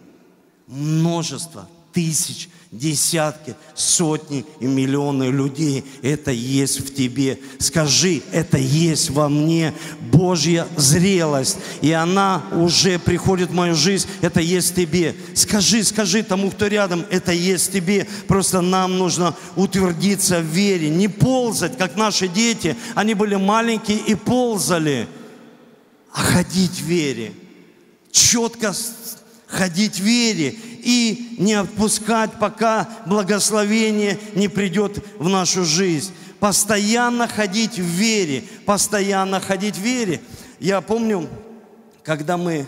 множество 0.67 1.69
тысяч, 1.95 2.49
десятки, 2.71 3.55
сотни 3.73 4.45
и 4.59 4.65
миллионы 4.65 5.31
людей. 5.31 5.85
Это 6.01 6.29
есть 6.31 6.81
в 6.81 6.93
тебе. 6.93 7.39
Скажи, 7.57 8.21
это 8.33 8.57
есть 8.57 9.09
во 9.11 9.29
мне 9.29 9.73
Божья 10.11 10.67
зрелость. 10.75 11.57
И 11.81 11.91
она 11.93 12.43
уже 12.51 12.99
приходит 12.99 13.49
в 13.49 13.53
мою 13.53 13.75
жизнь. 13.75 14.09
Это 14.19 14.41
есть 14.41 14.71
в 14.71 14.75
тебе. 14.75 15.15
Скажи, 15.33 15.83
скажи 15.85 16.21
тому, 16.21 16.51
кто 16.51 16.67
рядом, 16.67 17.05
это 17.09 17.31
есть 17.31 17.69
в 17.69 17.71
тебе. 17.71 18.07
Просто 18.27 18.59
нам 18.59 18.97
нужно 18.97 19.33
утвердиться 19.55 20.41
в 20.41 20.45
вере. 20.45 20.89
Не 20.89 21.07
ползать, 21.07 21.77
как 21.77 21.95
наши 21.95 22.27
дети. 22.27 22.75
Они 22.93 23.13
были 23.13 23.35
маленькие 23.35 23.99
и 23.99 24.15
ползали. 24.15 25.07
А 26.11 26.21
ходить 26.21 26.81
в 26.81 26.85
вере. 26.85 27.31
Четко 28.11 28.73
ходить 29.47 29.95
в 29.95 30.03
вере 30.03 30.55
и 30.85 31.35
не 31.37 31.53
отпускать, 31.53 32.31
пока 32.39 32.87
благословение 33.05 34.17
не 34.35 34.47
придет 34.47 35.03
в 35.17 35.27
нашу 35.27 35.65
жизнь. 35.65 36.13
Постоянно 36.39 37.27
ходить 37.27 37.77
в 37.79 37.83
вере, 37.83 38.45
постоянно 38.65 39.41
ходить 39.41 39.75
в 39.75 39.81
вере. 39.81 40.21
Я 40.59 40.79
помню, 40.79 41.27
когда 42.03 42.37
мы 42.37 42.67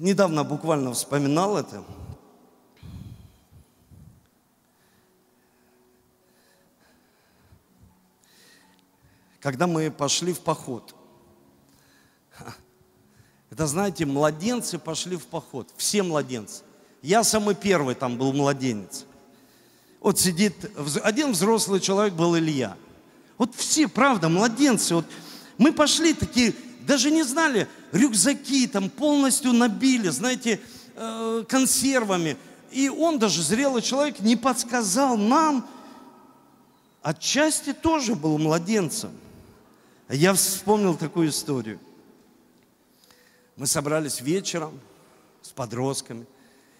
Недавно 0.00 0.44
буквально 0.44 0.94
вспоминал 0.94 1.58
это. 1.58 1.84
Когда 9.40 9.66
мы 9.66 9.90
пошли 9.90 10.32
в 10.32 10.40
поход. 10.40 10.94
Это, 13.60 13.66
знаете, 13.66 14.06
младенцы 14.06 14.78
пошли 14.78 15.16
в 15.16 15.26
поход. 15.26 15.68
Все 15.76 16.02
младенцы. 16.02 16.62
Я 17.02 17.22
самый 17.22 17.54
первый 17.54 17.94
там 17.94 18.16
был 18.16 18.32
младенец. 18.32 19.04
Вот 20.00 20.18
сидит, 20.18 20.54
один 21.04 21.32
взрослый 21.32 21.78
человек 21.78 22.14
был 22.14 22.38
Илья. 22.38 22.74
Вот 23.36 23.54
все, 23.54 23.86
правда, 23.86 24.30
младенцы. 24.30 24.94
Вот 24.94 25.04
мы 25.58 25.72
пошли 25.72 26.14
такие, 26.14 26.54
даже 26.86 27.10
не 27.10 27.22
знали, 27.22 27.68
рюкзаки 27.92 28.66
там 28.66 28.88
полностью 28.88 29.52
набили, 29.52 30.08
знаете, 30.08 30.58
э, 30.96 31.44
консервами. 31.46 32.38
И 32.70 32.88
он 32.88 33.18
даже, 33.18 33.42
зрелый 33.42 33.82
человек, 33.82 34.20
не 34.20 34.36
подсказал 34.36 35.18
нам, 35.18 35.68
отчасти 37.02 37.74
тоже 37.74 38.14
был 38.14 38.38
младенцем. 38.38 39.10
Я 40.08 40.32
вспомнил 40.32 40.94
такую 40.94 41.28
историю. 41.28 41.78
Мы 43.60 43.66
собрались 43.66 44.22
вечером 44.22 44.80
с 45.42 45.50
подростками. 45.50 46.26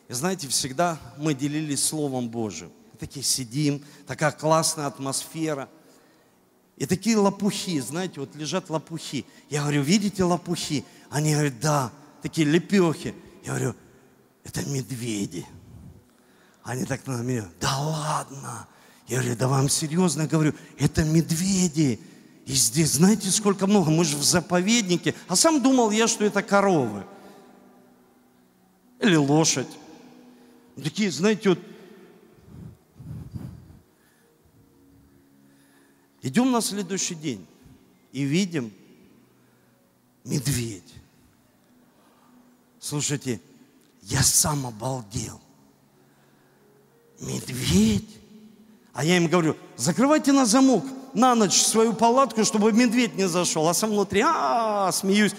И 0.09 0.15
знаете, 0.15 0.49
всегда 0.49 0.99
мы 1.19 1.35
делились 1.35 1.85
Словом 1.85 2.31
Божьим. 2.31 2.73
такие 2.99 3.23
сидим, 3.23 3.85
такая 4.07 4.33
классная 4.33 4.87
атмосфера– 4.87 5.69
и 6.81 6.87
такие 6.87 7.19
лопухи, 7.19 7.79
знаете, 7.81 8.21
вот 8.21 8.35
лежат 8.35 8.71
лопухи. 8.71 9.27
Я 9.51 9.61
говорю, 9.61 9.83
видите 9.83 10.25
лопухи? 10.25 10.87
Они 11.11 11.35
говорят, 11.35 11.61
да, 11.61 11.93
такие 12.23 12.47
лепехи. 12.47 13.15
Я 13.45 13.51
говорю, 13.51 13.75
это 14.45 14.65
медведи. 14.65 15.45
Они 16.63 16.87
так 16.87 17.07
на 17.07 17.21
меня, 17.21 17.47
да 17.61 17.77
ладно. 17.77 18.67
Я 19.09 19.19
говорю, 19.19 19.37
да 19.37 19.49
вам 19.49 19.69
серьезно 19.69 20.27
говорю, 20.27 20.55
это 20.79 21.05
медведи. 21.05 22.01
И 22.51 22.53
здесь, 22.53 22.95
знаете, 22.95 23.31
сколько 23.31 23.69
много, 23.69 23.93
мы 23.93 24.05
же 24.05 24.17
в 24.17 24.25
заповеднике. 24.25 25.15
А 25.29 25.37
сам 25.37 25.63
думал 25.63 25.93
я, 25.93 26.09
что 26.09 26.25
это 26.25 26.43
коровы. 26.43 27.07
Или 28.99 29.15
лошадь. 29.15 29.69
Такие, 30.75 31.13
знаете, 31.13 31.51
вот 31.51 31.61
Идем 36.23 36.51
на 36.51 36.61
следующий 36.61 37.15
день 37.15 37.47
и 38.11 38.25
видим 38.25 38.73
медведь. 40.25 40.93
Слушайте, 42.81 43.41
я 44.03 44.25
сам 44.25 44.67
обалдел. 44.67 45.41
Медведь? 47.21 48.19
А 48.93 49.05
я 49.05 49.19
им 49.19 49.29
говорю, 49.29 49.57
закрывайте 49.77 50.33
на 50.33 50.47
замок 50.47 50.85
на 51.15 51.35
ночь 51.35 51.63
свою 51.63 51.93
палатку, 51.93 52.45
чтобы 52.45 52.73
медведь 52.73 53.15
не 53.15 53.29
зашел. 53.29 53.69
А 53.69 53.75
сам 53.75 53.91
внутри, 53.91 54.21
-а 54.21 54.93
смеюсь. 54.93 55.33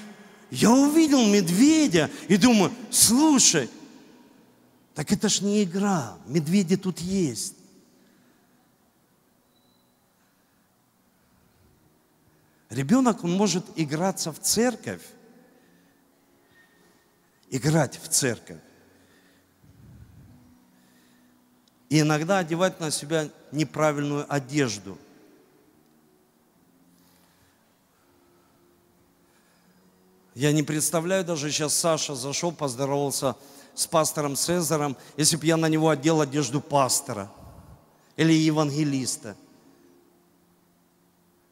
Я 0.49 0.71
увидел 0.71 1.25
медведя 1.25 2.09
и 2.27 2.37
думаю, 2.37 2.71
слушай, 2.89 3.69
так 4.93 5.11
это 5.11 5.29
ж 5.29 5.41
не 5.41 5.63
игра, 5.63 6.17
медведи 6.27 6.75
тут 6.75 6.99
есть. 6.99 7.55
Ребенок, 12.69 13.23
он 13.23 13.31
может 13.33 13.65
играться 13.75 14.31
в 14.31 14.39
церковь, 14.39 15.01
играть 17.49 17.99
в 18.01 18.07
церковь. 18.07 18.59
И 21.89 21.99
иногда 21.99 22.37
одевать 22.37 22.79
на 22.79 22.89
себя 22.89 23.29
неправильную 23.51 24.25
одежду. 24.33 24.97
Я 30.33 30.51
не 30.51 30.63
представляю, 30.63 31.25
даже 31.25 31.51
сейчас 31.51 31.73
Саша 31.73 32.15
зашел, 32.15 32.51
поздоровался 32.51 33.35
с 33.75 33.87
пастором 33.87 34.35
Цезаром, 34.35 34.97
если 35.17 35.37
бы 35.37 35.45
я 35.45 35.57
на 35.57 35.67
него 35.67 35.89
одел 35.89 36.21
одежду 36.21 36.61
пастора 36.61 37.31
или 38.15 38.33
евангелиста– 38.33 39.35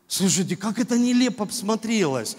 Слушайте, 0.09 0.57
как 0.57 0.79
это 0.79 0.97
нелепо 0.97 1.47
смотрелось. 1.51 2.35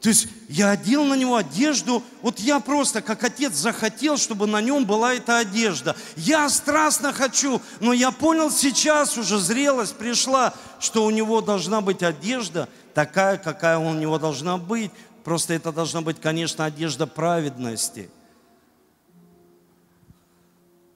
То 0.00 0.08
есть 0.08 0.26
я 0.48 0.70
одел 0.70 1.04
на 1.04 1.14
него 1.14 1.36
одежду, 1.36 2.02
вот 2.22 2.40
я 2.40 2.58
просто, 2.58 3.00
как 3.00 3.22
отец, 3.22 3.54
захотел, 3.54 4.18
чтобы 4.18 4.48
на 4.48 4.60
нем 4.60 4.84
была 4.84 5.14
эта 5.14 5.38
одежда. 5.38 5.96
Я 6.16 6.50
страстно 6.50 7.12
хочу, 7.12 7.62
но 7.78 7.92
я 7.92 8.10
понял 8.10 8.50
сейчас 8.50 9.16
уже, 9.16 9.38
зрелость 9.38 9.94
пришла, 9.94 10.52
что 10.80 11.04
у 11.04 11.10
него 11.10 11.40
должна 11.40 11.80
быть 11.80 12.02
одежда 12.02 12.68
такая, 12.94 13.38
какая 13.38 13.78
у 13.78 13.94
него 13.94 14.18
должна 14.18 14.58
быть. 14.58 14.90
Просто 15.24 15.54
это 15.54 15.72
должна 15.72 16.02
быть, 16.02 16.20
конечно, 16.20 16.64
одежда 16.64 17.06
праведности. 17.06 18.08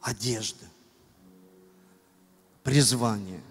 Одежда. 0.01 0.67
Призвание. 2.63 3.43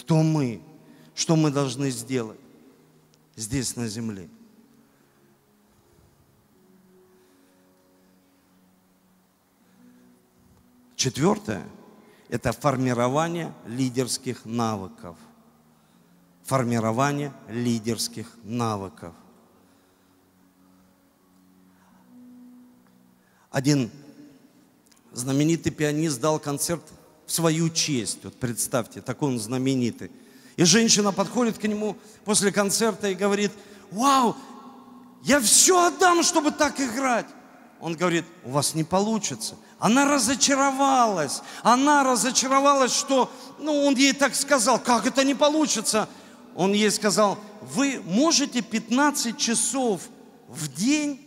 кто 0.00 0.22
мы, 0.22 0.62
что 1.14 1.36
мы 1.36 1.50
должны 1.50 1.90
сделать 1.90 2.40
здесь 3.36 3.76
на 3.76 3.86
земле. 3.86 4.28
Четвертое– 10.96 11.64
это 12.28 12.52
формирование 12.52 13.52
лидерских 13.66 14.44
навыков. 14.44 15.16
Формирование 16.50 17.32
лидерских 17.48 18.26
навыков. 18.42 19.14
Один 23.52 23.88
знаменитый 25.12 25.70
пианист 25.70 26.20
дал 26.20 26.40
концерт 26.40 26.82
в 27.24 27.30
свою 27.30 27.70
честь. 27.70 28.24
Вот 28.24 28.34
представьте, 28.34 29.00
такой 29.00 29.28
он 29.28 29.38
знаменитый. 29.38 30.10
И 30.56 30.64
женщина 30.64 31.12
подходит 31.12 31.56
к 31.56 31.62
нему 31.62 31.96
после 32.24 32.50
концерта 32.50 33.06
и 33.06 33.14
говорит, 33.14 33.52
вау, 33.92 34.34
я 35.22 35.38
все 35.38 35.86
отдам, 35.86 36.24
чтобы 36.24 36.50
так 36.50 36.80
играть. 36.80 37.26
Он 37.80 37.94
говорит, 37.94 38.24
у 38.42 38.50
вас 38.50 38.74
не 38.74 38.82
получится. 38.82 39.54
Она 39.78 40.04
разочаровалась. 40.04 41.42
Она 41.62 42.02
разочаровалась, 42.02 42.92
что, 42.92 43.30
ну, 43.60 43.84
он 43.84 43.94
ей 43.94 44.14
так 44.14 44.34
сказал, 44.34 44.80
как 44.80 45.06
это 45.06 45.22
не 45.22 45.36
получится? 45.36 46.08
Он 46.60 46.74
ей 46.74 46.90
сказал, 46.90 47.38
вы 47.62 48.02
можете 48.04 48.60
15 48.60 49.38
часов 49.38 50.02
в 50.46 50.68
день 50.68 51.18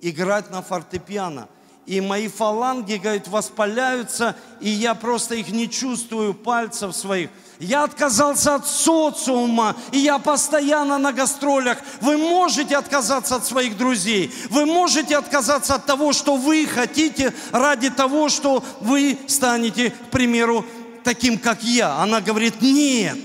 играть 0.00 0.52
на 0.52 0.62
фортепиано– 0.62 1.48
и 1.84 2.00
мои 2.00 2.28
фаланги, 2.28 2.94
говорит, 2.94 3.26
воспаляются, 3.26 4.36
и 4.60 4.68
я 4.68 4.94
просто 4.94 5.34
их 5.34 5.48
не 5.50 5.68
чувствую, 5.68 6.32
пальцев 6.32 6.94
своих. 6.94 7.30
Я 7.58 7.82
отказался 7.82 8.54
от 8.54 8.68
социума, 8.68 9.76
и 9.90 9.98
я 9.98 10.18
постоянно 10.18 10.98
на 10.98 11.12
гастролях. 11.12 11.78
Вы 12.00 12.18
можете 12.18 12.76
отказаться 12.76 13.34
от 13.36 13.44
своих 13.44 13.76
друзей. 13.76 14.32
Вы 14.48 14.64
можете 14.64 15.16
отказаться 15.16 15.74
от 15.74 15.86
того, 15.86 16.12
что 16.12 16.36
вы 16.36 16.66
хотите, 16.66 17.34
ради 17.50 17.90
того, 17.90 18.28
что 18.28 18.64
вы 18.80 19.18
станете, 19.26 19.90
к 19.90 20.10
примеру, 20.10 20.64
таким, 21.02 21.36
как 21.36 21.64
я. 21.64 21.96
Она 21.96 22.20
говорит, 22.20 22.62
нет. 22.62 23.18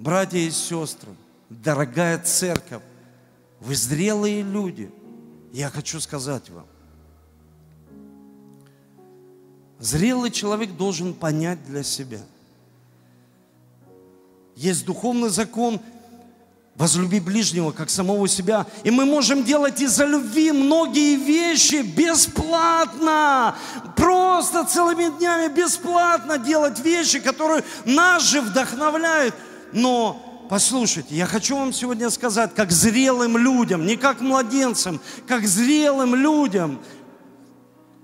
Братья 0.00 0.38
и 0.38 0.50
сестры, 0.50 1.10
дорогая 1.50 2.18
церковь, 2.18 2.82
вы 3.60 3.74
зрелые 3.74 4.40
люди. 4.40 4.90
Я 5.52 5.68
хочу 5.68 6.00
сказать 6.00 6.48
вам. 6.48 6.64
Зрелый 9.78 10.30
человек 10.30 10.74
должен 10.74 11.12
понять 11.12 11.62
для 11.66 11.82
себя. 11.82 12.20
Есть 14.56 14.86
духовный 14.86 15.28
закон 15.28 15.78
Возлюби 16.76 17.20
ближнего, 17.20 17.72
как 17.72 17.90
самого 17.90 18.26
себя. 18.26 18.66
И 18.84 18.90
мы 18.90 19.04
можем 19.04 19.44
делать 19.44 19.82
из-за 19.82 20.06
любви 20.06 20.50
многие 20.50 21.16
вещи 21.16 21.82
бесплатно. 21.82 23.54
Просто 23.96 24.64
целыми 24.64 25.14
днями 25.18 25.52
бесплатно 25.52 26.38
делать 26.38 26.78
вещи, 26.80 27.20
которые 27.20 27.64
нас 27.84 28.22
же 28.22 28.40
вдохновляют. 28.40 29.34
Но 29.72 30.26
Послушайте, 30.50 31.14
я 31.14 31.26
хочу 31.26 31.56
вам 31.56 31.72
сегодня 31.72 32.10
сказать, 32.10 32.56
как 32.56 32.72
зрелым 32.72 33.38
людям, 33.38 33.86
не 33.86 33.96
как 33.96 34.20
младенцам, 34.20 35.00
как 35.28 35.46
зрелым 35.46 36.16
людям, 36.16 36.80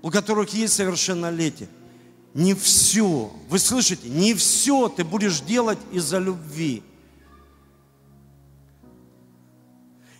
у 0.01 0.09
которых 0.09 0.53
есть 0.53 0.73
совершеннолетие. 0.73 1.67
Не 2.33 2.53
все, 2.53 3.33
вы 3.49 3.59
слышите, 3.59 4.07
не 4.07 4.33
все 4.33 4.87
ты 4.87 5.03
будешь 5.03 5.41
делать 5.41 5.77
из-за 5.91 6.19
любви. 6.19 6.83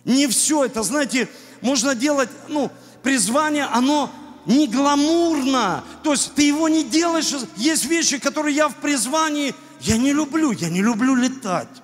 Не 0.04 0.26
все 0.26 0.66
это, 0.66 0.82
знаете, 0.82 1.30
можно 1.62 1.94
делать, 1.94 2.28
ну, 2.48 2.70
призвание, 3.02 3.64
оно 3.64 4.10
не 4.44 4.66
гламурно. 4.66 5.82
То 6.02 6.12
есть 6.12 6.34
ты 6.34 6.42
его 6.42 6.68
не 6.68 6.84
делаешь. 6.84 7.32
Есть 7.56 7.86
вещи, 7.86 8.18
которые 8.18 8.54
я 8.54 8.68
в 8.68 8.74
призвании, 8.76 9.54
я 9.80 9.96
не 9.96 10.12
люблю. 10.12 10.52
Я 10.52 10.68
не 10.68 10.82
люблю 10.82 11.14
летать. 11.14 11.82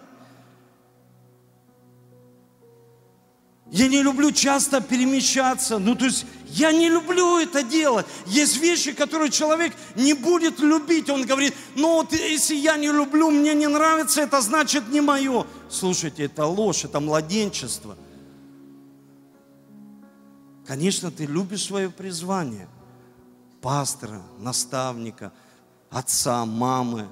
Я 3.70 3.88
не 3.88 4.02
люблю 4.02 4.30
часто 4.30 4.80
перемещаться. 4.80 5.78
Ну, 5.78 5.96
то 5.96 6.04
есть 6.04 6.26
я 6.46 6.72
не 6.72 6.88
люблю 6.88 7.38
это 7.38 7.64
делать. 7.64 8.06
Есть 8.26 8.58
вещи, 8.58 8.92
которые 8.92 9.30
человек 9.30 9.72
не 9.96 10.14
будет 10.14 10.60
любить. 10.60 11.10
Он 11.10 11.26
говорит, 11.26 11.54
ну 11.74 11.94
вот 11.94 12.12
если 12.12 12.54
я 12.54 12.76
не 12.76 12.92
люблю, 12.92 13.30
мне 13.30 13.52
не 13.54 13.66
нравится, 13.66 14.20
это 14.20 14.40
значит 14.40 14.88
не 14.90 15.00
мое. 15.00 15.44
Слушайте, 15.68 16.26
это 16.26 16.46
ложь, 16.46 16.84
это 16.84 17.00
младенчество. 17.00 17.96
Конечно, 20.66 21.10
ты 21.10 21.26
любишь 21.26 21.64
свое 21.64 21.90
призвание. 21.90 22.68
Пастора, 23.60 24.22
наставника, 24.38 25.32
отца, 25.90 26.44
мамы, 26.44 27.08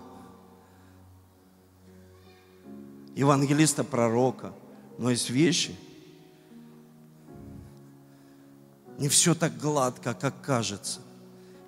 евангелиста, 3.15 3.85
пророка. 3.85 4.53
Но 4.99 5.11
есть 5.11 5.31
вещи, 5.31 5.75
не 8.99 9.09
все 9.09 9.35
так 9.35 9.59
гладко, 9.59 10.15
как 10.15 10.41
кажется. 10.43 11.01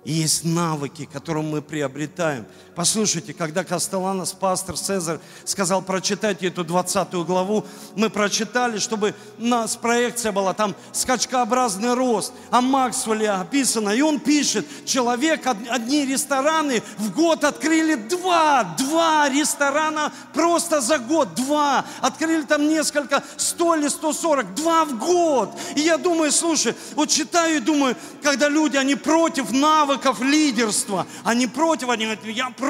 И 0.03 0.13
есть 0.13 0.45
навыки, 0.45 1.05
которые 1.11 1.43
мы 1.43 1.61
приобретаем. 1.61 2.45
Послушайте, 2.75 3.33
когда 3.33 3.63
Кастеланос, 3.63 4.33
пастор 4.33 4.77
Цезарь, 4.77 5.19
сказал, 5.45 5.81
прочитайте 5.81 6.47
эту 6.47 6.65
20 6.65 7.13
главу, 7.25 7.65
мы 7.95 8.09
прочитали, 8.09 8.79
чтобы 8.79 9.15
у 9.39 9.45
нас 9.45 9.77
проекция 9.77 10.33
была, 10.33 10.53
там 10.53 10.75
скачкообразный 10.91 11.93
рост, 11.93 12.33
о 12.51 12.59
Максвелле 12.59 13.29
описано. 13.29 13.91
И 13.91 14.01
он 14.01 14.19
пишет, 14.19 14.67
человек, 14.83 15.47
одни 15.69 16.05
рестораны 16.05 16.83
в 16.97 17.13
год 17.13 17.45
открыли 17.45 17.95
два, 17.95 18.65
два 18.77 19.29
ресторана 19.29 20.11
просто 20.33 20.81
за 20.81 20.97
год, 20.97 21.33
два. 21.33 21.85
Открыли 22.01 22.41
там 22.41 22.67
несколько, 22.67 23.23
сто 23.37 23.75
или 23.75 23.87
сто 23.87 24.11
сорок, 24.11 24.53
два 24.53 24.83
в 24.83 24.99
год. 24.99 25.49
И 25.77 25.79
я 25.79 25.97
думаю, 25.97 26.29
слушай, 26.29 26.75
вот 26.95 27.07
читаю 27.07 27.55
и 27.55 27.59
думаю, 27.61 27.95
когда 28.21 28.49
люди, 28.49 28.75
они 28.75 28.95
против 28.95 29.51
навыков 29.51 30.19
лидерства. 30.19 31.07
Они 31.23 31.47
против, 31.47 31.87
они 31.87 32.03
говорят, 32.03 32.25
я 32.25 32.49
против 32.49 32.64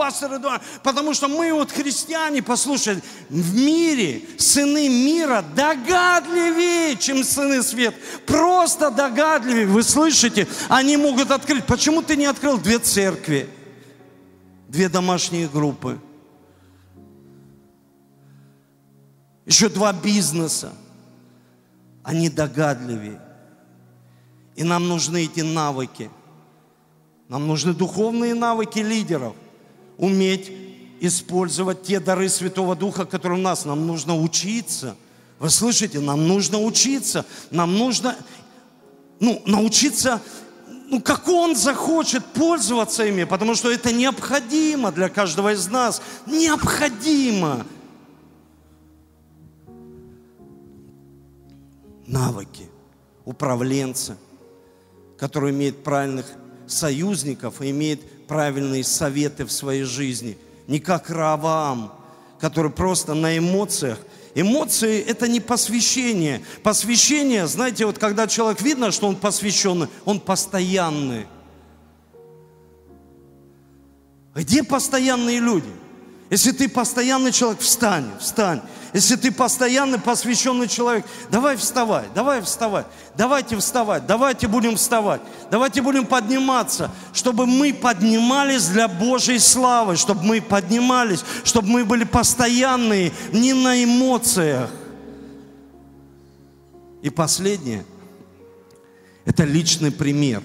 пастора 0.00 0.36
Эдуарда, 0.36 0.64
потому 0.82 1.14
что 1.14 1.28
мы 1.28 1.52
вот 1.52 1.70
христиане, 1.70 2.42
послушай, 2.42 3.02
в 3.28 3.54
мире 3.54 4.22
сыны 4.38 4.88
мира 4.88 5.44
догадливее, 5.54 6.96
чем 6.96 7.22
сыны 7.22 7.62
свет. 7.62 7.94
Просто 8.26 8.90
догадливее, 8.90 9.66
вы 9.66 9.82
слышите? 9.82 10.48
Они 10.68 10.96
могут 10.96 11.30
открыть. 11.30 11.64
Почему 11.66 12.02
ты 12.02 12.16
не 12.16 12.24
открыл 12.24 12.58
две 12.58 12.78
церкви, 12.78 13.48
две 14.68 14.88
домашние 14.88 15.48
группы? 15.48 16.00
Еще 19.44 19.68
два 19.68 19.92
бизнеса. 19.92 20.72
Они 22.02 22.30
догадливее. 22.30 23.20
И 24.56 24.64
нам 24.64 24.88
нужны 24.88 25.24
эти 25.24 25.40
навыки– 25.40 26.10
нам 27.30 27.46
нужны 27.46 27.72
духовные 27.72 28.34
навыки 28.34 28.80
лидеров. 28.80 29.34
Уметь 29.98 30.50
использовать 31.00 31.84
те 31.84 32.00
дары 32.00 32.28
Святого 32.28 32.74
Духа, 32.74 33.04
которые 33.04 33.38
у 33.38 33.42
нас. 33.42 33.64
Нам 33.64 33.86
нужно 33.86 34.20
учиться. 34.20 34.96
Вы 35.38 35.48
слышите? 35.48 36.00
Нам 36.00 36.26
нужно 36.26 36.58
учиться. 36.58 37.24
Нам 37.52 37.78
нужно 37.78 38.16
ну, 39.20 39.40
научиться, 39.46 40.20
ну, 40.88 41.00
как 41.00 41.28
Он 41.28 41.54
захочет 41.54 42.24
пользоваться 42.24 43.04
ими, 43.04 43.22
потому 43.22 43.54
что 43.54 43.70
это 43.70 43.92
необходимо 43.92 44.90
для 44.90 45.08
каждого 45.08 45.52
из 45.52 45.68
нас. 45.68 46.02
Необходимо. 46.26 47.64
Навыки 52.08 52.68
управленца, 53.24 54.16
который 55.16 55.52
имеет 55.52 55.84
правильных 55.84 56.26
союзников 56.72 57.60
и 57.60 57.70
имеет 57.70 58.26
правильные 58.26 58.84
советы 58.84 59.44
в 59.44 59.52
своей 59.52 59.82
жизни. 59.82 60.38
Не 60.66 60.80
как 60.80 61.10
Раваам, 61.10 61.92
который 62.38 62.70
просто 62.70 63.14
на 63.14 63.36
эмоциях. 63.36 63.98
Эмоции– 64.34 65.00
это 65.06 65.26
не 65.26 65.40
посвящение. 65.40 66.42
Посвящение, 66.62 67.46
знаете, 67.46 67.86
вот 67.86 67.98
когда 67.98 68.26
человек 68.26 68.62
видно, 68.62 68.92
что 68.92 69.08
он 69.08 69.16
посвященный, 69.16 69.88
он 70.04 70.20
постоянный. 70.20 71.26
Где 74.34 74.62
постоянные 74.62 75.40
люди? 75.40 75.68
Если 76.30 76.52
ты 76.52 76.68
постоянный 76.68 77.32
человек, 77.32 77.60
встань, 77.60 78.08
встань. 78.20 78.62
Если 78.92 79.14
ты 79.14 79.30
постоянный 79.30 79.98
посвященный 79.98 80.66
человек, 80.66 81.06
давай 81.30 81.56
вставай, 81.56 82.06
давай 82.14 82.42
вставай, 82.42 82.84
давайте 83.16 83.56
вставать, 83.56 84.06
давайте 84.06 84.48
будем 84.48 84.76
вставать, 84.76 85.20
давайте 85.50 85.80
будем 85.80 86.06
подниматься, 86.06 86.90
чтобы 87.12 87.46
мы 87.46 87.72
поднимались 87.72 88.66
для 88.66 88.88
Божьей 88.88 89.38
славы, 89.38 89.96
чтобы 89.96 90.24
мы 90.24 90.40
поднимались, 90.40 91.24
чтобы 91.44 91.68
мы 91.68 91.84
были 91.84 92.02
постоянные, 92.02 93.12
не 93.32 93.52
на 93.52 93.82
эмоциях. 93.82 94.70
И 97.02 97.10
последнее, 97.10 97.84
это 99.24 99.44
личный 99.44 99.92
пример. 99.92 100.42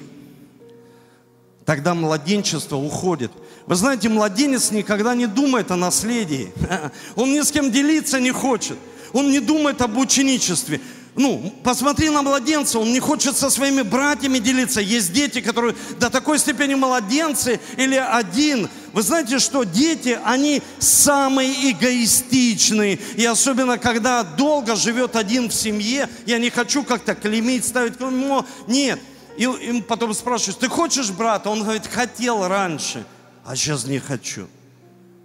Тогда 1.66 1.96
младенчество 1.96 2.76
уходит– 2.76 3.32
вы 3.68 3.76
знаете, 3.76 4.09
младенец 4.09 4.72
никогда 4.72 5.16
не 5.16 5.26
думает 5.26 5.72
о 5.72 5.76
наследии. 5.76 6.53
Он 7.16 7.34
ни 7.34 7.41
с 7.41 7.51
кем 7.51 7.72
делиться 7.72 8.20
не 8.20 8.32
хочет. 8.32 8.78
Он 9.11 9.32
не 9.32 9.39
думает 9.39 9.82
об 9.82 9.97
ученичестве. 9.97 10.82
Ну, 11.16 11.53
посмотри 11.63 12.09
на 12.09 12.22
младенца, 12.22 12.78
он 12.78 12.91
не 12.91 12.99
хочет 12.99 13.38
со 13.38 13.49
своими 13.49 13.84
братьями 13.84 14.39
делиться. 14.39 14.82
Есть 14.82 15.13
дети, 15.13 15.39
которые 15.39 15.74
до 15.97 16.09
такой 16.09 16.38
степени 16.38 16.76
младенцы 16.76 17.61
или 17.78 17.95
один. 17.95 18.68
Вы 18.91 19.01
знаете, 19.01 19.39
что 19.39 19.63
дети, 19.63 20.20
они 20.26 20.61
самые 20.78 21.72
эгоистичные. 21.72 22.99
И 23.16 23.24
особенно, 23.24 23.78
когда 23.78 24.24
долго 24.24 24.76
живет 24.76 25.16
один 25.16 25.47
в 25.47 25.53
семье, 25.53 26.09
я 26.26 26.38
не 26.38 26.49
хочу 26.49 26.84
как-то 26.84 27.16
клеймить, 27.16 27.63
ставить 27.63 27.97
клеймо. 27.97 28.45
Нет. 28.68 28.99
И 29.38 29.43
им 29.43 29.84
потом 29.84 30.13
спрашиваешь, 30.13 30.57
ты 30.59 30.68
хочешь 30.68 31.11
брата? 31.11 31.49
Он 31.49 31.63
говорит, 31.63 31.88
хотел 31.88 32.45
раньше 32.45 33.05
а 33.46 33.56
сейчас 33.56 33.86
не 33.86 34.00
хочу. 34.00 34.48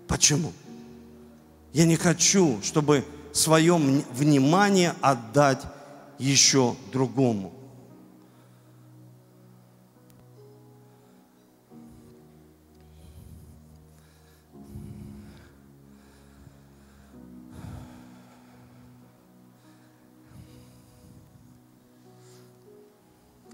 Почему? 0.06 0.52
Я 1.72 1.86
не 1.86 1.96
хочу, 1.96 2.60
чтобы 2.62 3.04
свое 3.32 3.76
внимание 4.12 4.94
отдать 5.00 5.62
еще 6.18 6.76
другому. 6.92 7.54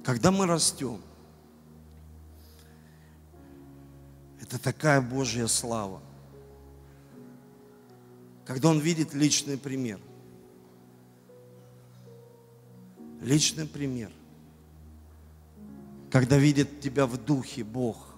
Когда 0.02 0.30
мы 0.30 0.46
растем, 0.46 1.00
Это 4.46 4.60
такая 4.60 5.00
Божья 5.00 5.48
слава. 5.48 6.00
Когда 8.44 8.68
он 8.68 8.78
видит 8.78 9.12
личный 9.12 9.58
пример. 9.58 9.98
Личный 13.20 13.66
пример. 13.66 14.12
Когда 16.12 16.38
видит 16.38 16.80
тебя 16.80 17.06
в 17.06 17.16
духе 17.16 17.64
Бог, 17.64 18.14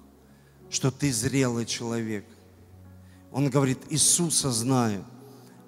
что 0.69 0.91
ты 0.91 1.11
зрелый 1.11 1.65
человек. 1.65 2.27
Он 3.33 3.49
говорит, 3.49 3.79
Иисуса 3.89 4.51
знаю, 4.51 5.07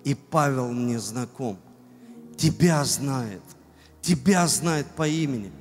и 0.05 0.15
Павел 0.15 0.73
мне 0.73 0.99
знаком. 0.99 1.59
Тебя 2.37 2.85
знает, 2.85 3.43
тебя 4.03 4.47
знает 4.47 4.87
по 4.89 5.09
имени. 5.09 5.53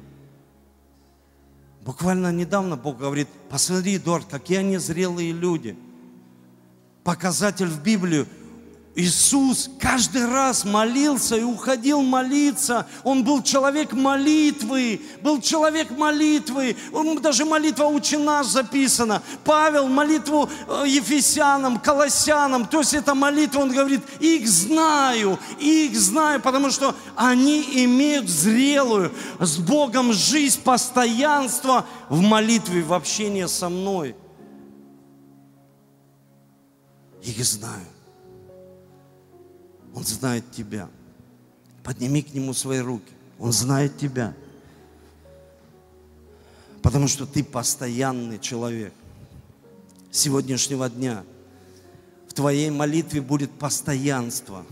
Буквально 1.81 2.31
недавно 2.31 2.75
Бог 2.75 2.97
говорит, 2.97 3.27
посмотри, 3.49 3.97
Эдуард, 3.97 4.25
какие 4.25 4.57
они 4.57 4.77
зрелые 4.77 5.31
люди. 5.31 5.77
Показатель 7.03 7.67
в 7.67 7.81
Библию, 7.81 8.27
Иисус 8.95 9.69
каждый 9.79 10.25
раз 10.25 10.65
молился 10.65 11.37
и 11.37 11.43
уходил 11.43 12.01
молиться. 12.01 12.87
Он 13.03 13.23
был 13.23 13.43
человек 13.43 13.93
молитвы, 13.93 15.01
был 15.21 15.39
человек 15.41 15.91
молитвы. 15.91 16.75
Он, 16.91 17.21
даже 17.21 17.45
молитва 17.45 17.85
учена 17.85 18.43
записана. 18.43 19.21
Павел 19.45 19.87
молитву 19.87 20.49
э, 20.67 20.83
Ефесянам, 20.87 21.79
Колоссянам. 21.79 22.65
То 22.65 22.79
есть 22.79 22.95
это 22.95 23.13
молитва, 23.13 23.59
он 23.59 23.71
говорит, 23.71 24.01
их 24.19 24.47
знаю, 24.47 25.37
их 25.59 25.97
знаю, 25.97 26.41
потому 26.41 26.71
что 26.71 26.95
они 27.15 27.61
имеют 27.85 28.27
зрелую 28.27 29.13
с 29.39 29.57
Богом 29.57 30.13
жизнь, 30.13 30.61
постоянство 30.61 31.85
в 32.09 32.21
молитве, 32.21 32.81
в 32.81 32.93
общении 32.93 33.45
со 33.45 33.69
мной. 33.69 34.15
Их 37.21 37.45
знаю. 37.45 37.85
Он 39.93 40.03
знает 40.03 40.51
тебя. 40.51 40.89
Подними 41.83 42.21
к 42.21 42.33
Нему 42.33 42.53
свои 42.53 42.79
руки. 42.79 43.11
Он 43.39 43.51
знает 43.51 43.97
тебя. 43.97 44.33
Потому 46.81 47.07
что 47.07 47.25
ты 47.25 47.43
постоянный 47.43 48.39
человек. 48.39 48.93
сегодняшнего 50.11 50.89
дня 50.89 51.23
в 52.27 52.33
твоей 52.33 52.69
молитве 52.69 53.21
будет 53.21 53.51
постоянство. 53.51 54.65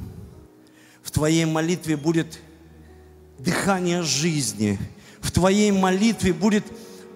В 1.02 1.12
твоей 1.12 1.46
молитве 1.46 1.98
будет 1.98 2.40
дыхание 3.40 4.04
жизни. 4.04 4.80
В 5.20 5.32
твоей 5.32 5.72
молитве 5.72 6.34
будет 6.34 6.66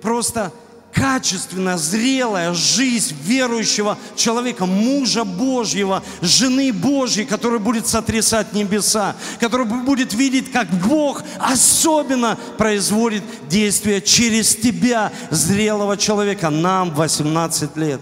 просто 0.02 0.52
качественная, 0.94 1.78
зрелая 1.78 2.54
жизнь 2.54 3.16
верующего 3.24 3.98
человека, 4.16 4.66
мужа 4.66 5.24
Божьего, 5.24 6.04
жены 6.22 6.72
Божьей, 6.74 7.26
который 7.26 7.60
будет 7.60 7.88
сотрясать 7.88 8.54
небеса, 8.54 9.16
который 9.40 9.66
будет 9.66 10.14
видеть, 10.14 10.52
как 10.52 10.70
Бог 10.70 11.24
особенно 11.40 12.38
производит 12.58 13.24
действия 13.50 14.02
через 14.02 14.56
тебя, 14.56 15.12
зрелого 15.30 15.98
человека. 15.98 16.50
Нам 16.50 16.94
18 16.94 17.78
лет. 17.78 18.02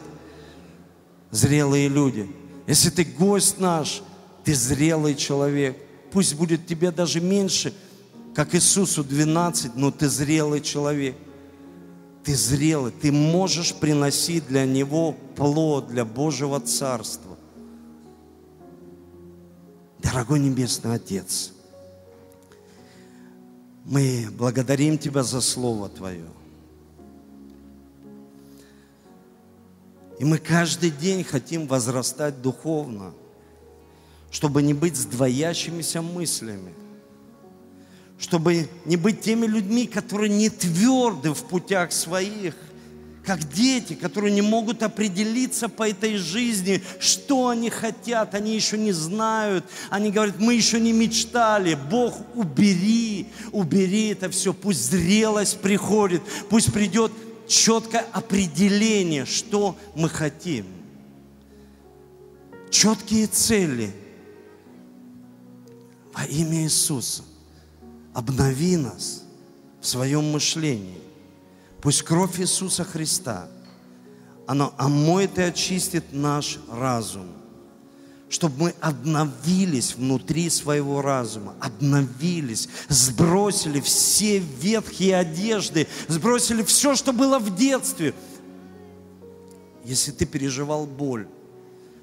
Зрелые 1.32 1.88
люди. 1.88 2.30
Если 2.68 2.90
ты 2.90 3.04
гость 3.04 3.60
наш, 3.60 4.02
ты 4.44 4.54
зрелый 4.54 5.16
человек. 5.16 5.78
Пусть 6.12 6.34
будет 6.36 6.66
тебе 6.66 6.92
даже 6.92 7.22
меньше, 7.22 7.74
как 8.34 8.56
Иисусу 8.56 9.04
12, 9.04 9.76
но 9.76 9.92
ты 9.92 10.10
зрелый 10.10 10.62
человек 10.62 11.16
ты 12.24 12.36
зрелый, 12.36 12.92
ты 12.92 13.12
можешь 13.12 13.74
приносить 13.74 14.48
для 14.48 14.66
Него 14.66 15.14
плод, 15.36 15.88
для 15.88 16.06
Божьего 16.06 16.60
Царства. 16.60 17.38
Дорогой 20.00 20.40
Небесный 20.40 20.96
Отец, 20.96 21.54
мы 23.86 24.28
благодарим 24.32 24.98
Тебя 24.98 25.24
за 25.24 25.42
Слово 25.42 25.90
Твое. 25.90 26.28
И 30.20 30.26
мы 30.26 30.38
каждый 30.38 30.92
день 30.92 31.24
хотим 31.24 31.68
возрастать 31.68 32.42
духовно, 32.42 33.14
чтобы 34.32 34.62
не 34.62 34.74
быть 34.74 34.98
сдвоящимися 34.98 36.02
мыслями– 36.02 36.74
чтобы 38.20 38.68
не 38.86 38.98
быть 38.98 39.22
теми 39.22 39.46
людьми, 39.46 39.88
которые 39.88 40.30
не 40.30 40.50
тверды 40.50 41.34
в 41.34 41.44
путях 41.46 41.94
своих, 41.94 42.54
как 43.24 43.48
дети, 43.54 43.94
которые 43.94 44.34
не 44.34 44.42
могут 44.42 44.84
определиться 44.84 45.70
по 45.70 45.90
этой 45.90 46.18
жизни, 46.18 46.84
что 47.00 47.50
они 47.50 47.70
хотят, 47.70 48.36
они 48.36 48.56
еще 48.56 48.78
не 48.78 48.92
знают, 48.92 49.66
они 49.90 50.12
говорят, 50.12 50.40
мы 50.40 50.54
еще 50.54 50.80
не 50.80 50.92
мечтали, 50.92 51.76
Бог, 51.90 52.16
убери, 52.36 53.28
убери 53.52 54.10
это 54.10 54.30
все, 54.30 54.54
пусть 54.54 54.90
зрелость 54.90 55.60
приходит, 55.62 56.22
пусть 56.50 56.74
придет 56.74 57.12
четкое 57.48 58.06
определение, 58.12 59.26
что 59.26 59.78
мы 59.96 60.10
хотим. 60.10 60.66
Четкие 62.70 63.28
цели 63.28 63.92
во 66.14 66.26
имя 66.26 66.64
Иисуса 66.64 67.24
обнови 68.14 68.78
нас 68.78 69.24
в 69.82 69.88
своем 69.88 70.32
мышлении. 70.32 71.02
Пусть 71.82 72.02
кровь 72.02 72.40
Иисуса 72.40 72.84
Христа, 72.84 73.48
она 74.46 74.72
омоет 74.78 75.38
и 75.38 75.44
очистит 75.44 76.12
наш 76.12 76.60
разум, 76.72 77.28
чтобы 78.30 78.64
мы 78.64 78.74
обновились 78.82 79.96
внутри 79.96 80.50
своего 80.50 81.02
разума, 81.02 81.56
обновились, 81.60 82.68
сбросили 82.90 83.80
все 83.80 84.40
ветхие 84.40 85.16
одежды, 85.16 85.88
сбросили 86.08 86.64
все, 86.64 86.96
что 86.96 87.14
было 87.14 87.40
в 87.40 87.56
детстве. 87.56 88.14
Если 89.86 90.12
ты 90.12 90.26
переживал 90.26 90.86
боль, 90.86 91.28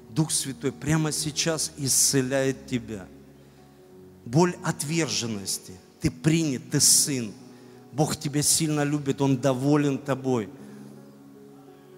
Дух 0.09 0.31
Святой 0.31 0.71
прямо 0.71 1.11
сейчас 1.11 1.71
исцеляет 1.77 2.65
тебя. 2.65 3.05
Боль 4.25 4.55
отверженности– 4.63 5.73
ты 6.01 6.11
принят, 6.11 6.69
ты 6.69 6.79
сын. 6.79 7.31
Бог 7.91 8.15
тебя 8.15 8.41
сильно 8.41 8.83
любит, 8.83 9.21
Он 9.21 9.37
доволен 9.37 9.97
тобой. 9.97 10.49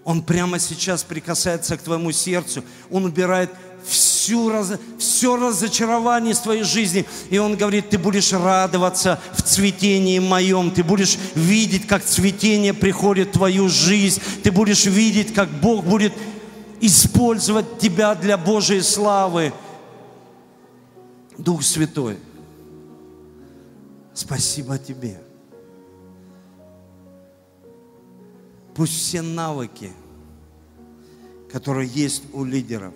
Он 0.06 0.24
прямо 0.24 0.60
сейчас 0.60 1.04
прикасается 1.04 1.78
к 1.78 1.82
твоему 1.82 2.12
сердцу. 2.12 2.64
Он 2.90 3.06
убирает 3.06 3.52
всю 3.86 4.50
раз, 4.50 4.74
все 4.98 5.36
разочарование 5.36 6.32
из 6.32 6.40
твоей 6.40 6.64
жизни. 6.64 7.06
И 7.30 7.38
Он 7.38 7.58
говорит, 7.58 7.90
ты 7.90 7.98
будешь 7.98 8.32
радоваться 8.32 9.20
в 9.34 9.44
цветении 9.44 10.20
моем. 10.20 10.72
Ты 10.72 10.84
будешь 10.84 11.18
видеть, 11.36 11.86
как 11.86 12.04
цветение 12.04 12.74
приходит 12.74 13.30
в 13.30 13.34
твою 13.34 13.68
жизнь. 13.68 14.22
Ты 14.42 14.52
будешь 14.52 14.86
видеть, 14.86 15.34
как 15.34 15.50
Бог 15.50 15.84
будет 15.84 16.14
использовать 16.80 17.78
тебя 17.80 18.16
для 18.16 18.38
Божьей 18.38 18.82
славы. 18.82 19.54
Дух 21.38 21.64
Святой– 21.64 22.18
Спасибо 24.20 24.78
тебе. 24.78 25.18
Пусть 28.76 28.92
все 28.92 29.22
навыки, 29.22 29.94
которые 31.50 31.88
есть 31.88 32.24
у 32.34 32.44
лидеров, 32.44 32.94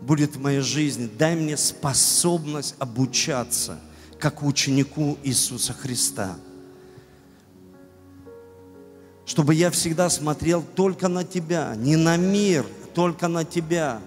будет 0.00 0.36
в 0.36 0.40
моей 0.40 0.60
жизни. 0.60 1.10
Дай 1.18 1.36
мне 1.36 1.58
способность 1.58 2.74
обучаться, 2.78 3.78
как 4.18 4.42
ученику 4.42 5.18
Иисуса 5.22 5.74
Христа. 5.74 6.34
Чтобы 9.26 9.54
я 9.54 9.70
всегда 9.70 10.08
смотрел 10.08 10.64
только 10.74 11.08
на 11.08 11.22
Тебя, 11.22 11.74
не 11.76 11.96
на 11.96 12.16
мир, 12.16 12.64
только 12.94 13.28
на 13.28 13.44
Тебя. 13.44 14.00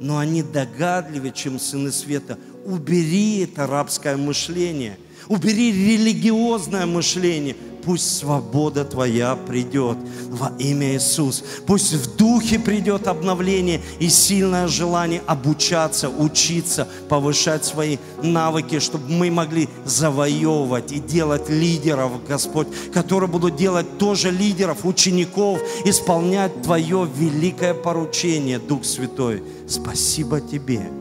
Но 0.00 0.18
они 0.18 0.42
догадливее, 0.42 1.32
чем 1.32 1.60
сыны 1.60 1.92
света– 1.92 2.36
убери 2.64 3.40
это 3.44 3.66
рабское 3.66 4.16
мышление, 4.16 4.98
убери 5.28 5.72
религиозное 5.72 6.86
мышление. 6.86 7.56
Пусть 7.82 8.18
свобода 8.18 8.84
Твоя 8.84 9.36
придет 9.36 9.96
во 10.28 10.52
имя 10.58 10.96
Иисус. 10.96 11.42
Пусть 11.66 11.94
в 11.94 12.16
духе 12.16 12.58
придет 12.58 13.06
обновление 13.06 13.80
и 13.98 14.10
сильное 14.10 14.68
желание 14.68 15.22
обучаться, 15.26 16.10
учиться, 16.10 16.86
повышать 17.08 17.64
свои 17.64 17.96
навыки, 18.22 18.80
чтобы 18.80 19.10
мы 19.10 19.30
могли 19.30 19.66
завоевывать 19.86 20.92
и 20.92 21.00
делать 21.00 21.48
лидеров, 21.48 22.12
Господь, 22.28 22.68
которые 22.92 23.30
будут 23.30 23.56
делать 23.56 23.96
тоже 23.96 24.30
лидеров, 24.30 24.84
учеников, 24.84 25.60
исполнять 25.86 26.62
Твое 26.62 27.08
великое 27.16 27.72
поручение, 27.72 28.58
Дух 28.58 28.84
Святой. 28.84 29.42
Спасибо 29.66 30.42
Тебе. 30.42 30.99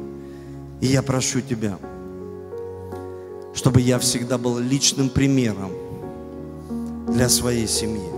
И 0.82 0.88
я 0.88 1.02
прошу 1.02 1.42
Тебя, 1.42 1.78
чтобы 3.54 3.82
я 3.82 4.00
всегда 4.00 4.38
был 4.38 4.58
личным 4.60 5.10
примером 5.10 5.72
для 7.10 7.28
своей 7.28 7.68
семьи. 7.68 8.10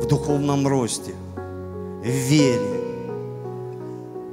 В 0.00 0.06
духовном 0.08 0.66
росте, 0.66 1.14
в 2.02 2.04
вере. 2.04 2.80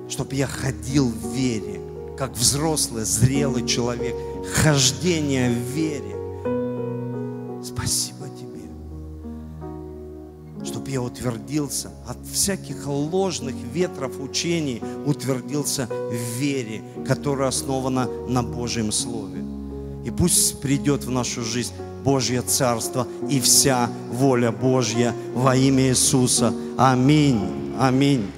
Чтобы 0.10 0.36
я 0.36 0.48
ходил 0.48 1.10
в 1.10 1.36
вере, 1.36 1.80
как 2.18 2.32
взрослый, 2.32 3.04
зрелый 3.04 3.68
человек. 3.68 4.16
Хождение 4.54 5.52
в 5.52 5.76
вере. 5.76 6.16
Спасибо 7.64 8.17
я 10.88 11.02
утвердился 11.02 11.92
от 12.08 12.18
всяких 12.32 12.88
ложных 12.88 13.56
ветров 13.74 14.20
учений, 14.20 14.82
утвердился 15.06 15.88
в 15.88 16.40
вере, 16.40 16.82
которая 17.08 17.50
основана 17.50 18.08
на 18.28 18.44
Божьем 18.44 18.92
Слове. 18.92 19.44
И 20.06 20.12
пусть 20.12 20.62
придет 20.62 21.04
в 21.04 21.12
нашу 21.12 21.44
жизнь 21.44 21.74
Божье 22.04 22.42
Царство 22.42 23.06
и 23.30 23.42
вся 23.42 23.90
воля 24.12 24.52
Божья 24.52 25.14
во 25.34 25.56
имя 25.56 25.90
Иисуса. 25.90 26.54
Аминь. 26.78 27.74
Аминь. 27.78 28.32